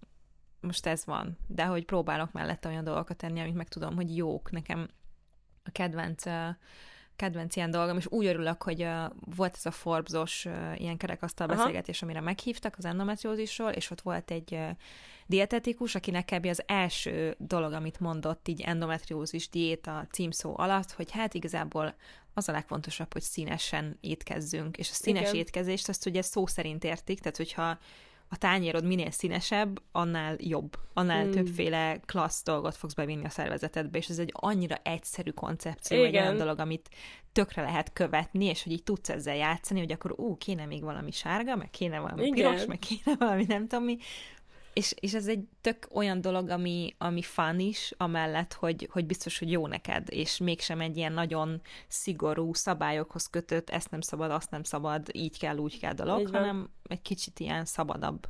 most 0.60 0.86
ez 0.86 1.04
van, 1.04 1.38
de 1.46 1.64
hogy 1.64 1.84
próbálok 1.84 2.32
mellette 2.32 2.68
olyan 2.68 2.84
dolgokat 2.84 3.16
tenni, 3.16 3.40
amik 3.40 3.54
meg 3.54 3.68
tudom, 3.68 3.94
hogy 3.94 4.16
jók. 4.16 4.50
Nekem 4.50 4.88
a 5.64 5.70
kedvenc, 5.70 6.26
ö, 6.26 6.48
kedvenc 7.16 7.56
ilyen 7.56 7.70
dolgom, 7.70 7.96
és 7.96 8.06
úgy 8.08 8.26
örülök, 8.26 8.62
hogy 8.62 8.82
uh, 8.82 9.04
volt 9.36 9.54
ez 9.54 9.66
a 9.66 9.70
Forbes-os 9.70 10.44
uh, 10.44 10.80
ilyen 10.80 10.96
kerekasztal 10.96 11.48
Aha. 11.48 11.56
beszélgetés, 11.56 12.02
amire 12.02 12.20
meghívtak 12.20 12.74
az 12.78 12.84
endometriózisról, 12.84 13.70
és 13.70 13.90
ott 13.90 14.00
volt 14.00 14.30
egy 14.30 14.52
uh, 14.52 14.70
dietetikus, 15.26 15.94
akinek 15.94 16.24
kb. 16.24 16.46
az 16.46 16.62
első 16.66 17.34
dolog, 17.38 17.72
amit 17.72 18.00
mondott 18.00 18.48
így 18.48 18.60
endometriózis 18.60 19.48
diéta 19.48 20.06
címszó 20.10 20.58
alatt, 20.58 20.92
hogy 20.92 21.10
hát 21.10 21.34
igazából 21.34 21.94
az 22.34 22.48
a 22.48 22.52
legfontosabb, 22.52 23.12
hogy 23.12 23.22
színesen 23.22 23.98
étkezzünk, 24.00 24.76
és 24.76 24.90
a 24.90 24.94
színes 24.94 25.20
Igen. 25.20 25.34
Igen. 25.34 25.46
étkezést 25.46 25.88
azt 25.88 26.06
ugye 26.06 26.22
szó 26.22 26.46
szerint 26.46 26.84
értik, 26.84 27.18
tehát 27.20 27.36
hogyha 27.36 27.78
a 28.28 28.36
tányérod 28.36 28.84
minél 28.84 29.10
színesebb, 29.10 29.82
annál 29.92 30.36
jobb, 30.38 30.76
annál 30.94 31.24
mm. 31.24 31.30
többféle 31.30 32.00
klassz 32.06 32.42
dolgot 32.42 32.76
fogsz 32.76 32.94
bevinni 32.94 33.24
a 33.24 33.28
szervezetedbe, 33.28 33.98
és 33.98 34.08
ez 34.08 34.18
egy 34.18 34.32
annyira 34.34 34.76
egyszerű 34.82 35.30
koncepció, 35.30 36.02
egy 36.02 36.08
Igen. 36.08 36.22
olyan 36.22 36.36
dolog, 36.36 36.58
amit 36.58 36.88
tökre 37.32 37.62
lehet 37.62 37.92
követni, 37.92 38.44
és 38.44 38.62
hogy 38.62 38.72
így 38.72 38.82
tudsz 38.82 39.08
ezzel 39.08 39.36
játszani, 39.36 39.80
hogy 39.80 39.92
akkor 39.92 40.14
ú, 40.16 40.36
kéne 40.36 40.66
még 40.66 40.82
valami 40.82 41.10
sárga, 41.10 41.56
meg 41.56 41.70
kéne 41.70 41.98
valami 41.98 42.26
Igen. 42.26 42.34
piros, 42.34 42.66
meg 42.66 42.78
kéne 42.78 43.16
valami 43.18 43.44
nem 43.48 43.66
tudom 43.66 43.84
mi, 43.84 43.98
és, 44.76 44.94
és 45.00 45.14
ez 45.14 45.26
egy 45.26 45.44
tök 45.60 45.86
olyan 45.92 46.20
dolog, 46.20 46.48
ami, 46.48 46.94
ami 46.98 47.22
fun 47.22 47.58
is, 47.60 47.92
amellett, 47.96 48.52
hogy, 48.52 48.88
hogy 48.92 49.06
biztos, 49.06 49.38
hogy 49.38 49.50
jó 49.50 49.66
neked, 49.66 50.06
és 50.10 50.38
mégsem 50.38 50.80
egy 50.80 50.96
ilyen 50.96 51.12
nagyon 51.12 51.60
szigorú, 51.88 52.54
szabályokhoz 52.54 53.26
kötött, 53.26 53.70
ezt 53.70 53.90
nem 53.90 54.00
szabad, 54.00 54.30
azt 54.30 54.50
nem 54.50 54.62
szabad, 54.62 55.08
így 55.12 55.38
kell, 55.38 55.56
úgy 55.56 55.78
kell 55.78 55.92
dolog, 55.92 56.20
Így 56.20 56.30
van. 56.30 56.40
hanem 56.40 56.70
egy 56.82 57.02
kicsit 57.02 57.40
ilyen 57.40 57.64
szabadabb. 57.64 58.26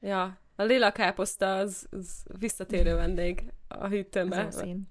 Ja, 0.00 0.40
a 0.56 0.62
lila 0.62 0.92
káposzta 0.92 1.54
az, 1.54 1.86
az 1.90 2.22
visszatérő 2.38 2.94
vendég 3.04 3.52
a 3.68 3.86
hűtőbe. 3.86 4.36
Ez 4.36 4.56
a 4.56 4.58
szín. 4.58 4.88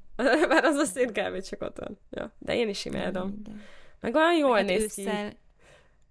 Mert 0.47 0.65
az 0.65 0.75
a 0.75 0.85
szín 0.85 1.07
kb. 1.17 1.41
csak 1.41 1.61
ott 1.61 1.77
van. 1.77 1.99
Ja. 2.09 2.35
De 2.39 2.55
én 2.55 2.69
is 2.69 2.85
imádom. 2.85 3.41
Meg 3.99 4.15
olyan 4.15 4.37
jól 4.37 4.55
Hát 4.55 4.65
néz 4.65 4.93
ki. 4.93 5.09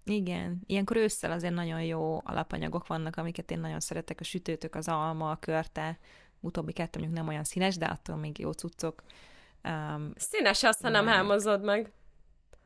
Igen, 0.05 0.61
ilyenkor 0.65 0.97
ősszel 0.97 1.31
azért 1.31 1.53
nagyon 1.53 1.83
jó 1.83 2.21
alapanyagok 2.23 2.87
vannak, 2.87 3.15
amiket 3.15 3.51
én 3.51 3.59
nagyon 3.59 3.79
szeretek, 3.79 4.19
a 4.19 4.23
sütőtök, 4.23 4.75
az 4.75 4.87
alma, 4.87 5.31
a 5.31 5.35
körte, 5.35 5.99
utóbbi 6.39 6.71
kettő 6.71 6.99
mondjuk 6.99 7.19
nem 7.19 7.27
olyan 7.27 7.43
színes, 7.43 7.77
de 7.77 7.85
attól 7.85 8.15
még 8.15 8.39
jó 8.39 8.51
cuccok. 8.51 9.03
Um, 9.63 10.11
Színes 10.15 10.63
azt, 10.63 10.81
ha 10.81 10.89
nem 10.89 11.07
hámozod 11.07 11.63
meg. 11.63 11.91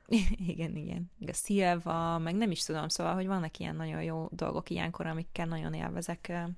igen, 0.47 0.75
igen. 0.75 1.11
A 1.27 1.33
szilva, 1.33 2.17
meg 2.17 2.35
nem 2.35 2.51
is 2.51 2.63
tudom, 2.63 2.87
szóval, 2.87 3.13
hogy 3.13 3.27
vannak 3.27 3.57
ilyen 3.57 3.75
nagyon 3.75 4.03
jó 4.03 4.27
dolgok 4.31 4.69
ilyenkor, 4.69 5.05
amikkel 5.05 5.45
nagyon 5.45 5.73
élvezek 5.73 6.25
uh, 6.29 6.49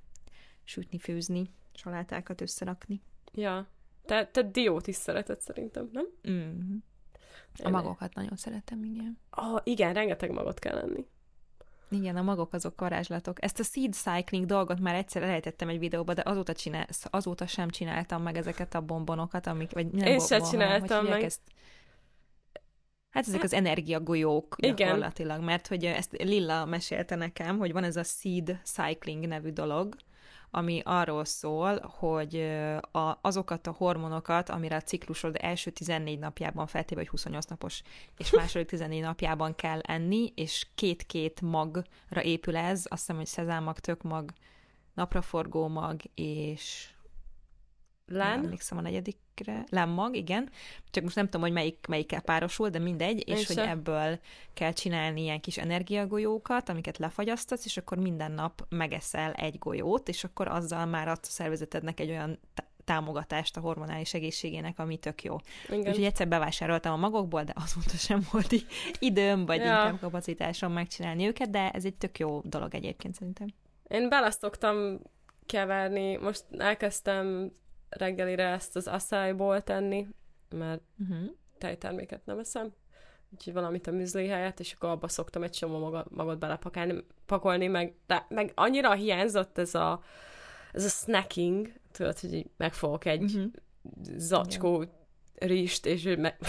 sütni, 0.64 0.98
főzni, 0.98 1.50
salátákat 1.74 2.42
összerakni. 2.42 3.02
Ja. 3.34 3.68
Te, 4.06 4.28
te 4.28 4.44
diót 4.44 4.88
is 4.88 4.96
szereted 4.96 5.42
szerintem, 5.42 5.90
nem? 5.94 6.06
Mm. 6.30 6.76
A 7.64 7.70
magokat 7.70 8.14
nagyon 8.14 8.36
szeretem, 8.36 8.84
igen. 8.84 9.18
Ah, 9.30 9.62
igen, 9.64 9.94
rengeteg 9.94 10.32
magot 10.32 10.60
kell 10.60 10.76
lenni. 10.76 11.06
Igen, 11.90 12.16
a 12.16 12.22
magok 12.22 12.54
azok 12.54 12.80
varázslatok. 12.80 13.44
Ezt 13.44 13.60
a 13.60 13.64
seed 13.64 13.94
cycling 13.94 14.46
dolgot 14.46 14.80
már 14.80 14.96
egyszer 14.96 15.24
elejtettem 15.24 15.70
egy 15.70 15.80
videóba, 15.80 16.14
de 16.14 16.22
azóta, 16.26 16.54
csinál, 16.54 16.88
azóta 17.04 17.48
sem 17.48 17.70
csináltam 17.70 18.22
meg 18.22 18.38
ezeket 18.38 18.76
a 18.76 18.82
bombonokat, 18.82 19.48
amik, 19.48 19.72
vagy 19.72 19.88
nem 19.88 20.08
Én 20.08 20.18
bombon, 20.18 20.40
hogy 20.40 20.50
csináltam 20.50 21.06
meg. 21.06 21.24
Ezt? 21.24 21.42
Hát 23.10 23.28
ezek 23.28 23.44
az 23.44 23.54
energiagolyók 23.54 24.56
Igen. 24.58 24.76
gyakorlatilag, 24.76 25.42
mert 25.42 25.68
hogy 25.68 25.86
ezt 25.86 26.12
Lilla 26.12 26.66
mesélte 26.66 27.16
nekem, 27.16 27.58
hogy 27.58 27.72
van 27.72 27.84
ez 27.84 27.96
a 27.96 28.04
seed 28.04 28.62
cycling 28.64 29.28
nevű 29.28 29.50
dolog, 29.50 29.96
ami 30.52 30.82
arról 30.86 31.26
szól, 31.26 31.80
hogy 31.80 32.36
a, 32.92 33.18
azokat 33.22 33.68
a 33.68 33.76
hormonokat, 33.78 34.50
amire 34.50 34.76
a 34.76 34.82
ciklusod 34.82 35.38
első 35.40 35.72
14 35.72 36.20
napjában 36.20 36.68
feltéve, 36.68 37.00
hogy 37.00 37.10
28 37.10 37.46
napos, 37.46 37.82
és 38.18 38.32
második 38.36 38.68
14 38.68 39.02
napjában 39.02 39.56
kell 39.56 39.80
enni, 39.80 40.32
és 40.36 40.68
két-két 40.76 41.42
magra 41.42 42.24
épül 42.24 42.56
ez, 42.56 42.86
azt 42.90 43.00
hiszem, 43.00 43.16
hogy 43.16 43.26
szezámag, 43.26 43.80
tökmag, 43.80 44.32
napraforgó 44.94 45.68
mag, 45.68 46.02
és 46.16 46.90
Len? 48.12 48.30
Nem 48.30 48.44
emlékszem 48.44 48.78
a 48.78 48.82
negyedikre. 48.82 49.64
Lemmag, 49.70 50.16
igen. 50.16 50.50
Csak 50.90 51.04
most 51.04 51.16
nem 51.16 51.26
tudom, 51.26 51.42
hogy 51.42 51.52
melyik, 51.52 51.86
melyikkel 51.88 52.22
párosul, 52.22 52.70
de 52.70 52.80
mindegy. 52.80 53.28
Én 53.28 53.36
és 53.36 53.48
hogy 53.48 53.58
ebből 53.58 54.20
kell 54.54 54.74
csinálni 54.74 55.22
ilyen 55.22 55.42
kis 55.42 55.58
energiagolyókat, 55.58 56.70
amiket 56.70 56.98
lefagyasztasz, 56.98 57.66
és 57.66 57.78
akkor 57.78 57.98
minden 57.98 58.32
nap 58.32 58.66
megeszel 58.70 59.34
egy 59.34 59.58
golyót, 59.60 60.08
és 60.08 60.24
akkor 60.24 60.48
azzal 60.48 60.86
már 60.86 61.08
adsz 61.08 61.28
a 61.28 61.32
szervezetednek 61.32 62.00
egy 62.00 62.10
olyan 62.10 62.40
tá- 62.54 62.70
támogatást 62.86 63.58
a 63.58 63.60
hormonális 63.60 64.14
egészségének, 64.14 64.80
ami 64.80 64.98
tök 64.98 65.24
jó. 65.24 65.36
Igen. 65.66 65.80
Úgyhogy 65.80 66.04
egyszer 66.04 66.28
bevásároltam 66.28 66.94
a 66.94 66.98
magokból, 66.98 67.44
de 67.44 67.54
azóta 67.56 67.98
sem 67.98 68.22
volt 68.32 68.54
időm, 69.00 69.46
vagy 69.46 69.58
Ja. 69.58 69.66
inkább 69.66 70.00
kapacitásom 70.00 70.72
megcsinálni 70.72 71.28
őket, 71.28 71.50
de 71.50 71.70
ez 71.70 71.86
egy 71.86 71.96
tök 71.96 72.20
jó 72.20 72.42
dolog 72.44 72.76
egyébként 72.76 73.16
szerintem. 73.16 73.48
Én 73.88 74.10
bele 74.10 74.32
szoktam 74.32 75.00
keverni, 75.46 76.16
most 76.16 76.44
elkezdtem 76.58 77.52
reggelire 77.98 78.48
ezt 78.48 78.76
az 78.76 78.88
acai 78.88 79.36
tenni, 79.64 80.08
mert 80.50 80.82
Uh-huh. 81.00 81.30
tejterméket 81.58 82.26
nem 82.26 82.40
eszem, 82.40 82.74
úgyhogy 83.34 83.54
valamit 83.54 83.88
a 83.88 83.92
műzli 83.92 84.28
helyett, 84.28 84.60
és 84.60 84.74
akkor 84.74 84.90
abba 84.90 85.08
szoktam 85.08 85.44
egy 85.44 85.52
csomó 85.52 85.80
maga, 85.80 86.06
magot 86.10 86.40
belepakolni, 86.40 87.06
pakolni, 87.26 87.68
meg, 87.68 87.96
de, 88.08 88.26
meg 88.30 88.52
annyira 88.56 88.94
hiányzott 88.94 89.58
ez 89.58 89.76
a, 89.76 90.04
ez 90.72 90.84
a 90.86 90.90
snacking, 90.90 91.72
tudod, 91.92 92.20
hogy 92.20 92.34
így 92.34 92.50
megfogok 92.58 93.06
egy 93.06 93.24
Uh-huh. 93.24 93.52
zacskó 94.16 94.86
rizst, 95.36 95.86
és 95.86 96.06
ő 96.06 96.18
meg... 96.18 96.38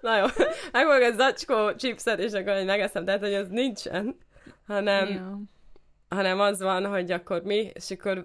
Na 0.00 0.16
jó, 0.16 0.24
megfogok 0.72 1.02
egy 1.02 1.14
zacskó 1.16 1.74
chipset, 1.74 2.18
és 2.18 2.32
akkor 2.32 2.64
megeszem, 2.64 3.04
tehát 3.04 3.20
hogy 3.20 3.34
az 3.34 3.48
nincsen, 3.48 4.16
hanem, 4.66 5.08
Ja. 5.08 5.38
Hanem 6.10 6.40
az 6.40 6.60
van, 6.62 6.86
hogy 6.86 7.10
akkor 7.10 7.42
mi, 7.42 7.56
és 7.56 7.90
akkor 7.90 8.24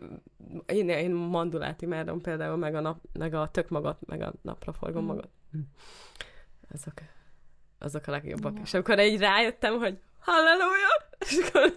én, 0.65 0.89
én 0.89 1.11
mandulát 1.11 1.81
imádom 1.81 2.21
például, 2.21 2.55
meg 2.57 2.75
a, 2.75 2.79
nap, 2.79 2.97
meg 3.13 3.33
a 3.33 3.47
tök 3.47 3.69
magat, 3.69 3.97
meg 4.05 4.21
a 4.21 4.33
napra 4.41 4.73
forgom 4.73 5.03
Mm. 5.03 5.07
magat. 5.07 5.29
Azok, 6.73 6.93
azok 7.79 8.07
a 8.07 8.11
legjobbak. 8.11 8.55
Ja. 8.55 8.61
És 8.63 8.73
akkor 8.73 8.99
így 8.99 9.19
rájöttem, 9.19 9.77
hogy 9.77 9.99
halleluja! 10.19 10.88
És 11.29 11.38
akkor 11.47 11.73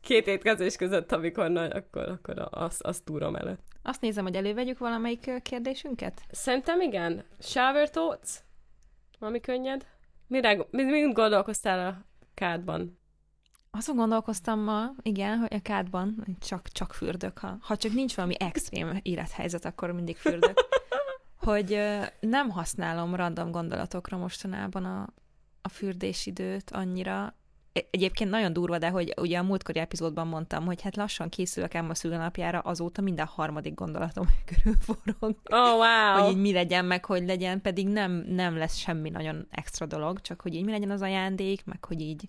két 0.00 0.26
étkezés 0.26 0.76
között, 0.76 1.12
amikor 1.12 1.48
nagy, 1.50 1.70
akkor, 1.72 2.08
akkor 2.08 2.48
azt 2.50 2.82
az 2.82 3.00
túrom 3.00 3.36
előtt. 3.36 3.62
Azt 3.82 4.00
nézem, 4.00 4.24
hogy 4.24 4.34
elővegyük 4.36 4.78
valamelyik 4.78 5.42
kérdésünket. 5.42 6.20
Szerintem 6.30 6.80
igen. 6.80 7.24
Shower 7.38 7.90
thoughts? 7.90 8.30
Valami 9.18 9.40
könnyed? 9.40 9.86
Mire, 10.26 10.66
mi, 10.70 10.82
mi 10.82 11.12
gondolkoztál 11.12 11.86
a 11.88 12.04
kádban? 12.34 12.98
Azon 13.70 13.96
gondolkoztam 13.96 14.60
ma, 14.60 14.90
igen, 15.02 15.38
hogy 15.38 15.54
a 15.54 15.60
kádban 15.62 16.36
csak, 16.40 16.68
csak 16.68 16.92
fürdök. 16.92 17.38
Ha, 17.38 17.56
ha 17.60 17.76
csak 17.76 17.92
nincs 17.92 18.14
valami 18.14 18.34
extrém 18.38 18.98
élethelyzet, 19.02 19.64
akkor 19.64 19.90
mindig 19.90 20.16
fürdök. 20.16 20.58
hogy 21.36 21.80
nem 22.20 22.50
használom 22.50 23.14
random 23.14 23.50
gondolatokra 23.50 24.16
mostanában 24.16 24.84
a, 24.84 25.08
a 25.62 25.68
fürdésidőt 25.68 26.70
annyira. 26.70 27.34
E- 27.72 27.86
Egyébként 27.90 28.30
nagyon 28.30 28.52
durva, 28.52 28.78
de 28.78 28.88
hogy 28.88 29.14
ugye 29.16 29.38
a 29.38 29.42
múltkori 29.42 29.78
epizódban 29.78 30.26
mondtam, 30.26 30.64
hogy 30.64 30.82
hát 30.82 30.96
lassan 30.96 31.28
készülök 31.28 31.74
Emma 31.74 31.94
szülőnapjára, 31.94 32.58
azóta 32.58 33.02
minden 33.02 33.26
harmadik 33.26 33.74
gondolatom 33.74 34.26
körül 34.54 34.76
forog. 34.80 35.36
Oh, 35.44 35.76
wow! 35.76 36.22
hogy 36.22 36.30
így 36.30 36.40
mi 36.40 36.52
legyen, 36.52 36.84
meg 36.84 37.04
hogy 37.04 37.24
legyen, 37.26 37.60
pedig 37.60 37.88
nem, 37.88 38.12
nem 38.12 38.56
lesz 38.56 38.76
semmi 38.76 39.10
nagyon 39.10 39.46
extra 39.50 39.86
dolog, 39.86 40.20
csak 40.20 40.40
hogy 40.40 40.54
így 40.54 40.64
mi 40.64 40.70
legyen 40.70 40.90
az 40.90 41.02
ajándék, 41.02 41.64
meg 41.64 41.84
hogy 41.84 42.00
így 42.00 42.28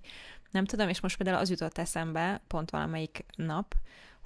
nem 0.52 0.66
tudom, 0.66 0.90
és 0.90 1.00
most 1.00 1.18
például 1.18 1.38
az 1.38 1.50
jutott 1.50 1.78
eszembe, 1.78 2.42
pont 2.48 2.70
valamelyik 2.70 3.26
nap, 3.36 3.76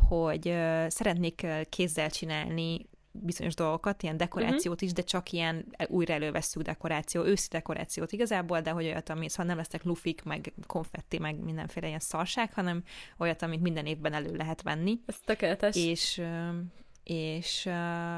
hogy 0.08 0.44
szeretnék 0.88 1.48
kézzel 1.70 2.10
csinálni 2.10 2.86
bizonyos 3.22 3.54
dolgokat, 3.56 4.04
ilyen 4.04 4.18
dekorációt 4.18 4.82
is, 4.82 4.94
de 4.94 5.02
csak 5.02 5.32
ilyen 5.32 5.66
újra 5.88 6.14
elővesszük 6.14 6.62
dekoráció, 6.62 7.24
őszi 7.24 7.48
dekorációt 7.52 8.12
igazából, 8.12 8.62
de 8.62 8.70
hogy 8.70 8.86
olyat, 8.86 9.10
ami 9.10 9.30
szóval 9.30 9.46
nem 9.46 9.58
lesznek 9.58 9.84
lufik, 9.84 10.24
meg 10.24 10.54
konfetti, 10.68 11.18
meg 11.18 11.36
mindenféle 11.36 11.88
ilyen 11.88 12.00
szarság, 12.00 12.54
hanem 12.54 12.84
olyat, 13.18 13.42
amit 13.42 13.62
minden 13.62 13.86
évben 13.86 14.14
elő 14.14 14.36
lehet 14.36 14.62
venni 14.62 15.00
Ez 15.06 15.16
tökéletes. 15.26 15.76
és, 15.76 16.22
és 17.04 17.64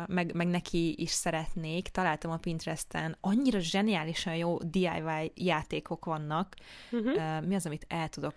meg, 0.07 0.33
meg 0.33 0.47
neki 0.47 0.95
is 0.97 1.11
szeretnék. 1.11 1.87
Találtam 1.87 2.31
a 2.31 2.37
Pinteresten, 2.37 3.17
annyira 3.21 3.59
zseniálisan 3.59 4.35
jó 4.35 4.57
DIY 4.57 5.31
játékok 5.35 6.05
vannak. 6.05 6.55
Uh-huh. 6.91 7.45
Mi 7.45 7.55
az, 7.55 7.65
amit 7.65 7.85
el 7.87 8.09
tudok 8.09 8.35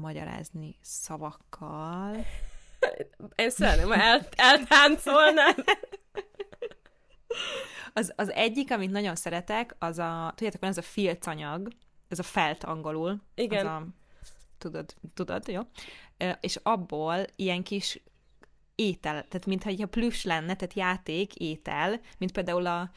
magyarázni 0.00 0.76
szavakkal? 0.80 2.16
Én 3.36 3.50
szeretném, 3.50 3.86
ha 3.86 3.94
el, 3.94 4.28
eltáncolnál. 4.36 5.54
Az, 7.92 8.12
az 8.16 8.30
egyik, 8.30 8.70
amit 8.70 8.90
nagyon 8.90 9.14
szeretek, 9.14 9.76
az 9.78 9.98
a, 9.98 10.32
tudjátok, 10.34 10.60
van 10.60 10.70
ez 10.70 10.78
a 10.78 10.82
filcanyag, 10.82 11.68
ez 12.08 12.18
a 12.18 12.22
felt 12.22 12.64
angolul. 12.64 13.22
Igen. 13.34 13.66
Az 13.66 13.72
a, 13.72 13.86
tudod, 14.58 14.94
tudod, 15.14 15.48
jó? 15.48 15.60
És 16.40 16.58
abból 16.62 17.24
ilyen 17.36 17.62
kis 17.62 18.02
étel, 18.74 19.12
tehát 19.28 19.46
mintha 19.46 19.70
egy 19.70 19.86
plüss 19.86 20.24
lenne, 20.24 20.54
tehát 20.54 20.74
játék, 20.74 21.34
étel, 21.34 22.00
mint 22.18 22.32
például 22.32 22.66
a, 22.66 22.90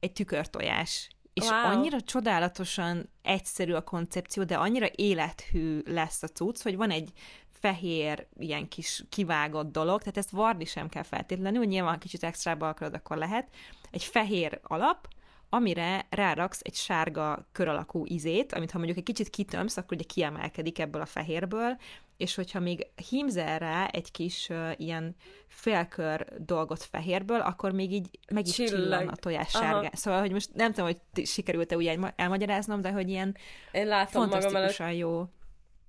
egy 0.00 0.12
tükörtojás. 0.12 1.08
És 1.32 1.48
wow. 1.48 1.64
annyira 1.64 2.00
csodálatosan 2.00 3.08
egyszerű 3.22 3.72
a 3.72 3.84
koncepció, 3.84 4.44
de 4.44 4.56
annyira 4.56 4.86
élethű 4.94 5.82
lesz 5.86 6.22
a 6.22 6.28
cucc, 6.28 6.62
hogy 6.62 6.76
van 6.76 6.90
egy 6.90 7.12
fehér, 7.60 8.26
ilyen 8.38 8.68
kis 8.68 9.04
kivágott 9.08 9.72
dolog, 9.72 9.98
tehát 9.98 10.16
ezt 10.16 10.30
varni 10.30 10.64
sem 10.64 10.88
kell 10.88 11.02
feltétlenül, 11.02 11.58
hogy 11.58 11.68
nyilván 11.68 11.98
kicsit 11.98 12.24
extrába 12.24 12.68
akarod, 12.68 12.94
akkor 12.94 13.16
lehet. 13.16 13.48
Egy 13.90 14.04
fehér 14.04 14.60
alap, 14.62 15.08
amire 15.48 16.06
ráraksz 16.10 16.60
egy 16.62 16.74
sárga 16.74 17.48
kör 17.52 17.68
alakú 17.68 18.04
izét, 18.06 18.52
amit 18.52 18.70
ha 18.70 18.76
mondjuk 18.78 18.98
egy 18.98 19.04
kicsit 19.04 19.28
kitömsz, 19.28 19.76
akkor 19.76 19.96
ugye 19.96 20.06
kiemelkedik 20.06 20.78
ebből 20.78 21.02
a 21.02 21.06
fehérből, 21.06 21.76
és 22.16 22.34
hogyha 22.34 22.60
még 22.60 22.86
hímzel 23.08 23.58
rá 23.58 23.86
egy 23.86 24.10
kis 24.10 24.48
uh, 24.48 24.70
ilyen 24.76 25.16
félkör 25.48 26.26
dolgot 26.38 26.82
fehérből, 26.82 27.40
akkor 27.40 27.72
még 27.72 27.92
így 27.92 28.18
meg 28.32 28.46
is 28.46 28.54
csillan 28.54 29.08
a 29.08 29.16
tojás 29.16 29.54
Aha. 29.54 29.64
sárga. 29.64 29.90
Szóval, 29.92 30.20
hogy 30.20 30.32
most 30.32 30.54
nem 30.54 30.72
tudom, 30.72 30.90
hogy 30.90 31.26
sikerült-e 31.26 31.76
úgy 31.76 31.86
elma- 31.86 32.12
elmagyaráznom, 32.16 32.80
de 32.80 32.90
hogy 32.90 33.08
ilyen 33.08 33.36
Én 33.72 33.86
látom 33.86 34.28
magam 34.28 34.56
előtt. 34.56 34.96
jó 34.96 35.28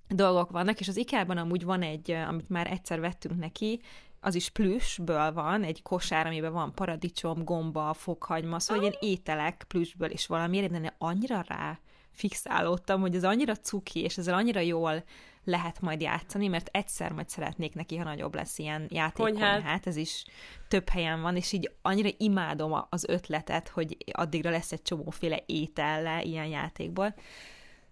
dolgok 0.08 0.50
vannak, 0.50 0.80
és 0.80 0.88
az 0.88 0.96
IKEA-ban 0.96 1.36
amúgy 1.36 1.64
van 1.64 1.82
egy, 1.82 2.10
amit 2.10 2.48
már 2.48 2.70
egyszer 2.70 3.00
vettünk 3.00 3.38
neki, 3.38 3.80
az 4.24 4.34
is 4.34 4.48
plüssből 4.48 5.32
van, 5.32 5.62
egy 5.62 5.82
kosár, 5.82 6.26
amiben 6.26 6.52
van 6.52 6.74
paradicsom, 6.74 7.44
gomba, 7.44 7.94
fokhagyma, 7.94 8.58
szóval 8.58 8.82
ilyen 8.82 8.96
ételek 9.00 9.64
plüssből 9.68 10.10
is 10.10 10.26
valamiért, 10.26 10.70
de 10.70 10.76
én 10.76 10.92
annyira 10.98 11.44
rá 11.46 11.78
fixálódtam, 12.10 13.00
hogy 13.00 13.14
ez 13.14 13.24
annyira 13.24 13.56
cuki, 13.56 14.00
és 14.00 14.18
ezzel 14.18 14.34
annyira 14.34 14.60
jól 14.60 15.04
lehet 15.44 15.80
majd 15.80 16.00
játszani, 16.00 16.48
mert 16.48 16.68
egyszer 16.72 17.12
majd 17.12 17.28
szeretnék 17.28 17.74
neki, 17.74 17.96
ha 17.96 18.04
nagyobb 18.04 18.34
lesz 18.34 18.58
ilyen 18.58 18.86
játékkonyhát, 18.90 19.54
Konyhát. 19.54 19.86
ez 19.86 19.96
is 19.96 20.24
több 20.68 20.88
helyen 20.88 21.22
van, 21.22 21.36
és 21.36 21.52
így 21.52 21.70
annyira 21.82 22.08
imádom 22.16 22.86
az 22.88 23.04
ötletet, 23.08 23.68
hogy 23.68 23.96
addigra 24.12 24.50
lesz 24.50 24.72
egy 24.72 24.82
csomóféle 24.82 25.42
ételle 25.46 26.22
ilyen 26.22 26.46
játékból. 26.46 27.14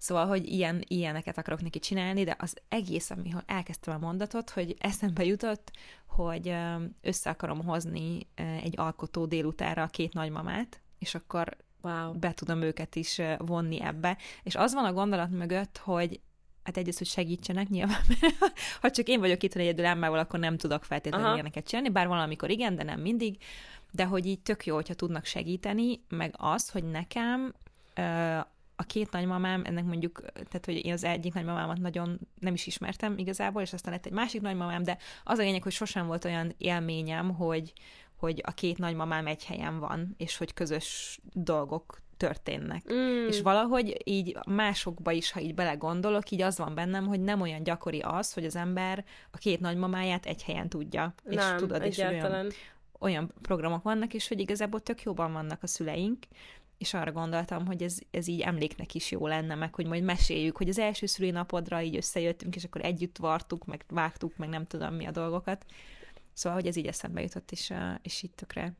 Szóval, 0.00 0.26
hogy 0.26 0.48
ilyen, 0.48 0.84
ilyeneket 0.88 1.38
akarok 1.38 1.62
neki 1.62 1.78
csinálni, 1.78 2.24
de 2.24 2.36
az 2.38 2.56
egész, 2.68 3.10
ami 3.10 3.34
elkezdtem 3.46 3.94
a 3.94 4.06
mondatot, 4.06 4.50
hogy 4.50 4.76
eszembe 4.78 5.24
jutott, 5.24 5.70
hogy 6.06 6.54
össze 7.00 7.30
akarom 7.30 7.64
hozni 7.64 8.26
egy 8.62 8.74
alkotó 8.76 9.26
délutára 9.26 9.82
a 9.82 9.86
két 9.86 10.12
nagymamát, 10.12 10.80
és 10.98 11.14
akkor 11.14 11.56
Wow. 11.82 12.12
be 12.12 12.32
tudom 12.32 12.62
őket 12.62 12.96
is 12.96 13.20
vonni 13.38 13.82
ebbe. 13.82 14.16
És 14.42 14.54
az 14.54 14.74
van 14.74 14.84
a 14.84 14.92
gondolat 14.92 15.30
mögött, 15.30 15.78
hogy 15.78 16.20
hát 16.62 16.76
egyrészt, 16.76 16.98
hogy 16.98 17.06
segítsenek 17.06 17.68
nyilván, 17.68 18.00
mert 18.08 18.38
ha 18.80 18.90
csak 18.90 19.08
én 19.08 19.20
vagyok 19.20 19.42
itt 19.42 19.54
egyedül 19.54 19.84
emmával, 19.84 20.18
akkor 20.18 20.38
nem 20.38 20.56
tudok 20.56 20.84
feltétlenül 20.84 21.26
Aha. 21.26 21.34
ilyeneket 21.34 21.66
csinálni, 21.66 21.90
bár 21.90 22.08
valamikor 22.08 22.50
igen, 22.50 22.76
de 22.76 22.82
nem 22.82 23.00
mindig, 23.00 23.36
de 23.90 24.04
hogy 24.04 24.26
így 24.26 24.40
tök 24.40 24.66
jó, 24.66 24.74
hogyha 24.74 24.94
tudnak 24.94 25.24
segíteni, 25.24 26.00
meg 26.08 26.34
az, 26.36 26.70
hogy 26.70 26.84
nekem 26.84 27.54
a 28.80 28.82
két 28.82 29.10
nagymamám, 29.10 29.62
ennek 29.64 29.84
mondjuk, 29.84 30.22
tehát 30.32 30.64
hogy 30.64 30.84
én 30.84 30.92
az 30.92 31.04
egyik 31.04 31.34
nagymamámat 31.34 31.78
nagyon 31.78 32.18
nem 32.38 32.54
is 32.54 32.66
ismertem 32.66 33.18
igazából, 33.18 33.62
és 33.62 33.72
aztán 33.72 33.92
lett 33.92 34.06
egy 34.06 34.12
másik 34.12 34.40
nagymamám, 34.40 34.82
de 34.82 34.98
az 35.24 35.38
a 35.38 35.42
lényeg, 35.42 35.62
hogy 35.62 35.72
sosem 35.72 36.06
volt 36.06 36.24
olyan 36.24 36.54
élményem, 36.58 37.34
hogy, 37.34 37.72
hogy 38.16 38.42
a 38.46 38.52
két 38.52 38.78
nagymamám 38.78 39.26
egy 39.26 39.44
helyen 39.44 39.78
van, 39.78 40.14
és 40.16 40.36
hogy 40.36 40.54
közös 40.54 41.18
dolgok 41.32 42.00
történnek. 42.16 42.92
Mm. 42.92 43.26
És 43.26 43.40
valahogy 43.40 44.00
így 44.04 44.36
másokba 44.46 45.10
is, 45.10 45.32
ha 45.32 45.40
így 45.40 45.54
belegondolok, 45.54 46.30
így 46.30 46.42
az 46.42 46.58
van 46.58 46.74
bennem, 46.74 47.06
hogy 47.06 47.20
nem 47.20 47.40
olyan 47.40 47.62
gyakori 47.62 48.00
az, 48.00 48.32
hogy 48.32 48.44
az 48.44 48.56
ember 48.56 49.04
a 49.30 49.38
két 49.38 49.60
nagymamáját 49.60 50.26
egy 50.26 50.42
helyen 50.42 50.68
tudja. 50.68 51.14
És 51.24 51.34
nem, 51.34 51.56
tudod, 51.56 51.84
és 51.84 51.98
olyan, 51.98 52.10
egyáltalán. 52.10 52.50
olyan 52.98 53.32
programok 53.42 53.82
vannak, 53.82 54.14
és 54.14 54.28
hogy 54.28 54.40
igazából 54.40 54.80
tök 54.80 55.02
jóban 55.02 55.32
vannak 55.32 55.62
a 55.62 55.66
szüleink, 55.66 56.18
és 56.80 56.94
arra 56.94 57.12
gondoltam, 57.12 57.66
hogy 57.66 57.82
ez, 57.82 57.98
ez 58.10 58.26
így 58.26 58.40
emléknek 58.40 58.94
is 58.94 59.10
jó 59.10 59.26
lenne, 59.26 59.54
meg 59.54 59.74
hogy 59.74 59.86
majd 59.86 60.02
meséljük, 60.02 60.56
hogy 60.56 60.68
az 60.68 60.78
első 60.78 61.06
szülinapodra 61.06 61.82
így 61.82 61.96
összejöttünk, 61.96 62.56
és 62.56 62.64
akkor 62.64 62.84
együtt 62.84 63.16
vartuk, 63.16 63.64
meg 63.64 63.84
vágtuk, 63.88 64.36
meg 64.36 64.48
nem 64.48 64.66
tudom 64.66 64.94
mi 64.94 65.06
a 65.06 65.10
dolgokat. 65.10 65.64
Szóval, 66.32 66.58
hogy 66.58 66.68
ez 66.68 66.76
így 66.76 66.86
eszembe 66.86 67.22
jutott, 67.22 67.50
és, 67.50 67.72
és 68.02 68.22
így 68.22 68.30
tökre 68.30 68.72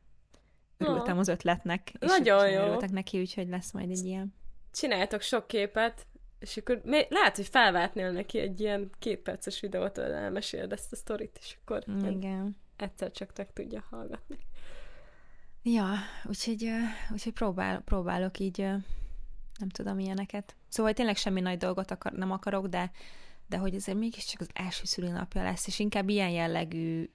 örültem 0.77 1.17
az 1.17 1.27
ötletnek. 1.27 1.91
És 1.99 2.07
Nagyon 2.07 2.49
jó. 2.49 2.61
Örültek 2.61 2.91
neki, 2.91 3.19
úgyhogy 3.19 3.49
lesz 3.49 3.71
majd 3.71 3.89
egy 3.89 4.05
ilyen. 4.05 4.33
Csináljátok 4.71 5.21
sok 5.21 5.47
képet, 5.47 6.07
és 6.39 6.57
akkor 6.57 6.81
may- 6.85 7.09
lehet, 7.09 7.35
hogy 7.35 7.47
felváltnél 7.47 8.11
neki 8.11 8.39
egy 8.39 8.59
ilyen 8.59 8.89
kétperces 8.99 9.59
videót, 9.59 9.97
ahol 9.97 10.11
elmeséld 10.11 10.71
ezt 10.71 10.91
a 10.91 10.95
sztorit, 10.95 11.37
és 11.41 11.57
akkor 11.61 11.83
Igen. 12.09 12.57
egyszer 12.75 13.11
csak 13.11 13.31
meg 13.37 13.53
tudja 13.53 13.83
hallgatni. 13.89 14.37
Ja, 15.63 15.93
úgyhogy, 16.23 16.71
úgyhogy 17.11 17.33
próbál, 17.33 17.81
próbálok 17.81 18.39
így, 18.39 18.57
nem 19.59 19.69
tudom, 19.71 19.99
ilyeneket. 19.99 20.55
Szóval 20.67 20.93
tényleg 20.93 21.17
semmi 21.17 21.41
nagy 21.41 21.57
dolgot 21.57 21.91
akar, 21.91 22.11
nem 22.11 22.31
akarok, 22.31 22.67
de, 22.67 22.91
de 23.47 23.57
hogy 23.57 23.75
azért 23.75 23.97
mégiscsak 23.97 24.41
az 24.41 24.49
első 24.53 24.85
szülinapja 24.85 25.43
lesz, 25.43 25.67
és 25.67 25.79
inkább 25.79 26.09
ilyen 26.09 26.29
jellegű 26.29 27.09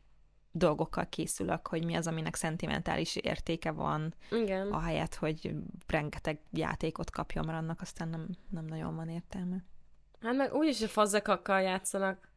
dolgokkal 0.53 1.09
készülök, 1.09 1.67
hogy 1.67 1.85
mi 1.85 1.95
az, 1.95 2.07
aminek 2.07 2.35
szentimentális 2.35 3.17
értéke 3.17 3.71
van, 3.71 4.15
Igen. 4.31 4.73
ahelyett, 4.73 5.15
hogy 5.15 5.55
rengeteg 5.87 6.39
játékot 6.53 7.11
kapjon, 7.11 7.45
mert 7.45 7.59
annak 7.59 7.81
aztán 7.81 8.09
nem, 8.09 8.29
nem 8.51 8.65
nagyon 8.65 8.97
van 8.97 9.09
értelme. 9.09 9.65
Hát 10.21 10.35
meg 10.35 10.55
úgyis 10.55 10.83
a 10.83 10.89
fazzakakkal 10.89 11.61
játszanak. 11.61 12.29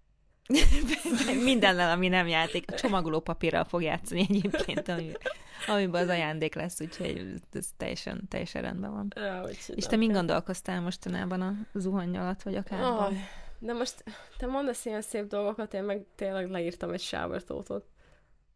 Mindennel, 1.44 1.92
ami 1.92 2.08
nem 2.08 2.28
játék. 2.28 2.72
A 2.72 2.76
csomagoló 2.76 3.20
papírral 3.20 3.64
fog 3.64 3.82
játszani 3.82 4.22
egyébként, 4.30 4.88
ami, 4.88 5.12
amiben 5.68 6.02
az 6.02 6.10
ajándék 6.10 6.56
lesz, 6.56 6.82
úgyhogy 6.82 7.34
ez 7.54 7.68
teljesen, 7.78 8.28
teljesen 8.28 8.62
rendben 8.62 8.92
van. 8.92 9.08
Ja, 9.16 9.44
És 9.76 9.86
te 9.86 9.96
mind 9.96 10.12
gondolkoztál 10.12 10.82
mostanában 10.82 11.42
a 11.42 11.54
zuhany 11.74 12.18
alatt, 12.18 12.42
vagy 12.42 12.56
akár? 12.56 12.84
Oh, 12.84 13.14
de 13.60 13.74
most 13.74 14.04
te 14.38 14.46
mondasz 14.46 14.86
ilyen 14.86 15.02
szép 15.02 15.28
dolgokat, 15.28 15.74
én 15.74 15.84
meg 15.84 16.06
tényleg 16.16 16.50
leírtam 16.50 16.92
egy 16.92 17.02
sávortótot. 17.02 17.86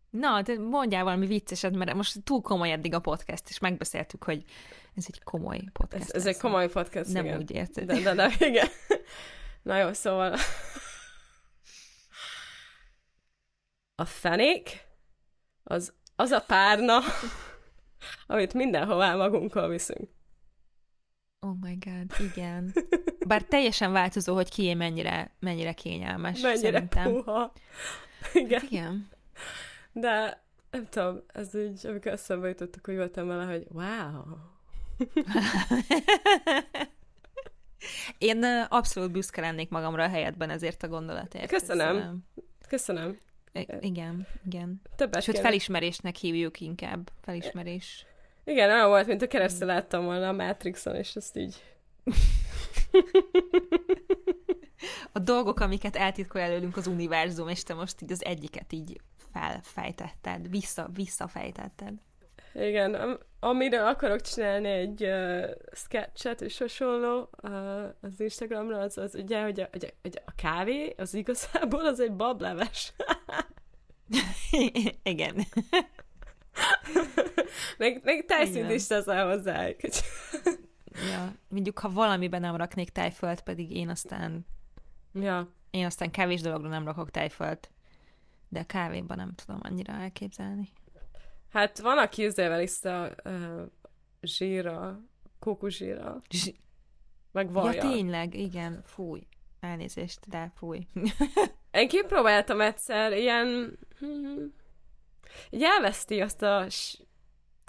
Na, 0.09 0.41
de 0.41 0.59
mondjál 0.59 1.03
valami 1.03 1.25
vicceset, 1.25 1.75
mert 1.75 1.93
most 1.93 2.23
túl 2.23 2.41
komoly 2.41 2.71
eddig 2.71 2.93
a 2.93 2.99
podcast, 2.99 3.49
és 3.49 3.59
megbeszéltük, 3.59 4.23
hogy 4.23 4.43
ez 4.95 5.05
egy 5.07 5.23
komoly 5.23 5.59
podcast. 5.73 6.03
Ez, 6.03 6.15
ez 6.15 6.25
egy 6.25 6.37
komoly 6.37 6.69
podcast, 6.69 7.13
Nem 7.13 7.25
igen. 7.25 7.37
úgy 7.37 7.51
érted. 7.51 7.85
De, 7.85 7.99
de, 8.01 8.13
de, 8.13 8.31
igen. 8.49 8.67
Na 9.61 9.77
jó, 9.77 9.93
szóval... 9.93 10.35
A 13.95 14.05
fenék 14.05 14.87
az, 15.63 15.93
az 16.23 16.31
a 16.31 16.41
párna, 16.41 16.99
amit 18.27 18.53
mindenhová 18.53 19.15
magunkkal 19.15 19.69
viszünk. 19.69 20.09
Oh 21.39 21.55
my 21.61 21.77
god, 21.85 22.29
igen. 22.31 22.73
Bár 23.27 23.41
teljesen 23.41 23.91
változó, 23.91 24.33
hogy 24.33 24.49
kié 24.49 24.73
mennyire, 24.73 25.31
mennyire 25.39 25.73
kényelmes, 25.73 26.41
Mennyire 26.41 26.59
szerintem. 26.59 27.03
puha. 27.03 27.53
Igen. 28.33 28.61
Igen. 28.69 29.09
De 29.91 30.43
nem 30.71 30.87
tudom, 30.89 31.23
ez 31.27 31.55
így, 31.55 31.85
amikor 31.87 32.11
eszembe 32.11 32.47
jutottuk, 32.47 32.85
hogy 32.85 32.95
voltam 32.95 33.27
vele, 33.27 33.45
hogy 33.45 33.65
wow. 33.69 34.23
Én 38.17 38.43
abszolút 38.69 39.11
büszke 39.11 39.41
lennék 39.41 39.69
magamra 39.69 40.03
a 40.03 40.09
helyetben 40.09 40.49
ezért 40.49 40.83
a 40.83 40.87
gondolatért. 40.87 41.49
Köszönöm. 41.49 41.97
Ez, 41.97 42.67
Köszönöm. 42.67 43.17
Igen, 43.79 44.27
igen. 44.45 44.81
Többet 44.95 45.23
Sőt, 45.23 45.35
kéne. 45.35 45.47
felismerésnek 45.47 46.15
hívjuk 46.15 46.59
inkább. 46.59 47.11
Felismerés. 47.21 48.05
Igen, 48.43 48.69
olyan 48.69 48.89
volt, 48.89 49.07
mint 49.07 49.21
a 49.21 49.27
keresztül 49.27 49.67
láttam 49.67 50.03
volna 50.03 50.27
a 50.27 50.33
Matrixon, 50.33 50.95
és 50.95 51.15
ezt 51.15 51.37
így... 51.37 51.63
A 55.11 55.19
dolgok, 55.19 55.59
amiket 55.59 55.95
eltitkol 55.95 56.41
előlünk 56.41 56.77
az 56.77 56.87
univerzum, 56.87 57.47
és 57.47 57.63
te 57.63 57.73
most 57.73 58.01
így 58.01 58.11
az 58.11 58.25
egyiket 58.25 58.73
így 58.73 59.01
felfejtetted, 59.33 60.49
vissza, 60.49 60.89
visszafejtetted. 60.93 61.93
Igen, 62.53 62.93
am- 62.93 63.19
amiről 63.39 63.85
akarok 63.85 64.21
csinálni 64.21 64.67
egy 64.67 65.03
uh, 65.03 65.49
sketchet 65.71 66.41
és 66.41 66.57
hasonló 66.57 67.29
uh, 67.43 67.83
az 68.01 68.19
Instagramra, 68.19 68.77
az, 68.77 68.97
az 68.97 69.15
ugye, 69.15 69.43
hogy 69.43 69.59
a, 69.59 69.63
a, 69.63 69.77
hogy 70.01 70.21
a 70.25 70.31
kávé 70.35 70.93
az 70.97 71.13
igazából 71.13 71.85
az 71.85 71.99
egy 71.99 72.13
bableves. 72.13 72.93
igen. 75.03 75.45
meg, 77.77 78.01
meg 78.03 78.25
tejszint 78.25 78.71
is 78.71 78.87
teszel 78.87 79.27
hozzá. 79.27 79.67
ja. 81.11 81.35
Mondjuk, 81.47 81.79
ha 81.79 81.89
valamiben 81.89 82.41
nem 82.41 82.55
raknék 82.55 82.89
tejfölt, 82.89 83.41
pedig 83.41 83.75
én 83.75 83.89
aztán 83.89 84.45
ja. 85.13 85.53
én 85.71 85.85
aztán 85.85 86.11
kevés 86.11 86.41
dologra 86.41 86.69
nem 86.69 86.85
rakok 86.85 87.11
tejfölt. 87.11 87.71
De 88.49 88.59
a 88.59 88.65
kávéban 88.65 89.17
nem 89.17 89.33
tudom 89.35 89.59
annyira 89.63 89.93
elképzelni. 89.93 90.69
Hát 91.53 91.79
van, 91.79 91.97
aki 91.97 92.25
üzével 92.25 92.61
iszta 92.61 93.11
uh, 93.25 93.61
zsírra, 94.21 94.99
kókuszsírra, 95.39 96.21
Zsí- 96.29 96.59
meg 97.31 97.45
Ja, 97.45 97.51
vajjal. 97.51 97.91
tényleg, 97.91 98.33
igen, 98.33 98.81
fúj. 98.85 99.27
Elnézést, 99.59 100.29
de 100.29 100.51
fúj. 100.55 100.87
Én 101.71 101.87
kipróbáltam 101.87 102.61
egyszer, 102.61 103.11
ilyen... 103.17 103.77
hm, 103.99 104.45
így 105.49 105.63
elveszti 105.63 106.21
azt 106.21 106.41
a 106.41 106.65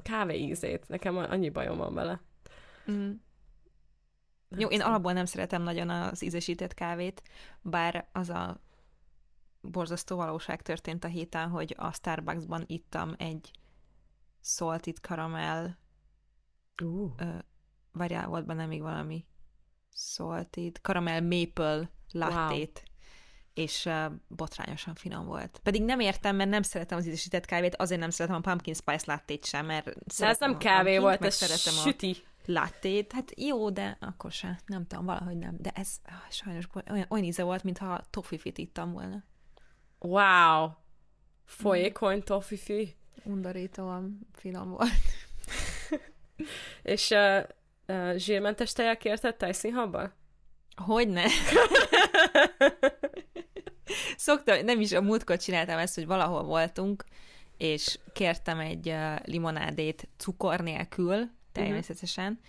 kávé 0.03 0.39
ízét. 0.39 0.89
Nekem 0.89 1.17
annyi 1.17 1.49
bajom 1.51 1.77
van 1.77 1.95
vele. 1.95 2.21
Mm. 2.91 3.11
Jó, 4.57 4.69
én 4.69 4.81
alapból 4.81 5.13
nem 5.13 5.25
szeretem 5.25 5.63
nagyon 5.63 5.91
az 5.91 6.23
ízesített 6.23 6.75
kávét, 6.75 7.23
bár 7.63 8.09
az 8.13 8.29
a 8.31 8.61
borzasztó 9.61 10.17
valóság 10.17 10.63
történt 10.63 11.05
a 11.05 11.09
héten, 11.09 11.49
hogy 11.49 11.75
a 11.79 11.93
Starbucksban 11.93 12.65
ittam 12.67 13.15
egy 13.19 13.51
salted 14.45 14.97
caramel, 14.97 15.79
Uh. 16.83 17.11
ö, 17.17 17.25
várjál, 17.93 18.27
volt 18.27 18.47
benne 18.47 18.67
még 18.67 18.83
valami 18.83 19.27
salted, 19.95 20.77
caramel 20.83 21.23
maple 21.23 21.91
lattét, 22.13 22.83
és 23.55 23.85
uh, 23.85 24.13
botrányosan 24.29 24.95
finom 24.95 25.27
volt. 25.27 25.61
Pedig 25.63 25.83
nem 25.83 26.01
értem, 26.01 26.37
mert 26.37 26.51
nem 26.51 26.63
szeretem 26.63 26.99
az 26.99 27.07
ízesített 27.07 27.45
kávét, 27.45 27.77
azért 27.77 28.01
nem 28.01 28.11
szeretem 28.11 28.37
a 28.37 28.41
pumpkin 28.41 28.75
spice 28.75 29.05
lattét 29.13 29.45
sem, 29.45 29.67
mert 29.67 29.85
De 29.85 29.91
ez 30.07 30.15
szeretem 30.15 30.49
nem 30.51 30.59
a 30.59 30.63
kávé 30.63 30.99
volt, 30.99 31.25
ez 31.25 31.35
szeretem 31.35 31.75
a 31.79 31.81
süti. 31.81 32.17
lattét. 32.45 33.13
Hát 33.13 33.33
jó, 33.41 33.71
de 33.71 33.97
akkor 34.01 34.33
se. 34.33 34.61
Nem 34.67 34.87
tudom, 34.87 35.05
valahogy 35.05 35.37
nem. 35.37 35.57
De 35.59 35.71
ez 35.71 35.97
ah, 36.05 36.31
sajnos 36.31 36.67
olyan, 36.91 37.07
olyan 37.09 37.25
íze 37.25 37.43
volt, 37.43 37.63
mintha 37.63 38.05
toffifit 38.11 38.59
ittam 38.59 38.93
volna. 38.93 39.25
Wow! 39.99 40.71
Folyékony 41.45 42.23
tofifi. 42.23 42.97
Undorítóan 43.23 44.29
finom 44.33 44.71
volt. 44.71 44.91
És 46.83 47.11
uh, 47.11 47.43
uh, 47.87 48.17
zsírmentes 48.17 48.73
tejjel 48.73 48.97
kérted 48.97 49.37
tejszínhabban? 49.37 50.13
Hogyne? 50.77 51.25
Szoktam, 54.17 54.65
nem 54.65 54.81
is 54.81 54.93
a 54.93 55.01
múltkor 55.01 55.37
csináltam 55.37 55.79
ezt, 55.79 55.95
hogy 55.95 56.07
valahol 56.07 56.43
voltunk, 56.43 57.05
és 57.57 57.99
kértem 58.13 58.59
egy 58.59 58.89
uh, 58.89 59.17
limonádét 59.25 60.09
cukor 60.17 60.61
nélkül, 60.61 61.31
természetesen, 61.53 62.41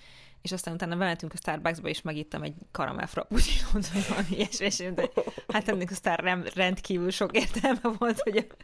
és 0.45 0.51
aztán 0.51 0.73
utána 0.73 0.95
bementünk 0.95 1.33
a 1.33 1.37
Starbucksba, 1.37 1.89
és 1.89 2.01
megittam 2.01 2.43
egy 2.43 2.53
karamell 2.71 3.05
frappuccinót, 3.05 3.87
vagy 3.87 4.07
valami 4.09 4.27
ilyesmi, 4.29 4.65
és 4.65 4.77
de 4.93 5.09
hát 5.47 5.67
ennek 5.67 5.91
aztán 5.91 6.15
rem, 6.15 6.43
rendkívül 6.55 7.09
sok 7.09 7.37
értelme 7.37 7.97
volt, 7.97 8.19
hogy 8.19 8.37
a 8.37 8.55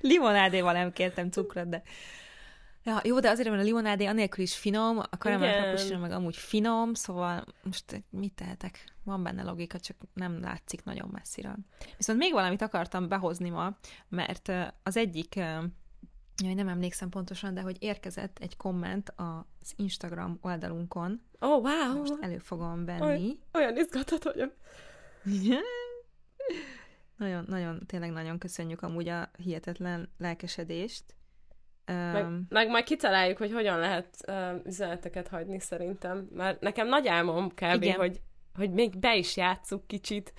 limonádéval 0.00 0.72
nem 0.72 0.92
kértem 0.92 1.30
cukrot, 1.30 1.68
de 1.68 1.82
Ja, 2.84 3.00
jó, 3.04 3.20
de 3.20 3.30
azért, 3.30 3.48
mert 3.48 3.62
a 3.62 3.64
limonádé 3.64 4.04
anélkül 4.04 4.44
is 4.44 4.56
finom, 4.56 4.98
a 4.98 5.16
karamell 5.18 5.60
frappuccino 5.60 5.98
meg 5.98 6.10
amúgy 6.10 6.36
finom, 6.36 6.94
szóval 6.94 7.44
most 7.62 8.04
mit 8.10 8.34
tehetek? 8.34 8.84
Van 9.04 9.22
benne 9.22 9.42
logika, 9.42 9.80
csak 9.80 9.96
nem 10.14 10.40
látszik 10.40 10.84
nagyon 10.84 11.08
messziről. 11.12 11.56
Viszont 11.96 12.18
még 12.18 12.32
valamit 12.32 12.62
akartam 12.62 13.08
behozni 13.08 13.50
ma, 13.50 13.76
mert 14.08 14.52
az 14.82 14.96
egyik, 14.96 15.40
jaj, 16.44 16.54
nem 16.54 16.68
emlékszem 16.68 17.08
pontosan, 17.08 17.54
de 17.54 17.60
hogy 17.60 17.76
érkezett 17.80 18.38
egy 18.38 18.56
komment 18.56 19.12
az 19.16 19.72
Instagram 19.76 20.38
oldalunkon, 20.40 21.20
Oh, 21.40 21.62
wow! 21.62 21.98
most 21.98 22.14
elő 22.20 22.38
fogom 22.38 22.84
venni. 22.84 23.38
Olyan 23.52 23.76
izgatott 23.76 24.22
vagyok. 24.22 24.54
nagyon, 27.16 27.44
nagyon, 27.48 27.86
tényleg 27.86 28.10
nagyon 28.10 28.38
köszönjük 28.38 28.82
amúgy 28.82 29.08
a 29.08 29.30
hihetetlen 29.36 30.12
lelkesedést. 30.18 31.04
Meg, 31.86 32.24
Um, 32.24 32.46
meg 32.48 32.68
majd 32.68 32.84
kitaláljuk, 32.84 33.38
hogy 33.38 33.52
hogyan 33.52 33.78
lehet 33.78 34.16
uh, 34.26 34.60
üzeneteket 34.64 35.28
hagyni 35.28 35.60
szerintem. 35.60 36.28
Mert 36.32 36.60
nekem 36.60 36.88
nagy 36.88 37.06
álmom 37.08 37.48
kb., 37.48 37.82
Igen. 37.82 37.96
hogy, 37.96 38.20
hogy 38.54 38.70
még 38.70 38.98
be 38.98 39.16
is 39.16 39.36
játsszuk 39.36 39.86
kicsit. 39.86 40.32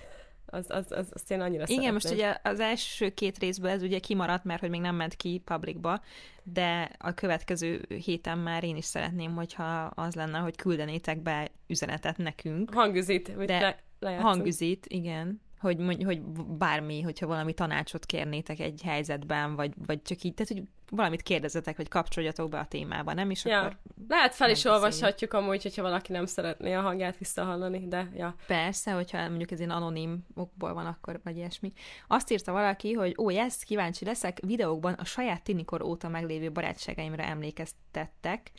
Az, 0.50 0.66
az, 0.68 0.92
az, 0.92 1.08
azt 1.12 1.30
én 1.30 1.40
annyira 1.40 1.64
igen, 1.66 1.92
most 1.92 2.06
szeretném. 2.06 2.28
ugye 2.28 2.38
az 2.42 2.60
első 2.60 3.10
két 3.10 3.38
részből 3.38 3.70
ez 3.70 3.82
ugye 3.82 3.98
kimaradt, 3.98 4.44
mert 4.44 4.60
hogy 4.60 4.70
még 4.70 4.80
nem 4.80 4.94
ment 4.94 5.14
ki 5.14 5.42
publicba, 5.44 6.00
de 6.42 6.90
a 6.98 7.14
következő 7.14 7.86
héten 8.04 8.38
már 8.38 8.64
én 8.64 8.76
is 8.76 8.84
szeretném, 8.84 9.34
hogyha 9.34 9.84
az 9.84 10.14
lenne, 10.14 10.38
hogy 10.38 10.56
küldenétek 10.56 11.22
be 11.22 11.48
üzenetet 11.66 12.16
nekünk. 12.16 12.74
Hangüzít, 12.74 13.32
hogy 13.36 13.46
De 13.46 13.60
le, 13.60 13.82
lejátszunk. 13.98 14.32
Hangüzít, 14.32 14.86
igen. 14.88 15.40
Hogy, 15.60 16.04
hogy 16.04 16.20
bármi, 16.58 17.00
hogyha 17.00 17.26
valami 17.26 17.52
tanácsot 17.52 18.06
kérnétek 18.06 18.58
egy 18.58 18.80
helyzetben, 18.84 19.56
vagy, 19.56 19.72
vagy 19.86 20.02
csak 20.02 20.22
így, 20.22 20.34
tehát 20.34 20.52
hogy 20.52 20.62
valamit 20.90 21.22
kérdezzetek, 21.22 21.76
vagy 21.76 21.88
kapcsoljatok 21.88 22.48
be 22.48 22.58
a 22.58 22.66
témába, 22.66 23.12
nem? 23.12 23.30
És 23.30 23.44
Ja. 23.44 23.58
akkor 23.58 23.78
Lehet 24.08 24.34
fel 24.34 24.50
is 24.50 24.64
olvashatjuk 24.64 25.32
amúgy, 25.32 25.62
hogyha 25.62 25.82
valaki 25.82 26.12
nem 26.12 26.26
szeretné 26.26 26.74
a 26.74 26.80
hangját 26.80 27.18
visszahallani, 27.18 27.88
de 27.88 28.10
ja. 28.14 28.34
Persze, 28.46 28.92
hogyha 28.92 29.28
mondjuk 29.28 29.50
ez 29.50 29.58
ilyen 29.58 29.70
anonim 29.70 30.26
okból 30.34 30.74
van, 30.74 30.86
akkor 30.86 31.20
vagy 31.24 31.36
ilyesmi. 31.36 31.72
Azt 32.06 32.30
írta 32.30 32.52
valaki, 32.52 32.92
hogy 32.92 33.14
ó, 33.18 33.30
yes, 33.30 33.64
kíváncsi 33.64 34.04
leszek, 34.04 34.38
videókban 34.46 34.92
a 34.92 35.04
saját 35.04 35.42
tinikor 35.42 35.82
óta 35.82 36.08
meglévő 36.08 36.52
barátságaimra 36.52 37.22
emlékeztettek, 37.22 38.50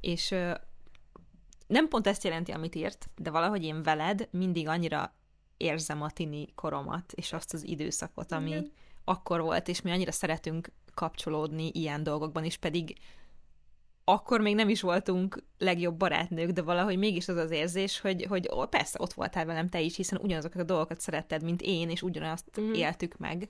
és 0.00 0.34
nem 1.66 1.88
pont 1.88 2.06
ezt 2.06 2.24
jelenti, 2.24 2.52
amit 2.52 2.74
írt, 2.74 3.08
de 3.16 3.30
valahogy 3.30 3.64
én 3.64 3.82
veled 3.82 4.28
mindig 4.30 4.68
annyira 4.68 5.14
érzem 5.64 6.02
a 6.02 6.10
tini 6.10 6.46
koromat, 6.54 7.12
és 7.12 7.32
azt 7.32 7.54
az 7.54 7.66
időszakot, 7.66 8.32
ami 8.32 8.48
Igen. 8.48 8.72
akkor 9.04 9.40
volt, 9.40 9.68
és 9.68 9.82
mi 9.82 9.90
annyira 9.90 10.12
szeretünk 10.12 10.72
kapcsolódni 10.94 11.70
ilyen 11.72 12.02
dolgokban 12.02 12.44
is, 12.44 12.56
pedig 12.56 12.94
akkor 14.04 14.40
még 14.40 14.54
nem 14.54 14.68
is 14.68 14.80
voltunk 14.80 15.42
legjobb 15.58 15.96
barátnők, 15.96 16.50
de 16.50 16.62
valahogy 16.62 16.98
mégis 16.98 17.28
az 17.28 17.36
az 17.36 17.50
érzés, 17.50 18.00
hogy, 18.00 18.26
hogy 18.28 18.48
ó, 18.54 18.64
persze 18.64 18.98
ott 19.00 19.12
voltál 19.12 19.44
velem 19.44 19.68
te 19.68 19.80
is, 19.80 19.96
hiszen 19.96 20.18
ugyanazokat 20.22 20.60
a 20.60 20.64
dolgokat 20.64 21.00
szeretted, 21.00 21.42
mint 21.42 21.62
én, 21.62 21.90
és 21.90 22.02
ugyanazt 22.02 22.60
mm. 22.60 22.72
éltük 22.72 23.16
meg. 23.16 23.48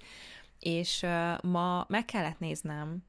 És 0.58 1.02
uh, 1.02 1.42
ma 1.42 1.84
meg 1.88 2.04
kellett 2.04 2.38
néznem. 2.38 3.04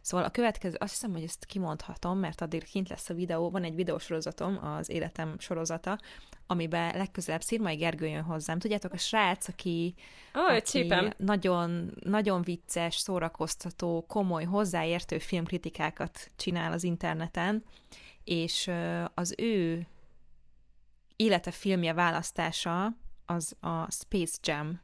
Szóval 0.00 0.26
a 0.26 0.30
következő, 0.30 0.76
azt 0.78 0.92
hiszem, 0.92 1.12
hogy 1.12 1.22
ezt 1.22 1.44
kimondhatom, 1.44 2.18
mert 2.18 2.40
addig 2.40 2.64
kint 2.64 2.88
lesz 2.88 3.08
a 3.08 3.14
videó, 3.14 3.50
van 3.50 3.64
egy 3.64 3.74
videósorozatom, 3.74 4.64
az 4.64 4.90
életem 4.90 5.38
sorozata, 5.38 5.98
amiben 6.46 6.96
legközelebb 6.96 7.42
Szirmai 7.42 7.76
Gergő 7.76 8.06
jön 8.06 8.22
hozzám. 8.22 8.58
Tudjátok, 8.58 8.92
a 8.92 8.96
srác, 8.96 9.48
aki, 9.48 9.94
oh, 10.34 10.50
aki 10.50 10.62
csípem. 10.62 11.12
nagyon, 11.16 11.94
nagyon 12.00 12.42
vicces, 12.42 12.96
szórakoztató, 12.96 14.04
komoly, 14.08 14.44
hozzáértő 14.44 15.18
filmkritikákat 15.18 16.30
csinál 16.36 16.72
az 16.72 16.84
interneten, 16.84 17.64
és 18.24 18.70
az 19.14 19.34
ő 19.38 19.86
élete 21.16 21.50
filmje 21.50 21.92
választása 21.92 22.96
az 23.26 23.56
a 23.60 23.90
Space 23.90 24.38
Jam 24.42 24.80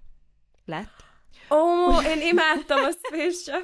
lett. 0.65 1.05
Ó, 1.51 2.01
én 2.01 2.21
imádtam 2.21 2.85
a 2.85 2.91
Space 2.91 3.53
Jam. 3.53 3.63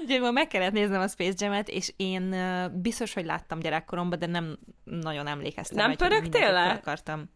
Úgyhogy 0.00 0.20
ma 0.20 0.30
meg 0.30 0.46
kellett 0.46 0.72
néznem 0.72 1.00
a 1.00 1.08
Space 1.08 1.44
Jam-et, 1.44 1.68
és 1.68 1.92
én 1.96 2.34
biztos, 2.82 3.14
hogy 3.14 3.24
láttam 3.24 3.58
gyerekkoromban, 3.58 4.18
de 4.18 4.26
nem 4.26 4.58
nagyon 4.84 5.26
emlékeztem. 5.26 5.76
Nem 5.76 5.96
pörögtél 5.96 6.52
le? 6.52 6.70
akartam. 6.70 7.30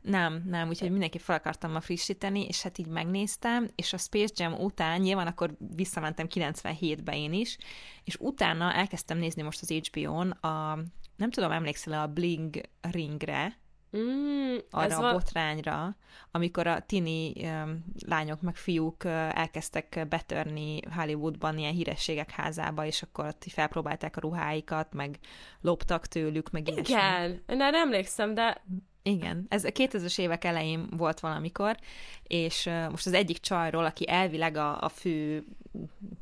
Nem, 0.00 0.42
nem, 0.46 0.68
úgyhogy 0.68 0.90
mindenki 0.90 1.18
fel 1.18 1.36
akartam 1.36 1.72
ma 1.72 1.80
frissíteni, 1.80 2.46
és 2.46 2.62
hát 2.62 2.78
így 2.78 2.86
megnéztem, 2.86 3.68
és 3.74 3.92
a 3.92 3.96
Space 3.98 4.32
Jam 4.36 4.52
után, 4.52 5.00
nyilván 5.00 5.26
akkor 5.26 5.56
visszamentem 5.76 6.26
97-be 6.34 7.16
én 7.16 7.32
is, 7.32 7.56
és 8.04 8.16
utána 8.18 8.72
elkezdtem 8.72 9.18
nézni 9.18 9.42
most 9.42 9.62
az 9.62 9.70
HBO-n 9.70 10.30
a, 10.30 10.78
nem 11.16 11.30
tudom, 11.30 11.50
emlékszel 11.50 12.00
a 12.00 12.06
Bling 12.06 12.60
Ringre, 12.80 13.58
Mm, 13.96 14.56
arra 14.70 14.86
ez 14.86 14.98
a 14.98 15.00
van... 15.00 15.12
botrányra, 15.12 15.96
amikor 16.30 16.66
a 16.66 16.80
tini 16.80 17.32
um, 17.36 17.84
lányok 18.06 18.40
meg 18.40 18.56
fiúk 18.56 19.04
uh, 19.04 19.38
elkezdtek 19.38 20.06
betörni 20.08 20.80
Hollywoodban 20.96 21.58
ilyen 21.58 21.72
hírességek 21.72 22.30
házába, 22.30 22.84
és 22.86 23.02
akkor 23.02 23.26
ott 23.26 23.44
felpróbálták 23.48 24.16
a 24.16 24.20
ruháikat, 24.20 24.92
meg 24.92 25.18
loptak 25.60 26.06
tőlük, 26.06 26.50
meg 26.50 26.68
ilyesmi. 26.68 26.94
Igen, 26.94 27.42
én 27.48 27.60
erre 27.60 27.78
emlékszem, 27.78 28.34
de 28.34 28.62
Igen, 29.02 29.46
ez 29.48 29.64
a 29.64 29.70
2000-es 29.70 30.18
évek 30.18 30.44
elején 30.44 30.86
volt 30.96 31.20
valamikor, 31.20 31.76
és 32.22 32.66
uh, 32.66 32.90
most 32.90 33.06
az 33.06 33.12
egyik 33.12 33.38
csajról, 33.38 33.84
aki 33.84 34.08
elvileg 34.08 34.56
a, 34.56 34.80
a 34.80 34.88
fő 34.88 35.44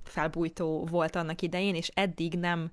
felbújtó 0.05 0.87
volt 0.91 1.17
annak 1.17 1.43
idején, 1.43 1.75
és 1.75 1.91
eddig 1.95 2.35
nem 2.35 2.71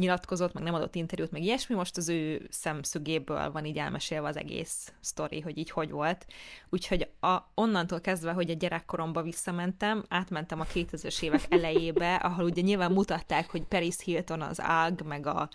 nyilatkozott, 0.00 0.52
meg 0.52 0.62
nem 0.62 0.74
adott 0.74 0.94
interjút, 0.94 1.30
meg 1.30 1.42
ilyesmi, 1.42 1.74
most 1.74 1.96
az 1.96 2.08
ő 2.08 2.46
szemszögéből 2.50 3.50
van 3.50 3.64
így 3.64 3.78
elmesélve 3.78 4.28
az 4.28 4.36
egész 4.36 4.92
sztori, 5.00 5.40
hogy 5.40 5.58
így 5.58 5.70
hogy 5.70 5.90
volt. 5.90 6.26
Úgyhogy 6.68 7.08
a, 7.20 7.36
onnantól 7.54 8.00
kezdve, 8.00 8.32
hogy 8.32 8.50
a 8.50 8.54
gyerekkoromba 8.54 9.22
visszamentem, 9.22 10.04
átmentem 10.08 10.60
a 10.60 10.64
2000-es 10.64 11.22
évek 11.22 11.46
elejébe, 11.54 12.14
ahol 12.14 12.44
ugye 12.44 12.62
nyilván 12.62 12.92
mutatták, 12.92 13.50
hogy 13.50 13.62
Paris 13.62 13.96
Hilton 14.04 14.42
az 14.42 14.60
ág, 14.60 15.02
meg 15.06 15.26
a 15.26 15.48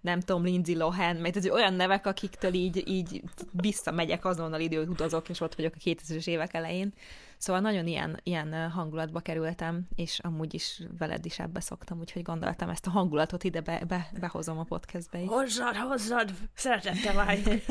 nem 0.00 0.20
tudom, 0.20 0.44
Lindsay 0.44 0.76
Lohan, 0.76 1.16
tehát, 1.16 1.34
hogy 1.34 1.48
olyan 1.48 1.74
nevek, 1.74 2.06
akiktől 2.06 2.54
így, 2.54 2.88
így 2.88 3.22
visszamegyek, 3.50 4.24
azonnal 4.24 4.60
időt 4.60 4.88
utazok, 4.88 5.28
és 5.28 5.40
ott 5.40 5.54
vagyok 5.54 5.72
a 5.76 5.80
2000-es 5.84 6.26
évek 6.26 6.54
elején. 6.54 6.92
Szóval 7.42 7.60
nagyon 7.60 7.86
ilyen, 7.86 8.20
ilyen 8.22 8.70
hangulatba 8.70 9.20
kerültem, 9.20 9.88
és 9.94 10.18
amúgy 10.18 10.54
is 10.54 10.82
veled 10.98 11.24
is 11.24 11.38
ebbe 11.38 11.60
szoktam, 11.60 11.98
úgyhogy 11.98 12.22
gondoltam 12.22 12.68
ezt 12.68 12.86
a 12.86 12.90
hangulatot 12.90 13.44
ide 13.44 13.60
be, 13.60 13.84
be, 13.88 14.10
behozom 14.20 14.58
a 14.58 14.64
podcastbe 14.64 15.20
is. 15.20 15.28
hozzad, 15.28 15.76
hozzad, 15.76 16.30
szeretettel 16.54 17.14
várjuk. 17.14 17.46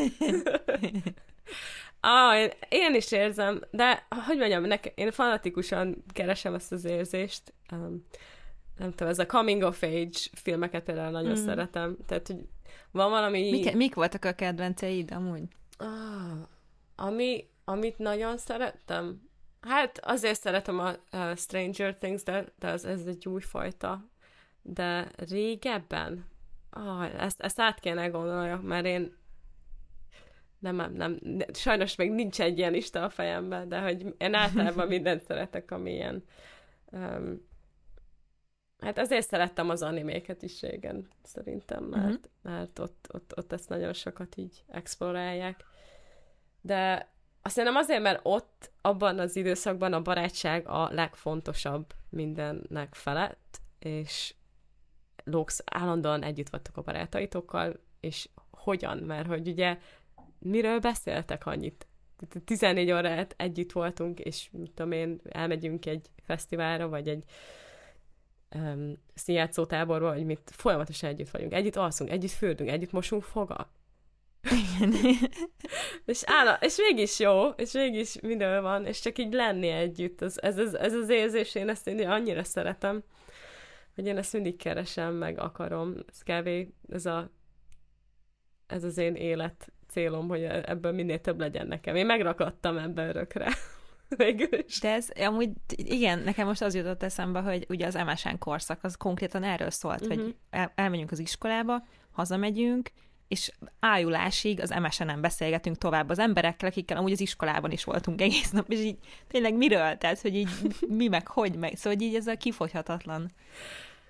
ah, 2.00 2.38
én, 2.38 2.50
én 2.70 2.96
is 2.96 3.12
érzem, 3.12 3.62
de 3.70 4.06
hogy 4.26 4.38
mondjam, 4.38 4.64
nek, 4.64 4.86
én 4.86 5.12
fanatikusan 5.12 6.04
keresem 6.14 6.54
ezt 6.54 6.72
az 6.72 6.86
érzést. 6.86 7.54
Um, 7.72 8.06
nem 8.78 8.90
tudom, 8.90 9.08
ez 9.08 9.20
a 9.20 9.26
coming 9.26 9.62
of 9.62 9.84
age 9.84 10.20
filmeket 10.34 10.84
például 10.84 11.12
nagyon 11.12 11.40
mm. 11.40 11.46
szeretem. 11.46 11.98
Tehát, 12.06 12.28
hogy 12.28 12.48
van 12.92 13.10
valami... 13.10 13.50
Mik, 13.50 13.76
mik 13.76 13.96
voltak 13.96 14.26
a 14.26 14.32
kedvenceid 14.32 15.12
amúgy? 15.12 15.44
Ah, 15.78 16.48
ami, 16.96 17.50
amit 17.64 17.98
nagyon 17.98 18.38
szerettem? 18.38 19.30
Hát 19.62 19.98
azért 19.98 20.40
szeretem 20.40 20.80
a, 20.80 21.18
a 21.18 21.36
Stranger 21.36 21.98
Things, 21.98 22.24
de, 22.24 22.46
de 22.60 22.70
az, 22.70 22.86
ez 22.86 23.06
egy 23.06 23.28
új 23.28 23.42
fajta. 23.42 24.10
De 24.62 25.12
régebben? 25.18 26.26
Ah, 26.70 27.24
ezt, 27.24 27.42
ezt 27.42 27.60
át 27.60 27.80
kéne 27.80 28.08
gondoljak, 28.08 28.62
mert 28.64 28.86
én 28.86 29.16
nem, 30.60 30.76
nem, 30.76 30.94
nem, 30.94 31.20
ne- 31.22 31.54
sajnos 31.54 31.96
még 31.96 32.12
nincs 32.12 32.42
egy 32.42 32.58
ilyen 32.58 32.72
lista 32.72 33.04
a 33.04 33.10
fejemben, 33.10 33.70
de 33.70 33.82
hogy 33.82 34.16
én 34.18 34.34
általában 34.34 34.88
mindent 34.98 35.24
szeretek, 35.24 35.72
ami 35.72 35.92
ilyen 35.92 36.24
um, 36.92 37.50
Hát 38.82 38.98
azért 38.98 39.28
szerettem 39.28 39.70
az 39.70 39.82
animéket 39.82 40.42
is 40.42 40.62
régen, 40.62 41.08
szerintem, 41.24 41.84
mert, 41.84 42.06
uh-huh. 42.06 42.22
mert 42.42 42.80
ott, 42.80 43.08
ott, 43.14 43.38
ott 43.38 43.52
ezt 43.52 43.70
nagyon 43.70 43.94
sokat 43.94 44.38
így 44.38 44.64
explorálják. 44.68 45.66
De 46.62 47.12
azt 47.42 47.56
hiszem 47.56 47.76
azért, 47.76 48.02
mert 48.02 48.20
ott, 48.24 48.72
abban 48.82 49.20
az 49.20 49.36
időszakban 49.36 49.94
a 49.94 50.02
barátság 50.02 50.68
a 50.68 50.90
legfontosabb 50.92 51.94
mindennek 52.10 52.96
felett, 52.96 53.62
és 53.80 54.34
Lux 55.24 55.62
állandóan 55.66 56.24
együtt 56.24 56.50
vagytok 56.50 56.78
a 56.78 56.82
barátaitokkal, 56.82 57.80
és 58.00 58.30
hogyan, 58.52 58.98
mert 58.98 59.28
hogy 59.28 59.48
ugye 59.48 59.78
miről 60.40 60.80
beszéltek 60.80 61.46
annyit? 61.46 61.86
14 62.46 62.92
órát 62.92 63.34
együtt 63.38 63.72
voltunk, 63.72 64.20
és 64.20 64.50
mit 64.52 64.72
tudom 64.72 64.92
én, 64.92 65.22
elmegyünk 65.30 65.86
egy 65.86 66.10
fesztiválra, 66.24 66.90
vagy 66.90 67.08
egy 67.08 67.24
um, 68.56 68.94
színjátszótáborba, 69.14 70.08
vagy 70.08 70.26
mit, 70.26 70.52
folyamatosan 70.54 71.10
együtt 71.10 71.30
vagyunk. 71.30 71.54
Együtt 71.54 71.76
alszunk, 71.76 72.10
együtt 72.10 72.32
fürdünk, 72.32 72.70
együtt 72.70 72.92
mosunk 72.92 73.24
foga. 73.24 73.70
és, 76.06 76.22
áll, 76.26 76.58
és 76.60 76.78
mégis 76.78 77.20
jó, 77.20 77.48
és 77.48 77.72
mégis 77.72 78.20
minden 78.22 78.62
van, 78.62 78.86
és 78.86 79.00
csak 79.00 79.18
így 79.18 79.34
lenni 79.34 79.68
együtt. 79.68 80.22
Ez, 80.22 80.38
ez, 80.38 80.58
ez, 80.58 80.74
ez 80.74 80.94
az 80.94 81.10
érzés, 81.10 81.56
én 81.56 81.70
ezt 81.70 81.88
én 81.88 82.10
annyira 82.10 82.44
szeretem, 82.44 83.04
hogy 83.96 84.06
én 84.06 84.18
ezt 84.18 84.34
mindig 84.34 84.58
keresem, 84.58 85.14
meg 85.14 85.40
akarom. 85.40 85.96
Ez 86.08 86.22
kb. 86.24 86.50
ez 86.90 87.06
a 87.06 87.32
ez 88.68 88.84
az 88.84 88.98
én 88.98 89.16
élet 89.16 89.72
célom, 89.88 90.28
hogy 90.28 90.44
ebből 90.44 90.92
minél 90.92 91.22
több 91.22 91.40
legyen 91.40 91.68
nekem. 91.68 91.96
Én 91.96 92.06
megrakadtam 92.06 92.78
ebben 92.78 93.10
örökre. 93.10 93.48
Végül 94.18 94.60
is. 94.66 94.80
De 94.80 94.94
ez 94.94 95.10
amúgy, 95.16 95.50
igen, 95.76 96.20
nekem 96.20 96.48
most 96.48 96.62
az 96.62 96.76
jutott 96.76 97.04
eszembe, 97.04 97.40
hogy 97.40 97.66
ugye 97.70 97.86
az 97.86 97.94
MSN 97.94 98.38
korszak, 98.40 98.84
az 98.84 98.96
konkrétan 98.96 99.44
erről 99.44 99.70
szólt, 99.70 100.02
uh-huh. 100.02 100.16
hogy 100.16 100.36
el, 100.50 100.72
elmegyünk 100.76 101.12
az 101.12 101.20
iskolába, 101.20 101.84
hazamegyünk, 102.12 102.90
és 103.32 103.52
ájulásig 103.80 104.62
az 104.62 104.70
MSN-en 104.70 105.22
beszélgetünk 105.22 105.78
tovább 105.78 106.10
az 106.10 106.20
emberekkel, 106.20 106.70
akikkel 106.70 106.98
amúgy 106.98 107.12
az 107.12 107.22
iskolában 107.22 107.72
is 107.72 107.84
voltunk 107.84 108.22
egész 108.22 108.50
nap, 108.52 108.70
és 108.72 108.80
így 108.80 108.98
tényleg 109.28 109.54
miről? 109.54 109.98
Tehát, 109.98 110.22
hogy 110.22 110.36
így 110.36 110.50
mi 110.88 111.08
meg, 111.08 111.28
hogy 111.28 111.56
meg. 111.56 111.76
Szóval 111.76 111.94
hogy 111.94 112.02
így 112.02 112.16
ez 112.16 112.28
a 112.28 112.38
kifogyhatatlan. 112.38 113.32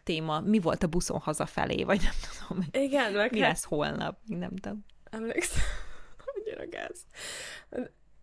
téma, 0.04 0.40
mi 0.40 0.60
volt 0.60 0.84
a 0.84 0.88
buszon 0.88 1.20
hazafelé, 1.20 1.84
vagy 1.84 2.02
nem 2.02 2.14
tudom. 2.48 2.68
Igen, 2.86 3.12
meg 3.14 3.32
Mi 3.32 3.40
hát- 3.40 3.50
lesz 3.52 3.64
holnap, 3.64 4.18
nem 4.26 4.56
tudom. 4.56 4.86
Emlékszem, 5.10 5.64
annyira 6.36 6.68
gáz. 6.70 7.00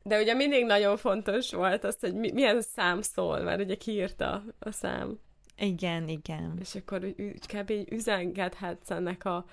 De 0.02 0.20
ugye 0.20 0.34
mindig 0.34 0.64
nagyon 0.64 0.96
fontos 0.96 1.52
volt 1.52 1.84
az, 1.84 1.96
hogy 2.00 2.14
mi, 2.14 2.30
milyen 2.32 2.62
szám 2.62 3.02
szól, 3.02 3.40
mert 3.40 3.60
ugye 3.60 3.74
kiírta 3.74 4.44
a 4.58 4.70
szám. 4.70 5.18
Igen, 5.58 6.08
igen. 6.08 6.56
És 6.60 6.74
akkor 6.74 7.04
úgy, 7.04 7.20
úgy 7.20 7.46
kb. 7.46 7.70
így 7.70 7.92
üzengethetsz 7.92 8.90
ennek 8.90 9.24
a, 9.24 9.44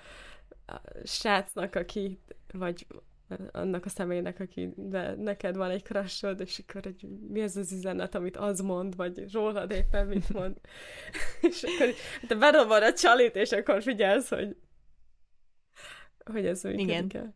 a 0.66 0.80
srácnak, 1.04 1.74
aki, 1.74 2.20
vagy 2.52 2.86
annak 3.52 3.84
a 3.84 3.88
személynek, 3.88 4.40
aki 4.40 4.72
de 4.76 5.14
neked 5.14 5.56
van 5.56 5.70
egy 5.70 5.82
crushod, 5.82 6.40
és 6.40 6.62
akkor 6.66 6.82
hogy 6.82 7.08
mi 7.28 7.42
az 7.42 7.56
az 7.56 7.72
üzenet, 7.72 8.14
amit 8.14 8.36
az 8.36 8.60
mond, 8.60 8.96
vagy 8.96 9.32
rólad 9.32 9.70
éppen 9.70 10.06
mit 10.06 10.28
mond. 10.28 10.56
és 11.48 11.62
akkor 11.62 11.94
te 12.28 12.34
bedobod 12.34 12.82
a 12.82 12.92
csalit, 12.92 13.36
és 13.36 13.52
akkor 13.52 13.82
figyelsz, 13.82 14.28
hogy 14.28 14.56
hogy 16.24 16.46
ez 16.46 16.62
működik 16.62 16.88
Igen. 16.88 17.10
el. 17.12 17.34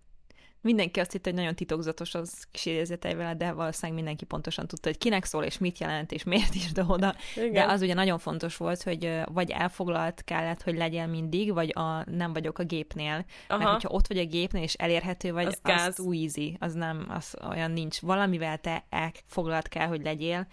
Mindenki 0.62 1.00
azt 1.00 1.12
hitte, 1.12 1.30
hogy 1.30 1.38
nagyon 1.38 1.54
titokzatos 1.54 2.14
az 2.14 2.46
kis 2.50 2.66
idézeteivel, 2.66 3.36
de 3.36 3.52
valószínűleg 3.52 3.96
mindenki 3.96 4.24
pontosan 4.24 4.66
tudta, 4.66 4.88
hogy 4.88 4.98
kinek 4.98 5.24
szól, 5.24 5.44
és 5.44 5.58
mit 5.58 5.78
jelent, 5.78 6.12
és 6.12 6.24
miért 6.24 6.54
is 6.54 6.72
de 6.72 6.84
oda. 6.86 7.14
Igen. 7.36 7.52
De 7.52 7.64
az 7.64 7.82
ugye 7.82 7.94
nagyon 7.94 8.18
fontos 8.18 8.56
volt, 8.56 8.82
hogy 8.82 9.20
vagy 9.24 9.50
elfoglalt 9.50 10.24
kellett, 10.24 10.62
hogy 10.62 10.76
legyen 10.76 11.11
mindig, 11.11 11.52
vagy 11.52 11.72
a 11.74 12.11
nem 12.11 12.32
vagyok 12.32 12.58
a 12.58 12.64
gépnél. 12.64 13.24
Aha. 13.48 13.58
Mert 13.58 13.70
hogyha 13.70 13.88
ott 13.88 14.06
vagy 14.06 14.18
a 14.18 14.24
gépnél, 14.24 14.62
és 14.62 14.74
elérhető 14.74 15.32
vagy, 15.32 15.46
Az 15.46 15.61
gáz. 15.62 15.86
az 15.86 15.94
too 15.94 16.12
easy, 16.12 16.56
az 16.61 16.72
nem, 16.72 17.06
az 17.08 17.36
olyan 17.48 17.70
nincs. 17.70 18.00
Valamivel 18.00 18.58
te 18.58 18.84
elfoglalt 18.88 19.68
kell, 19.68 19.86
hogy 19.86 20.02
legyél, 20.02 20.46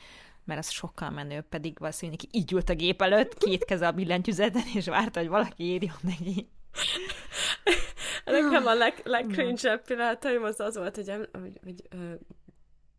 mert 0.43 0.59
az 0.59 0.69
sokkal 0.69 1.09
menőbb, 1.09 1.45
pedig 1.49 1.79
valószínűleg 1.79 2.19
így 2.31 2.51
ült 2.51 2.69
a 2.69 2.75
gép 2.75 3.01
előtt, 3.01 3.37
két 3.37 3.65
keze 3.65 3.87
a 3.87 3.91
billentyűzeten, 3.91 4.63
és 4.73 4.85
várta, 4.85 5.19
hogy 5.19 5.29
valaki 5.29 5.63
írjon 5.63 5.95
neki. 6.01 6.49
Nekem 8.25 8.65
a 8.65 8.73
leg, 8.73 9.01
legcringe 9.03 9.77
pillanataim 9.77 10.43
az 10.43 10.59
az 10.59 10.77
volt, 10.77 10.95
hogy, 10.95 11.09
em- 11.09 11.35
hogy, 11.41 11.59
hogy 11.63 11.81
ö, 11.89 12.13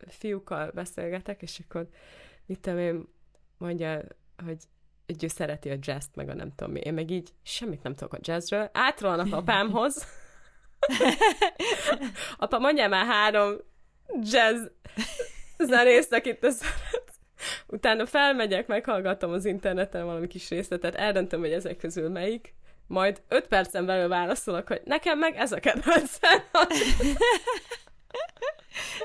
fiúkkal 0.09 0.71
beszélgetek, 0.71 1.43
és 1.43 1.61
akkor 1.65 1.89
mit 2.47 2.61
tudom 2.61 2.79
én, 2.79 3.09
mondja, 3.59 4.03
hogy 4.45 4.59
hogy 5.09 5.25
ő 5.25 5.27
szereti 5.27 5.71
a 5.71 5.77
jazzt, 5.83 6.17
meg 6.17 6.29
a 6.29 6.35
nem 6.35 6.53
tudom 6.55 6.73
mi. 6.73 6.81
Én 6.81 6.95
meg 6.95 7.11
így 7.11 7.29
semmit 7.43 7.83
nem 7.83 7.95
tudok 7.95 8.13
a 8.13 8.19
jazzről. 8.21 8.71
Átrolnak 8.73 9.33
apámhoz. 9.33 10.07
Apa, 12.37 12.59
mondjál 12.59 12.89
már 12.89 13.07
három 13.07 13.57
jazz 14.23 14.67
zenészt, 15.59 16.13
akit 16.13 16.41
te 16.41 16.51
szeretsz. 16.51 17.19
Utána 17.67 18.07
felmegyek, 18.07 18.67
meghallgatom 18.67 19.33
az 19.33 19.45
interneten 19.45 20.05
valami 20.05 20.27
kis 20.27 20.49
részletet, 20.49 20.95
eldöntöm, 20.95 21.41
hogy 21.41 21.53
ezek 21.53 21.77
közül 21.77 22.09
melyik, 22.09 22.55
majd 22.89 23.23
öt 23.29 23.47
percen 23.47 23.87
belül 23.87 24.09
válaszolok, 24.09 24.69
hogy 24.69 24.81
nekem 24.85 25.19
meg 25.19 25.37
ez 25.37 25.53
a 25.53 25.61
kedvencem. 25.61 26.43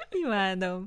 Imádom. 0.10 0.84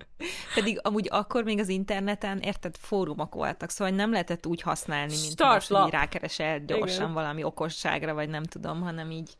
Pedig 0.55 0.79
amúgy 0.83 1.09
akkor 1.11 1.45
még 1.45 1.59
az 1.59 1.69
interneten, 1.69 2.39
érted, 2.39 2.77
fórumok 2.77 3.35
voltak, 3.35 3.71
szóval 3.71 3.95
nem 3.95 4.11
lehetett 4.11 4.47
úgy 4.47 4.61
használni, 4.61 5.13
mint 5.21 5.33
Start 5.33 5.69
most, 5.71 5.93
rákeresel 5.93 6.61
gyorsan 6.61 7.03
Igen. 7.03 7.13
valami 7.13 7.43
okosságra, 7.43 8.15
vagy 8.15 8.29
nem 8.29 8.43
tudom, 8.43 8.83
hanem 8.83 9.11
így 9.11 9.37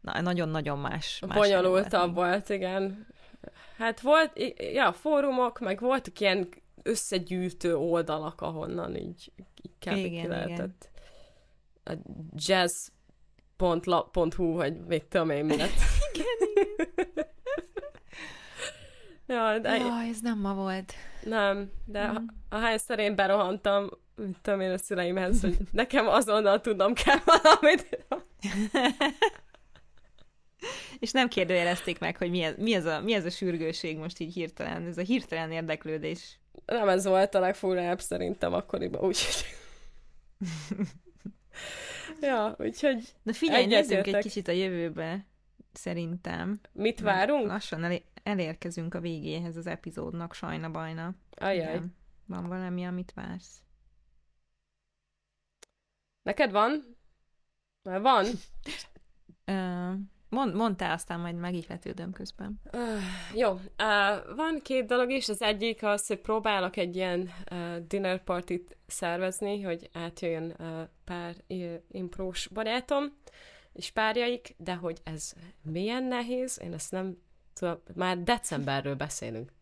na, 0.00 0.20
nagyon-nagyon 0.20 0.78
más. 0.78 1.22
más 1.26 1.36
Bonyolultabb 1.36 2.14
volt, 2.14 2.48
igen. 2.48 3.06
Hát 3.78 4.00
volt, 4.00 4.32
ja, 4.72 4.92
fórumok, 4.92 5.58
meg 5.58 5.80
voltak 5.80 6.20
ilyen 6.20 6.48
összegyűjtő 6.82 7.76
oldalak, 7.76 8.40
ahonnan 8.40 8.96
így, 8.96 9.32
így 9.62 9.72
kb. 9.78 9.96
Igen, 9.96 10.44
ki 10.44 10.52
igen. 10.52 10.76
Lehetett. 13.58 13.86
A 13.86 14.10
jazz.la.hu, 14.12 14.52
vagy 14.52 14.86
mit 14.86 15.04
tudom 15.04 15.30
én, 15.30 15.44
mi 15.44 15.56
lett. 15.56 15.70
ja, 19.26 19.58
de 19.58 19.76
Jaj, 19.76 20.08
ez 20.08 20.20
nem 20.20 20.38
ma 20.38 20.54
volt. 20.54 20.94
nem, 21.24 21.70
de 21.84 22.10
mm. 22.10 22.24
ahányszor 22.48 22.98
én 22.98 23.14
berohantam, 23.14 23.88
mit 24.14 24.36
tudom 24.42 24.60
én 24.60 24.70
a 24.70 24.78
szüleimhez, 24.78 25.40
hogy 25.40 25.56
nekem 25.72 26.08
azonnal 26.08 26.60
tudnom 26.60 26.94
kell 26.94 27.18
valamit. 27.24 27.88
És 30.98 31.10
nem 31.10 31.28
kérdőjelezték 31.28 31.98
meg, 31.98 32.16
hogy 32.16 32.30
mi 32.30 32.42
ez, 32.42 32.54
mi, 32.56 32.74
ez 32.74 32.84
a, 32.84 33.00
mi 33.00 33.12
ez 33.12 33.24
a 33.24 33.30
sürgőség 33.30 33.98
most 33.98 34.18
így 34.18 34.34
hirtelen, 34.34 34.86
ez 34.86 34.98
a 34.98 35.02
hirtelen 35.02 35.52
érdeklődés. 35.52 36.38
Nem 36.66 36.88
ez 36.88 37.04
volt 37.04 37.34
a 37.34 37.40
legfurrább 37.40 38.00
szerintem 38.00 38.52
akkoriban, 38.52 39.04
úgyhogy... 39.04 39.44
ja, 42.20 42.54
úgyhogy 42.58 43.14
Na 43.22 43.32
figyelj, 43.32 43.66
nézzünk 43.66 44.06
egy 44.06 44.22
kicsit 44.22 44.48
a 44.48 44.52
jövőbe, 44.52 45.26
szerintem. 45.72 46.60
mit 46.72 47.00
várunk? 47.00 47.46
Lassan 47.46 47.84
elé- 47.84 48.06
elérkezünk 48.22 48.94
a 48.94 49.00
végéhez 49.00 49.56
az 49.56 49.66
epizódnak, 49.66 50.34
sajna 50.34 50.70
bajna. 50.70 51.14
Ajaj. 51.30 51.54
Igen. 51.74 51.96
Van 52.26 52.46
valami, 52.48 52.84
amit 52.86 53.12
vársz? 53.14 53.62
Neked 56.22 56.50
van? 56.50 56.96
Már 57.82 58.00
van? 58.00 58.26
Mond, 60.28 60.54
mondtál, 60.54 60.92
aztán 60.92 61.20
majd 61.20 61.34
megihletődöm 61.34 62.12
közben. 62.12 62.60
Uh, 62.72 62.80
jó, 63.34 63.52
uh, 63.52 63.60
van 64.36 64.60
két 64.62 64.86
dolog 64.86 65.10
is. 65.10 65.28
Az 65.28 65.42
egyik 65.42 65.82
az, 65.82 66.06
hogy 66.06 66.20
próbálok 66.20 66.76
egy 66.76 66.96
ilyen 66.96 67.30
uh, 67.50 67.76
dinner 67.86 68.24
partit 68.24 68.76
szervezni, 68.86 69.62
hogy 69.62 69.90
átjöjjön 69.92 70.54
uh, 70.58 70.80
pár 71.04 71.34
uh, 71.48 71.74
imprós 71.90 72.46
barátom 72.46 73.12
és 73.76 73.90
párjaik, 73.90 74.54
de 74.58 74.74
hogy 74.74 75.00
ez 75.04 75.32
milyen 75.62 76.04
nehéz, 76.04 76.60
én 76.62 76.72
ezt 76.72 76.90
nem 76.90 77.16
tudom, 77.54 77.82
már 77.94 78.18
decemberről 78.18 78.94
beszélünk. 78.94 79.52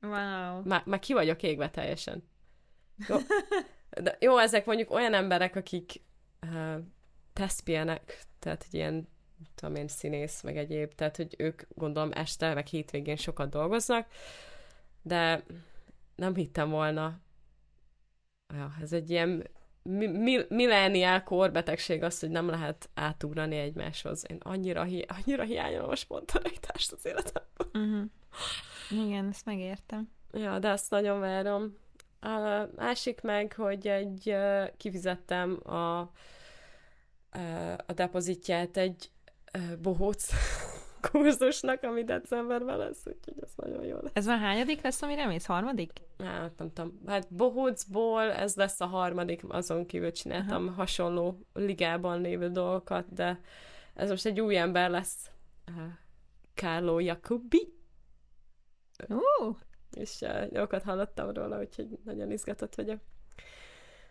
Wow. 0.00 0.62
Már, 0.64 0.82
már 0.84 0.98
ki 0.98 1.12
vagyok 1.12 1.42
égve 1.42 1.70
teljesen. 1.70 2.28
Jó, 3.08 3.16
de 4.02 4.16
jó, 4.20 4.38
ezek 4.38 4.66
mondjuk 4.66 4.90
olyan 4.90 5.14
emberek, 5.14 5.56
akik 5.56 6.02
uh, 6.42 6.76
teszpienek, 7.32 8.22
tehát 8.38 8.66
ilyen, 8.70 9.08
tudom 9.54 9.74
én, 9.74 9.88
színész, 9.88 10.42
meg 10.42 10.56
egyéb, 10.56 10.94
tehát 10.94 11.16
hogy 11.16 11.34
ők 11.38 11.62
gondolom 11.74 12.10
este, 12.12 12.54
meg 12.54 12.66
hétvégén 12.66 13.16
sokat 13.16 13.50
dolgoznak, 13.50 14.06
de 15.02 15.44
nem 16.16 16.34
hittem 16.34 16.70
volna, 16.70 17.20
ja, 18.54 18.72
ez 18.80 18.92
egy 18.92 19.10
ilyen 19.10 19.46
mi- 19.82 20.06
mi- 20.06 20.46
millenial 20.48 21.22
korbetegség 21.22 22.02
az, 22.02 22.20
hogy 22.20 22.30
nem 22.30 22.48
lehet 22.48 22.88
átugrani 22.94 23.56
egymáshoz. 23.56 24.24
Én 24.28 24.38
annyira, 24.42 24.82
hi- 24.82 25.06
annyira 25.08 25.42
hiányolom 25.42 25.90
a 25.90 25.94
spontaneitást 25.94 26.92
az 26.92 27.06
életemben. 27.06 27.68
Uh-huh. 27.72 28.10
Igen, 29.06 29.28
ezt 29.28 29.44
megértem. 29.44 30.10
Ja, 30.32 30.58
de 30.58 30.70
azt 30.70 30.90
nagyon 30.90 31.20
várom. 31.20 31.76
A 32.20 32.66
másik 32.76 33.20
meg, 33.20 33.52
hogy 33.52 33.88
egy 33.88 34.36
kifizettem 34.76 35.60
a, 35.70 35.98
a 37.86 37.92
depozitját 37.94 38.76
egy 38.76 39.10
bohóc 39.82 40.28
kurzusnak, 41.10 41.82
ami 41.82 42.04
decemberben 42.04 42.78
lesz, 42.78 43.06
úgyhogy 43.06 43.34
ez 43.42 43.52
nagyon 43.56 43.84
jó 43.84 43.96
lesz. 43.96 44.12
Ez 44.14 44.26
már 44.26 44.38
hányadik 44.38 44.82
lesz, 44.82 45.02
amire 45.02 45.26
mész? 45.26 45.46
Harmadik? 45.46 45.92
Hát 46.18 46.58
nem 46.58 46.72
tudom, 46.72 47.00
hát 47.06 47.34
bohócból 47.34 48.22
ez 48.22 48.54
lesz 48.54 48.80
a 48.80 48.86
harmadik, 48.86 49.42
azon 49.48 49.86
kívül 49.86 50.12
csináltam 50.12 50.66
Aha. 50.66 50.74
hasonló 50.74 51.46
ligában 51.52 52.20
lévő 52.20 52.48
dolgokat, 52.50 53.12
de 53.12 53.40
ez 53.94 54.10
most 54.10 54.26
egy 54.26 54.40
új 54.40 54.56
ember 54.56 54.90
lesz, 54.90 55.30
Carlo 56.54 56.98
Jacobi, 56.98 57.78
Uh, 59.08 59.56
és 59.90 60.20
uh, 60.20 60.52
jókat 60.52 60.82
hallottam 60.82 61.30
róla, 61.30 61.58
úgyhogy 61.58 61.98
nagyon 62.04 62.30
izgatott 62.30 62.74
vagyok. 62.74 63.00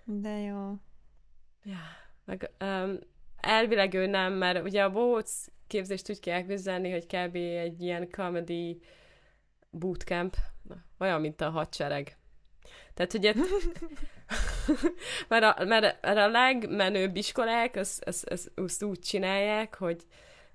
de 0.05 0.37
jó. 0.37 0.73
Ja, 1.63 1.79
meg 2.25 2.51
um, 2.59 2.99
elvileg 3.41 3.93
ő 3.93 4.05
nem, 4.05 4.33
mert 4.33 4.63
ugye 4.63 4.83
a 4.83 4.91
bohóc 4.91 5.45
képzést 5.67 6.09
úgy 6.09 6.19
kell 6.19 6.35
elképzelni, 6.35 6.91
hogy 6.91 7.05
kb. 7.05 7.35
egy 7.35 7.81
ilyen 7.81 8.09
comedy 8.09 8.81
bootcamp, 9.69 10.35
olyan, 10.99 11.21
mint 11.21 11.41
a 11.41 11.49
hadsereg. 11.49 12.17
Tehát 12.93 13.13
ugye, 13.13 13.33
mert, 15.29 15.43
a, 15.43 15.65
mert, 15.65 16.01
mert 16.01 16.17
a 16.17 16.27
legmenőbb 16.27 17.15
iskolák 17.15 17.75
azt 17.75 18.03
az, 18.03 18.25
az, 18.29 18.51
az 18.55 18.83
úgy 18.83 18.99
csinálják, 18.99 19.75
hogy 19.75 20.03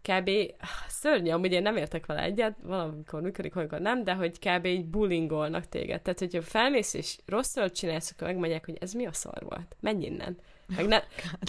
kb. 0.03 0.31
szörnyű, 0.89 1.31
amúgy 1.31 1.53
én 1.53 1.63
nem 1.63 1.77
értek 1.77 2.07
vele 2.07 2.23
egyet, 2.23 2.57
valamikor 2.63 3.21
működik, 3.21 3.53
valamikor 3.53 3.81
nem, 3.81 4.05
de 4.05 4.15
hogy 4.15 4.39
kb. 4.39 4.65
így 4.65 4.87
bullyingolnak 4.87 5.69
téged. 5.69 6.03
Tehát, 6.03 6.19
hogyha 6.19 6.43
felmész 6.43 6.95
és 6.95 7.19
rosszul 7.27 7.71
csinálsz, 7.71 8.11
akkor 8.11 8.27
megmondják, 8.27 8.65
hogy 8.65 8.77
ez 8.81 8.93
mi 8.93 9.07
a 9.07 9.13
szar 9.13 9.43
volt. 9.43 9.77
Menj 9.81 10.05
innen. 10.05 10.39
Meg, 10.67 10.87
ne, 10.87 11.03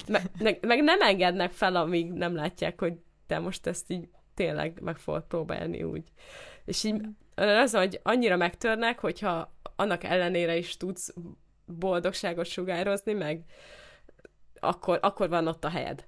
meg, 0.08 0.22
meg, 0.40 0.66
meg 0.66 0.84
nem 0.84 1.02
engednek 1.02 1.52
fel, 1.52 1.76
amíg 1.76 2.12
nem 2.12 2.36
látják, 2.36 2.80
hogy 2.80 2.94
te 3.28 3.40
most 3.40 3.68
ezt 3.68 3.92
így 3.92 4.10
tényleg 4.34 4.80
meg 4.82 4.98
fogod 4.98 5.24
próbálni 5.24 5.84
úgy. 5.84 6.04
És 6.66 6.84
így 6.84 7.02
az, 7.36 7.74
hogy 7.74 8.00
annyira 8.04 8.36
megtörnek, 8.36 9.00
hogyha 9.00 9.54
annak 9.76 10.04
ellenére 10.04 10.56
is 10.56 10.78
tudsz 10.78 11.14
boldogságot 11.66 12.46
sugározni, 12.46 13.14
meg 13.14 13.44
akkor, 14.60 15.00
akkor 15.02 15.30
van 15.30 15.48
ott 15.48 15.64
a 15.64 15.70
helyed. 15.70 16.06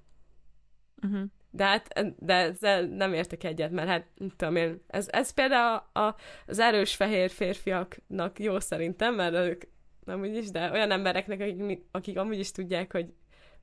Uh-huh. 1.01 1.23
De 1.49 1.63
hát 1.63 2.15
de 2.19 2.33
ezzel 2.33 2.83
nem 2.85 3.13
értek 3.13 3.43
egyet, 3.43 3.71
mert 3.71 3.87
hát 3.87 4.07
nem 4.15 4.29
tudom 4.29 4.55
én, 4.55 4.83
ez, 4.87 5.07
ez 5.09 5.31
például 5.31 5.83
a, 5.93 5.99
a, 5.99 6.15
az 6.47 6.59
erős 6.59 6.95
fehér 6.95 7.29
férfiaknak 7.29 8.39
jó 8.39 8.59
szerintem, 8.59 9.15
mert 9.15 9.33
ők 9.33 9.63
nem 10.07 10.19
úgyis, 10.19 10.51
de 10.51 10.71
olyan 10.71 10.91
embereknek, 10.91 11.41
akik, 11.41 11.83
akik 11.91 12.17
amúgy 12.17 12.39
is 12.39 12.51
tudják, 12.51 12.91
hogy 12.91 13.13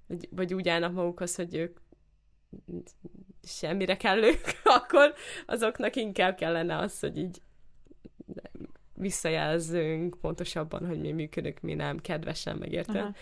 vagy, 0.07 0.29
vagy 0.31 0.55
úgy 0.55 0.69
állnak 0.69 0.93
magukhoz, 0.93 1.35
hogy 1.35 1.55
ők 1.55 1.79
semmire 3.43 3.97
kellők, 3.97 4.41
akkor 4.79 5.15
azoknak 5.47 5.97
inkább 5.97 6.37
kellene 6.37 6.77
az, 6.77 7.01
hogy 7.01 7.19
így 7.19 7.43
visszajelzünk 8.95 10.17
pontosabban, 10.21 10.87
hogy 10.87 11.01
mi 11.01 11.13
működik, 11.13 11.61
mi 11.61 11.75
nem, 11.75 11.99
kedvesen, 11.99 12.57
megérted? 12.57 13.17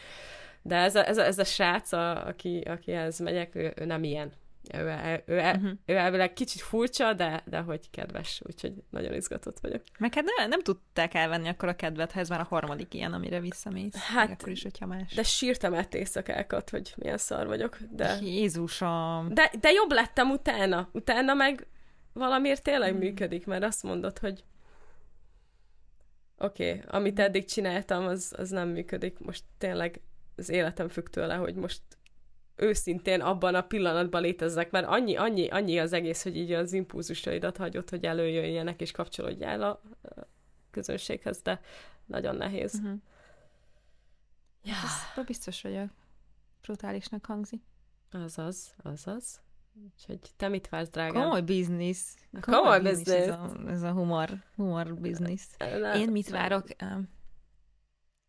De 0.62 0.76
ez 0.76 0.94
a, 0.94 1.06
ez 1.06 1.18
a, 1.18 1.24
ez 1.24 1.38
a 1.38 1.44
srác, 1.44 1.92
a, 1.92 2.26
aki, 2.26 2.60
akihez 2.60 3.18
megyek, 3.18 3.54
ő, 3.54 3.72
ő 3.76 3.84
nem 3.84 4.04
ilyen. 4.04 4.32
Ő, 4.74 4.78
ő, 4.78 5.22
ő, 5.26 5.38
uh-huh. 5.38 5.70
ő 5.86 5.96
elvileg 5.96 6.32
kicsit 6.32 6.60
furcsa, 6.60 7.12
de, 7.12 7.42
de 7.46 7.60
hogy 7.60 7.90
kedves, 7.90 8.42
úgyhogy 8.46 8.72
nagyon 8.90 9.14
izgatott 9.14 9.58
vagyok. 9.60 9.82
Meg 9.98 10.14
hát 10.14 10.24
nem, 10.36 10.48
nem 10.48 10.62
tudták 10.62 11.14
elvenni 11.14 11.48
akkor 11.48 11.68
a 11.68 11.76
kedvet, 11.76 12.12
ha 12.12 12.20
ez 12.20 12.28
már 12.28 12.40
a 12.40 12.46
harmadik 12.48 12.94
ilyen, 12.94 13.12
amire 13.12 13.40
visszamész. 13.40 13.94
Hát, 13.94 14.30
akkor 14.30 14.48
is, 14.48 14.62
hogyha 14.62 14.86
más. 14.86 15.14
De 15.14 15.22
sírtam 15.22 15.74
ett 15.74 15.94
éjszakákat, 15.94 16.70
hogy 16.70 16.94
milyen 16.96 17.18
szar 17.18 17.46
vagyok. 17.46 17.78
De... 17.90 18.18
Jézusom! 18.20 19.28
De, 19.34 19.52
de 19.60 19.70
jobb 19.70 19.90
lettem 19.90 20.30
utána. 20.30 20.88
Utána 20.92 21.34
meg 21.34 21.66
valamiért 22.12 22.62
tényleg 22.62 22.90
hmm. 22.90 22.98
működik, 22.98 23.46
mert 23.46 23.64
azt 23.64 23.82
mondod, 23.82 24.18
hogy 24.18 24.44
oké, 26.38 26.68
okay, 26.68 26.82
amit 26.86 27.18
eddig 27.18 27.44
csináltam, 27.44 28.06
az, 28.06 28.34
az 28.36 28.50
nem 28.50 28.68
működik. 28.68 29.18
Most 29.18 29.44
tényleg 29.58 30.00
az 30.36 30.48
életem 30.48 30.88
függ 30.88 31.06
tőle, 31.06 31.34
hogy 31.34 31.54
most 31.54 31.80
őszintén 32.56 33.20
abban 33.20 33.54
a 33.54 33.62
pillanatban 33.62 34.22
léteznek, 34.22 34.70
mert 34.70 34.86
annyi, 34.86 35.16
annyi, 35.16 35.48
annyi 35.48 35.78
az 35.78 35.92
egész, 35.92 36.22
hogy 36.22 36.36
így 36.36 36.52
az 36.52 36.72
impulzusaidat 36.72 37.56
hagyott, 37.56 37.90
hogy 37.90 38.04
előjöjjenek 38.04 38.80
és 38.80 38.90
kapcsolódjál 38.90 39.62
a 39.62 39.82
közönséghez, 40.70 41.42
de 41.42 41.60
nagyon 42.06 42.36
nehéz. 42.36 42.74
Uh-huh. 42.74 43.00
Ja. 44.62 44.74
Ezt 44.84 45.26
biztos 45.26 45.62
vagyok. 45.62 45.90
Brutálisnak 46.62 47.26
hangzik. 47.26 47.62
Azaz, 48.10 48.74
azaz. 48.82 49.40
Úgyhogy 49.84 50.20
te 50.36 50.48
mit 50.48 50.68
vársz, 50.68 50.88
drágám? 50.90 51.22
Komoly 51.22 51.40
biznisz. 51.40 52.16
Komoly, 52.40 52.60
Komoly 52.60 52.80
biznisz. 52.80 53.08
Ez 53.08 53.28
a, 53.28 53.52
ez 53.66 53.82
a 53.82 53.90
humor, 53.90 54.28
humor 54.56 54.94
biznisz. 54.94 55.56
Én 55.94 56.10
mit 56.10 56.28
várok? 56.28 56.64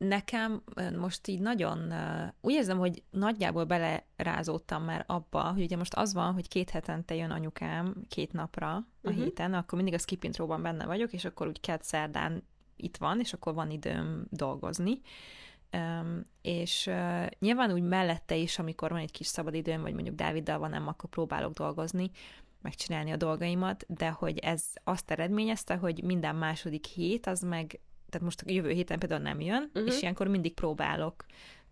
Nekem 0.07 0.63
most 0.97 1.27
így 1.27 1.39
nagyon, 1.39 1.93
úgy 2.41 2.53
érzem, 2.53 2.77
hogy 2.77 3.03
nagyjából 3.09 3.63
belerázódtam 3.63 4.83
már 4.83 5.03
abba, 5.07 5.51
hogy 5.51 5.61
ugye 5.61 5.77
most 5.77 5.93
az 5.93 6.13
van, 6.13 6.33
hogy 6.33 6.47
két 6.47 6.69
hetente 6.69 7.15
jön 7.15 7.31
anyukám 7.31 7.95
két 8.07 8.31
napra 8.31 8.71
a 8.75 8.85
uh-huh. 9.01 9.23
héten, 9.23 9.53
akkor 9.53 9.77
mindig 9.77 9.93
a 9.93 9.97
skip 9.97 10.23
intróban 10.23 10.61
benne 10.61 10.85
vagyok, 10.85 11.13
és 11.13 11.25
akkor 11.25 11.47
úgy 11.47 11.59
kedd 11.59 11.79
szerdán 11.81 12.43
itt 12.75 12.97
van, 12.97 13.19
és 13.19 13.33
akkor 13.33 13.53
van 13.53 13.71
időm 13.71 14.25
dolgozni. 14.29 15.01
Um, 15.77 16.25
és 16.41 16.87
uh, 16.87 17.27
nyilván 17.39 17.71
úgy 17.71 17.81
mellette 17.81 18.35
is, 18.35 18.59
amikor 18.59 18.89
van 18.91 18.99
egy 18.99 19.11
kis 19.11 19.27
szabadidőm, 19.27 19.81
vagy 19.81 19.93
mondjuk 19.93 20.15
Dáviddal 20.15 20.59
van, 20.59 20.69
nem, 20.69 20.87
akkor 20.87 21.09
próbálok 21.09 21.53
dolgozni, 21.53 22.11
megcsinálni 22.61 23.11
a 23.11 23.17
dolgaimat, 23.17 23.85
de 23.87 24.09
hogy 24.09 24.37
ez 24.37 24.63
azt 24.83 25.11
eredményezte, 25.11 25.75
hogy 25.75 26.03
minden 26.03 26.35
második 26.35 26.85
hét 26.85 27.27
az 27.27 27.41
meg 27.41 27.79
tehát 28.13 28.27
most 28.27 28.41
a 28.45 28.51
jövő 28.51 28.69
héten 28.69 28.99
például 28.99 29.21
nem 29.21 29.41
jön, 29.41 29.69
uh-huh. 29.73 29.93
és 29.93 30.01
ilyenkor 30.01 30.27
mindig 30.27 30.53
próbálok 30.53 31.25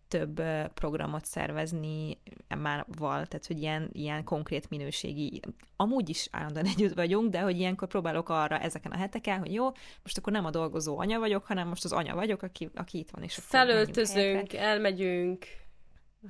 több 0.08 0.42
programot 0.74 1.26
szervezni 1.26 2.18
már 2.58 2.86
val, 2.98 3.26
tehát 3.26 3.48
hogy 3.48 3.60
ilyen, 3.62 3.90
ilyen 3.92 4.24
konkrét 4.24 4.70
minőségi, 4.70 5.40
amúgy 5.76 6.10
is 6.10 6.28
állandóan 6.32 6.66
együtt 6.76 6.94
vagyunk, 6.94 7.32
de 7.32 7.40
hogy 7.40 7.58
ilyenkor 7.58 7.88
próbálok 7.88 8.30
arra 8.30 8.60
ezeken 8.60 8.92
a 8.92 8.98
heteken, 8.98 9.40
hogy 9.40 9.54
jó, 9.54 9.66
most 10.04 10.18
akkor 10.18 10.34
nem 10.34 10.46
a 10.46 10.50
dolgozó 10.50 11.00
anya 11.00 11.20
vagyok, 11.20 11.46
hanem 11.46 11.68
most 11.68 11.84
az 11.84 11.92
anya 11.92 12.16
vagyok, 12.16 12.42
aki, 12.42 12.70
aki 12.76 12.98
itt 12.98 13.10
van, 13.10 13.24
és 13.24 13.36
Felöltözünk, 13.36 14.54
elmegyünk. 14.54 15.46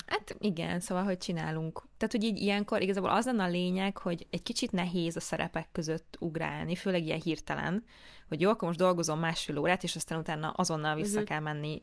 Hát 0.05 0.35
igen, 0.39 0.79
szóval, 0.79 1.03
hogy 1.03 1.17
csinálunk. 1.17 1.83
Tehát, 1.97 2.13
hogy 2.13 2.23
így 2.23 2.37
ilyenkor 2.37 2.81
igazából 2.81 3.09
az 3.09 3.25
lenne 3.25 3.43
a 3.43 3.47
lényeg, 3.47 3.97
hogy 3.97 4.27
egy 4.29 4.43
kicsit 4.43 4.71
nehéz 4.71 5.15
a 5.15 5.19
szerepek 5.19 5.67
között 5.71 6.17
ugrálni, 6.19 6.75
főleg 6.75 7.05
ilyen 7.05 7.21
hirtelen, 7.21 7.83
hogy 8.27 8.41
jó, 8.41 8.49
akkor 8.49 8.67
most 8.67 8.79
dolgozom 8.79 9.19
másfél 9.19 9.57
órát, 9.57 9.83
és 9.83 9.95
aztán 9.95 10.19
utána 10.19 10.49
azonnal 10.49 10.95
vissza 10.95 11.11
uh-huh. 11.11 11.27
kell 11.27 11.39
menni 11.39 11.79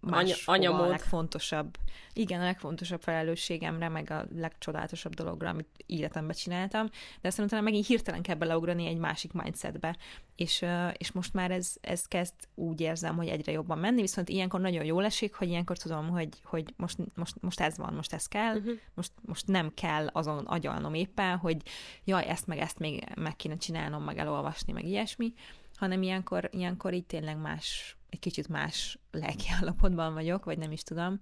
más 0.00 0.46
Anya, 0.46 0.82
a 0.82 0.86
legfontosabb, 0.86 1.76
igen, 2.12 2.40
a 2.40 2.44
legfontosabb 2.44 3.02
felelősségemre, 3.02 3.88
meg 3.88 4.10
a 4.10 4.26
legcsodálatosabb 4.34 5.14
dologra, 5.14 5.48
amit 5.48 5.84
életemben 5.86 6.36
csináltam, 6.36 6.88
de 7.20 7.28
aztán 7.28 7.46
utána 7.46 7.62
megint 7.62 7.86
hirtelen 7.86 8.22
kell 8.22 8.34
beleugrani 8.34 8.86
egy 8.86 8.96
másik 8.96 9.32
mindsetbe, 9.32 9.96
és, 10.36 10.64
és 10.96 11.12
most 11.12 11.34
már 11.34 11.50
ez, 11.50 11.74
ez 11.80 12.06
kezd 12.06 12.34
úgy 12.54 12.80
érzem, 12.80 13.16
hogy 13.16 13.28
egyre 13.28 13.52
jobban 13.52 13.78
menni, 13.78 14.00
viszont 14.00 14.28
ilyenkor 14.28 14.60
nagyon 14.60 14.84
jól 14.84 15.04
esik, 15.04 15.34
hogy 15.34 15.48
ilyenkor 15.48 15.76
tudom, 15.76 16.08
hogy, 16.08 16.28
hogy 16.44 16.74
most, 16.76 16.98
most, 17.14 17.34
most 17.40 17.60
ez 17.60 17.76
van, 17.76 17.94
most 17.94 18.12
ez 18.12 18.26
kell, 18.26 18.56
uh-huh. 18.56 18.78
most, 18.94 19.12
most 19.20 19.46
nem 19.46 19.74
kell 19.74 20.06
azon 20.06 20.44
agyalnom 20.44 20.94
éppen, 20.94 21.36
hogy 21.36 21.56
jaj, 22.04 22.24
ezt 22.24 22.46
meg 22.46 22.58
ezt 22.58 22.78
még 22.78 23.04
meg 23.14 23.36
kéne 23.36 23.56
csinálnom, 23.56 24.02
meg 24.02 24.18
elolvasni, 24.18 24.72
meg 24.72 24.84
ilyesmi, 24.84 25.32
hanem 25.76 26.02
ilyenkor, 26.02 26.48
ilyenkor 26.52 26.94
így 26.94 27.06
tényleg 27.06 27.38
más, 27.38 27.95
egy 28.08 28.18
kicsit 28.18 28.48
más 28.48 28.98
lelki 29.10 29.46
állapotban 29.60 30.12
vagyok, 30.12 30.44
vagy 30.44 30.58
nem 30.58 30.72
is 30.72 30.82
tudom. 30.82 31.20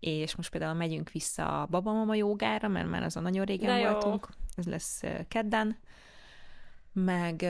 És 0.00 0.36
most 0.36 0.50
például 0.50 0.74
megyünk 0.74 1.10
vissza 1.10 1.62
a 1.62 1.66
babamama 1.66 2.14
jogára, 2.14 2.68
mert 2.68 2.88
már 2.88 3.02
azon 3.02 3.22
nagyon 3.22 3.44
régen 3.44 3.82
De 3.82 3.90
voltunk. 3.90 4.28
Jó. 4.30 4.42
Ez 4.56 4.66
lesz 4.66 5.00
kedden. 5.28 5.76
Meg 6.92 7.40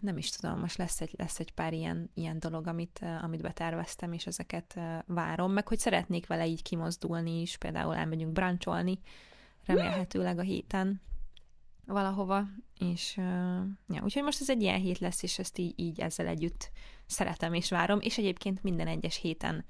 nem 0.00 0.16
is 0.16 0.30
tudom, 0.30 0.58
most 0.58 0.76
lesz 0.76 1.00
egy, 1.00 1.14
lesz 1.18 1.38
egy 1.38 1.52
pár 1.52 1.72
ilyen, 1.72 2.10
ilyen 2.14 2.38
dolog, 2.38 2.66
amit, 2.66 3.04
amit 3.22 3.42
beterveztem, 3.42 4.12
és 4.12 4.26
ezeket 4.26 4.80
várom, 5.06 5.52
meg 5.52 5.68
hogy 5.68 5.78
szeretnék 5.78 6.26
vele 6.26 6.46
így 6.46 6.62
kimozdulni 6.62 7.40
is, 7.40 7.56
például 7.56 7.94
elmegyünk 7.94 8.32
brancsolni, 8.32 8.98
remélhetőleg 9.64 10.38
a 10.38 10.42
héten 10.42 11.00
valahova, 11.86 12.46
és 12.78 13.14
uh, 13.16 13.24
ja, 13.88 14.02
úgyhogy 14.02 14.22
most 14.22 14.40
ez 14.40 14.50
egy 14.50 14.62
ilyen 14.62 14.80
hét 14.80 14.98
lesz, 14.98 15.22
és 15.22 15.38
ezt 15.38 15.58
így, 15.58 15.72
így 15.76 16.00
ezzel 16.00 16.26
együtt 16.26 16.70
szeretem 17.06 17.54
és 17.54 17.70
várom, 17.70 18.00
és 18.00 18.18
egyébként 18.18 18.62
minden 18.62 18.86
egyes 18.86 19.16
héten 19.16 19.64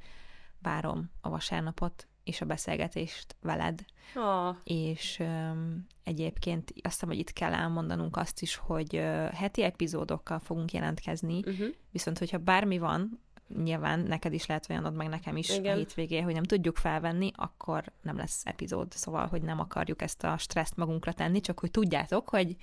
várom 0.63 1.11
a 1.21 1.29
vasárnapot 1.29 2.07
és 2.25 2.41
a 2.41 2.45
beszélgetést 2.45 3.37
veled. 3.41 3.85
Oh. 4.15 4.57
És 4.65 5.19
um, 5.21 5.87
egyébként 6.05 6.73
azt 6.83 6.95
hiszem, 6.95 7.09
hogy 7.09 7.19
itt 7.19 7.33
kell 7.33 7.53
elmondanunk 7.53 8.17
azt 8.17 8.43
is, 8.43 8.57
hogy 8.57 8.97
uh, 8.97 9.29
heti 9.33 9.63
epizódokkal 9.63 10.39
fogunk 10.39 10.73
jelentkezni, 10.73 11.39
uh-huh. 11.39 11.67
viszont 11.91 12.19
hogyha 12.19 12.39
bármi 12.39 12.79
van, 12.79 13.21
nyilván 13.63 14.01
neked 14.01 14.33
is 14.33 14.47
lehet 14.47 14.67
olyanod, 14.71 14.95
meg 14.95 15.09
nekem 15.09 15.37
is 15.37 15.57
Igen. 15.57 15.73
a 15.73 15.77
hétvégé, 15.77 16.21
hogy 16.21 16.35
nem 16.35 16.43
tudjuk 16.43 16.77
felvenni, 16.77 17.31
akkor 17.37 17.85
nem 18.03 18.17
lesz 18.17 18.43
epizód. 18.45 18.93
Szóval, 18.93 19.27
hogy 19.27 19.43
nem 19.43 19.61
akarjuk 19.61 20.03
ezt 20.03 20.25
a 20.25 20.39
stresszt 20.39 20.77
magunkra 20.77 21.13
tenni, 21.13 21.41
csak 21.41 21.61
hogy 21.61 21.71
tudjátok, 21.71 22.29
hogy 22.29 22.57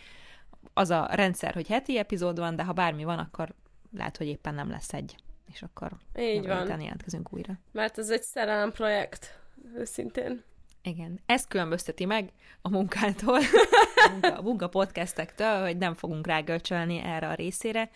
az 0.74 0.90
a 0.90 1.08
rendszer, 1.12 1.54
hogy 1.54 1.68
heti 1.68 1.98
epizód 1.98 2.40
van, 2.40 2.56
de 2.56 2.64
ha 2.64 2.74
bármi 2.74 3.04
van, 3.04 3.20
akkor 3.20 3.54
lehet, 3.92 4.18
hogy 4.18 4.28
éppen 4.28 4.56
nem 4.56 4.70
lesz 4.70 4.94
egy. 4.94 5.16
És 5.54 5.62
akkor 5.62 5.92
Így 6.20 6.48
van. 6.48 6.68
jelentkezünk 6.82 7.34
újra. 7.34 7.54
Mert 7.72 7.98
ez 7.98 8.10
egy 8.10 8.24
szerelem 8.24 8.72
projekt, 8.72 9.40
őszintén. 9.76 10.44
Igen. 10.84 11.20
Ez 11.26 11.46
különbözteti 11.48 12.06
meg 12.06 12.30
a 12.62 12.70
munkától, 12.70 13.40
a 14.08 14.10
munka, 14.12 14.38
a 14.38 14.42
munka 14.42 14.68
podcastektől, 14.68 15.62
hogy 15.62 15.78
nem 15.78 15.94
fogunk 15.94 16.28
rágölcsölni 16.28 16.98
erre 16.98 17.28
a 17.28 17.34
részére, 17.34 17.90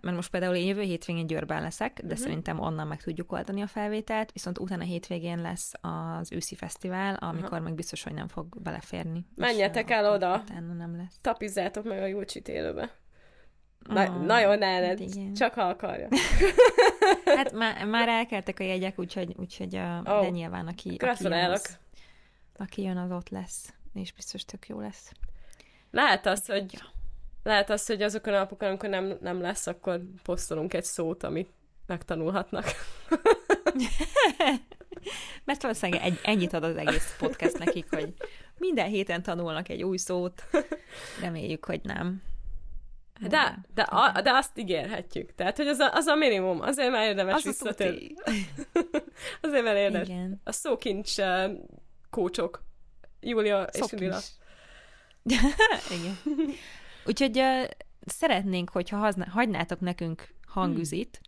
mert 0.00 0.14
most 0.14 0.30
például 0.30 0.54
én 0.54 0.66
jövő 0.66 0.80
hétvégén 0.80 1.26
Győrben 1.26 1.62
leszek, 1.62 1.92
de 2.00 2.02
uh-huh. 2.02 2.20
szerintem 2.20 2.60
onnan 2.60 2.86
meg 2.86 3.02
tudjuk 3.02 3.32
oldani 3.32 3.62
a 3.62 3.66
felvételt, 3.66 4.32
viszont 4.32 4.58
utána 4.58 4.82
hétvégén 4.82 5.40
lesz 5.40 5.72
az 5.80 6.32
őszi 6.32 6.54
fesztivál, 6.54 7.14
amikor 7.14 7.44
uh-huh. 7.44 7.62
meg 7.62 7.74
biztos, 7.74 8.02
hogy 8.02 8.14
nem 8.14 8.28
fog 8.28 8.62
beleférni. 8.62 9.26
Menjetek 9.36 9.90
el 9.90 10.12
oda! 10.12 10.42
nem 10.76 10.96
lesz. 10.96 11.18
Tapizzátok 11.20 11.84
meg 11.84 12.02
a 12.02 12.06
Júcsit 12.06 12.48
élőbe. 12.48 12.90
Na, 13.88 14.04
oh, 14.04 14.24
nagyon 14.24 14.62
eled, 14.62 15.02
csak 15.36 15.54
ha 15.54 15.62
akarja. 15.62 16.08
hát 17.36 17.52
már, 17.52 17.86
már 17.86 18.08
elkeltek 18.08 18.60
a 18.60 18.62
jegyek, 18.62 18.98
úgyhogy, 18.98 19.34
úgyhogy 19.38 19.74
a, 19.74 20.02
oh, 20.04 20.20
de 20.20 20.28
nyilván 20.28 20.66
aki, 20.66 20.96
aki, 20.98 21.24
jön, 21.24 21.32
az, 21.32 21.78
aki 22.60 22.82
jön, 22.82 22.96
az 22.96 23.10
ott 23.10 23.28
lesz, 23.28 23.74
és 23.94 24.12
biztos 24.12 24.44
tök 24.44 24.68
jó 24.68 24.80
lesz. 24.80 25.12
Lehet 25.90 26.26
az, 26.26 26.46
hogy 26.46 26.82
lehet 27.42 27.70
az, 27.70 27.86
hogy 27.86 28.02
azokon 28.02 28.34
a 28.34 28.38
napokon, 28.38 28.68
amikor 28.68 28.88
nem, 28.88 29.18
nem 29.20 29.40
lesz, 29.40 29.66
akkor 29.66 30.02
posztolunk 30.22 30.74
egy 30.74 30.84
szót, 30.84 31.22
amit 31.22 31.50
megtanulhatnak. 31.86 32.64
Mert 35.44 35.62
valószínűleg 35.62 36.02
egy, 36.02 36.18
ennyit 36.22 36.52
ad 36.52 36.64
az 36.64 36.76
egész 36.76 37.16
podcast 37.18 37.58
nekik, 37.58 37.86
hogy 37.90 38.14
minden 38.58 38.88
héten 38.88 39.22
tanulnak 39.22 39.68
egy 39.68 39.82
új 39.82 39.96
szót. 39.96 40.44
Reméljük, 41.20 41.64
hogy 41.64 41.80
nem. 41.82 42.22
De, 43.28 43.58
de, 43.74 43.82
a, 43.82 44.20
de 44.20 44.30
azt 44.30 44.58
ígérhetjük. 44.58 45.34
Tehát, 45.34 45.56
hogy 45.56 45.66
az 45.66 45.78
a, 45.78 45.92
az 45.92 46.06
a 46.06 46.14
minimum. 46.14 46.60
Azért 46.60 46.90
már 46.90 47.08
érdemes 47.08 47.34
az 47.34 47.44
visszatérni. 47.44 48.14
Azért, 49.42 49.62
mert 49.62 49.76
érdes. 49.76 50.08
Igen. 50.08 50.40
A 50.44 50.52
szókincs 50.52 51.18
kócsok. 52.10 52.62
Júlia 53.20 53.62
és 53.62 53.78
Szokis. 53.78 53.98
Lila. 54.00 54.18
Igen. 55.98 56.18
Úgyhogy 57.06 57.38
uh, 57.38 57.64
szeretnénk, 58.06 58.70
hogyha 58.70 58.96
hazna, 58.96 59.28
hagynátok 59.30 59.80
nekünk 59.80 60.34
hangüzit 60.46 61.20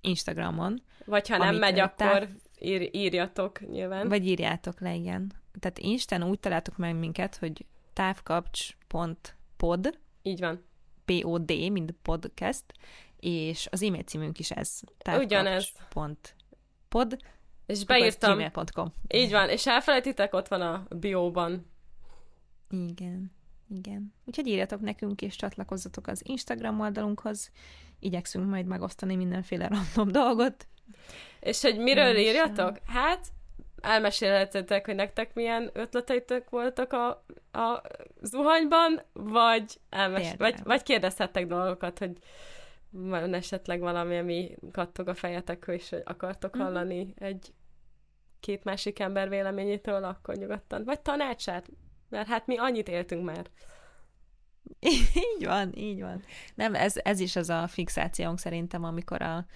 Instagramon, 0.00 0.82
Vagy 1.04 1.28
ha 1.28 1.36
nem 1.36 1.56
megy, 1.56 1.78
ö, 1.78 1.82
akkor 1.82 1.94
táv- 1.96 2.28
ír, 2.58 2.88
írjatok 2.92 3.60
nyilván. 3.70 4.08
vagy 4.08 4.26
írjátok 4.26 4.80
le, 4.80 4.94
igen. 4.94 5.32
Tehát 5.60 5.78
Instán 5.78 6.22
úgy 6.22 6.40
találtok 6.40 6.76
meg 6.76 6.94
minket, 6.96 7.36
hogy 7.36 7.64
távkapcs.pod, 7.92 9.98
Így 10.22 10.40
van. 10.40 10.64
P-O-D, 11.04 11.50
mint 11.70 11.92
podcast, 12.02 12.64
és 13.16 13.68
az 13.70 13.82
e-mail 13.82 14.02
címünk 14.02 14.38
is 14.38 14.50
ez. 14.50 14.80
Ugyanez. 15.06 15.72
Távkapcs.pod, 15.72 17.16
És 17.70 17.84
beírtam. 17.84 18.34
gmail.com. 18.38 18.92
Így 19.08 19.30
van, 19.30 19.48
és 19.48 19.66
elfelejtitek, 19.66 20.34
ott 20.34 20.48
van 20.48 20.60
a 20.60 20.86
bióban. 20.90 21.70
Igen, 22.70 23.32
igen. 23.68 24.14
Úgyhogy 24.24 24.46
írjatok 24.46 24.80
nekünk, 24.80 25.22
és 25.22 25.36
csatlakozzatok 25.36 26.06
az 26.06 26.22
Instagram 26.24 26.80
oldalunkhoz. 26.80 27.50
Igyekszünk 27.98 28.48
majd 28.50 28.66
megosztani 28.66 29.16
mindenféle 29.16 29.68
random 29.68 30.12
dolgot. 30.12 30.66
És 31.40 31.60
hogy 31.62 31.78
miről 31.78 32.16
Én 32.16 32.26
írjatok? 32.26 32.78
Hát, 32.86 33.26
elmesélhetetek, 33.80 34.86
hogy 34.86 34.94
nektek 34.94 35.34
milyen 35.34 35.70
ötleteitek 35.72 36.50
voltak 36.50 36.92
a, 36.92 37.08
a 37.58 37.82
zuhanyban, 38.22 39.02
vagy, 39.12 39.80
elmes- 39.90 40.28
vagy, 40.28 40.36
Például. 40.36 40.64
vagy 40.64 40.82
kérdezhettek 40.82 41.46
dolgokat, 41.46 41.98
hogy 41.98 42.18
van 42.90 43.34
esetleg 43.34 43.80
valami, 43.80 44.18
ami 44.18 44.54
kattog 44.72 45.08
a 45.08 45.14
fejetek, 45.14 45.64
és 45.66 45.90
hogy 45.90 46.02
akartok 46.04 46.54
Mhm. 46.54 46.62
hallani 46.62 47.14
egy 47.18 47.52
két 48.40 48.64
másik 48.64 48.98
ember 48.98 49.28
véleményétől, 49.28 50.04
akkor 50.04 50.34
nyugodtan. 50.34 50.84
Vagy 50.84 51.00
tanácsát, 51.00 51.70
mert 52.08 52.28
hát 52.28 52.46
mi 52.46 52.56
annyit 52.56 52.88
éltünk 52.88 53.24
már. 53.24 53.46
így 55.38 55.44
van, 55.44 55.72
így 55.74 56.00
van. 56.00 56.22
Nem, 56.54 56.74
ez, 56.74 56.94
ez 56.96 57.20
is 57.20 57.36
az 57.36 57.50
a 57.50 57.66
fixációnk 57.66 58.38
szerintem, 58.38 58.84
amikor 58.84 59.22
a, 59.22 59.46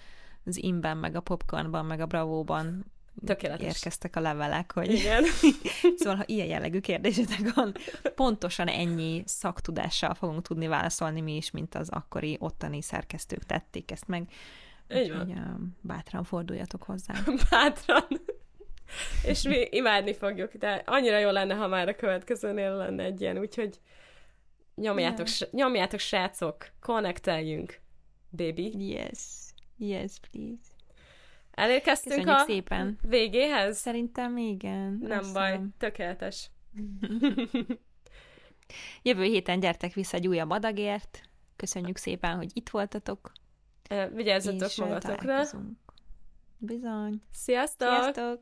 az 0.45 0.63
imben, 0.63 0.97
meg 0.97 1.15
a 1.15 1.21
popcornban, 1.21 1.85
meg 1.85 2.01
a 2.01 2.07
bravóban 2.07 2.93
Tökéletes. 3.25 3.67
érkeztek 3.67 4.17
a 4.17 4.21
levelek, 4.21 4.73
hogy 4.73 4.93
Igen. 4.93 5.25
szóval, 5.99 6.17
ha 6.17 6.23
ilyen 6.27 6.47
jellegű 6.47 6.81
kérdésetek 6.81 7.55
van, 7.55 7.75
pontosan 8.15 8.69
ennyi 8.69 9.23
szaktudással 9.27 10.15
fogunk 10.15 10.43
tudni 10.43 10.67
válaszolni 10.67 11.21
mi 11.21 11.37
is, 11.37 11.51
mint 11.51 11.75
az 11.75 11.89
akkori 11.89 12.37
ottani 12.41 12.83
szerkesztők 12.83 13.45
tették 13.45 13.91
ezt 13.91 14.07
meg. 14.07 14.29
Így 14.95 15.13
van. 15.13 15.21
Úgyhogy 15.21 15.43
bátran 15.81 16.25
forduljatok 16.25 16.83
hozzá. 16.83 17.15
Bátran. 17.51 18.07
És 19.27 19.43
mi 19.43 19.67
imádni 19.71 20.15
fogjuk, 20.15 20.55
de 20.55 20.83
annyira 20.87 21.19
jó 21.19 21.31
lenne, 21.31 21.55
ha 21.55 21.67
már 21.67 21.89
a 21.89 21.97
következőnél 21.97 22.77
lenne 22.77 23.03
egy 23.03 23.21
ilyen, 23.21 23.39
úgyhogy 23.39 23.81
nyomjátok, 24.75 25.27
Yeah. 25.39 25.53
nyomjátok 25.53 26.01
srácok, 26.01 26.67
konnekteljünk, 26.81 27.81
baby. 28.31 28.89
Yes, 28.89 29.19
yes, 29.79 30.13
please. 30.31 30.73
Elérkeztünk 31.51 32.15
Köszönjük 32.15 32.41
a 32.41 32.45
szépen. 32.45 32.99
végéhez? 33.03 33.79
Szerintem 33.79 34.37
igen. 34.37 34.99
Nem 35.03 35.19
Azt 35.19 35.33
baj, 35.33 35.61
tökéletes. 35.79 36.51
Jövő 39.03 39.23
héten 39.23 39.61
gyertek 39.61 39.93
vissza 39.93 40.17
egy 40.17 40.29
újabb 40.29 40.51
adagért. 40.51 41.21
Köszönjük 41.57 41.97
szépen, 41.97 42.37
hogy 42.37 42.51
itt 42.53 42.69
voltatok. 42.69 43.33
Vigyázzatok 44.13 44.71
magatokra. 44.77 45.43
Bizony. 46.59 47.23
Sziasztok! 47.33 47.89
Sziasztok! 47.89 48.41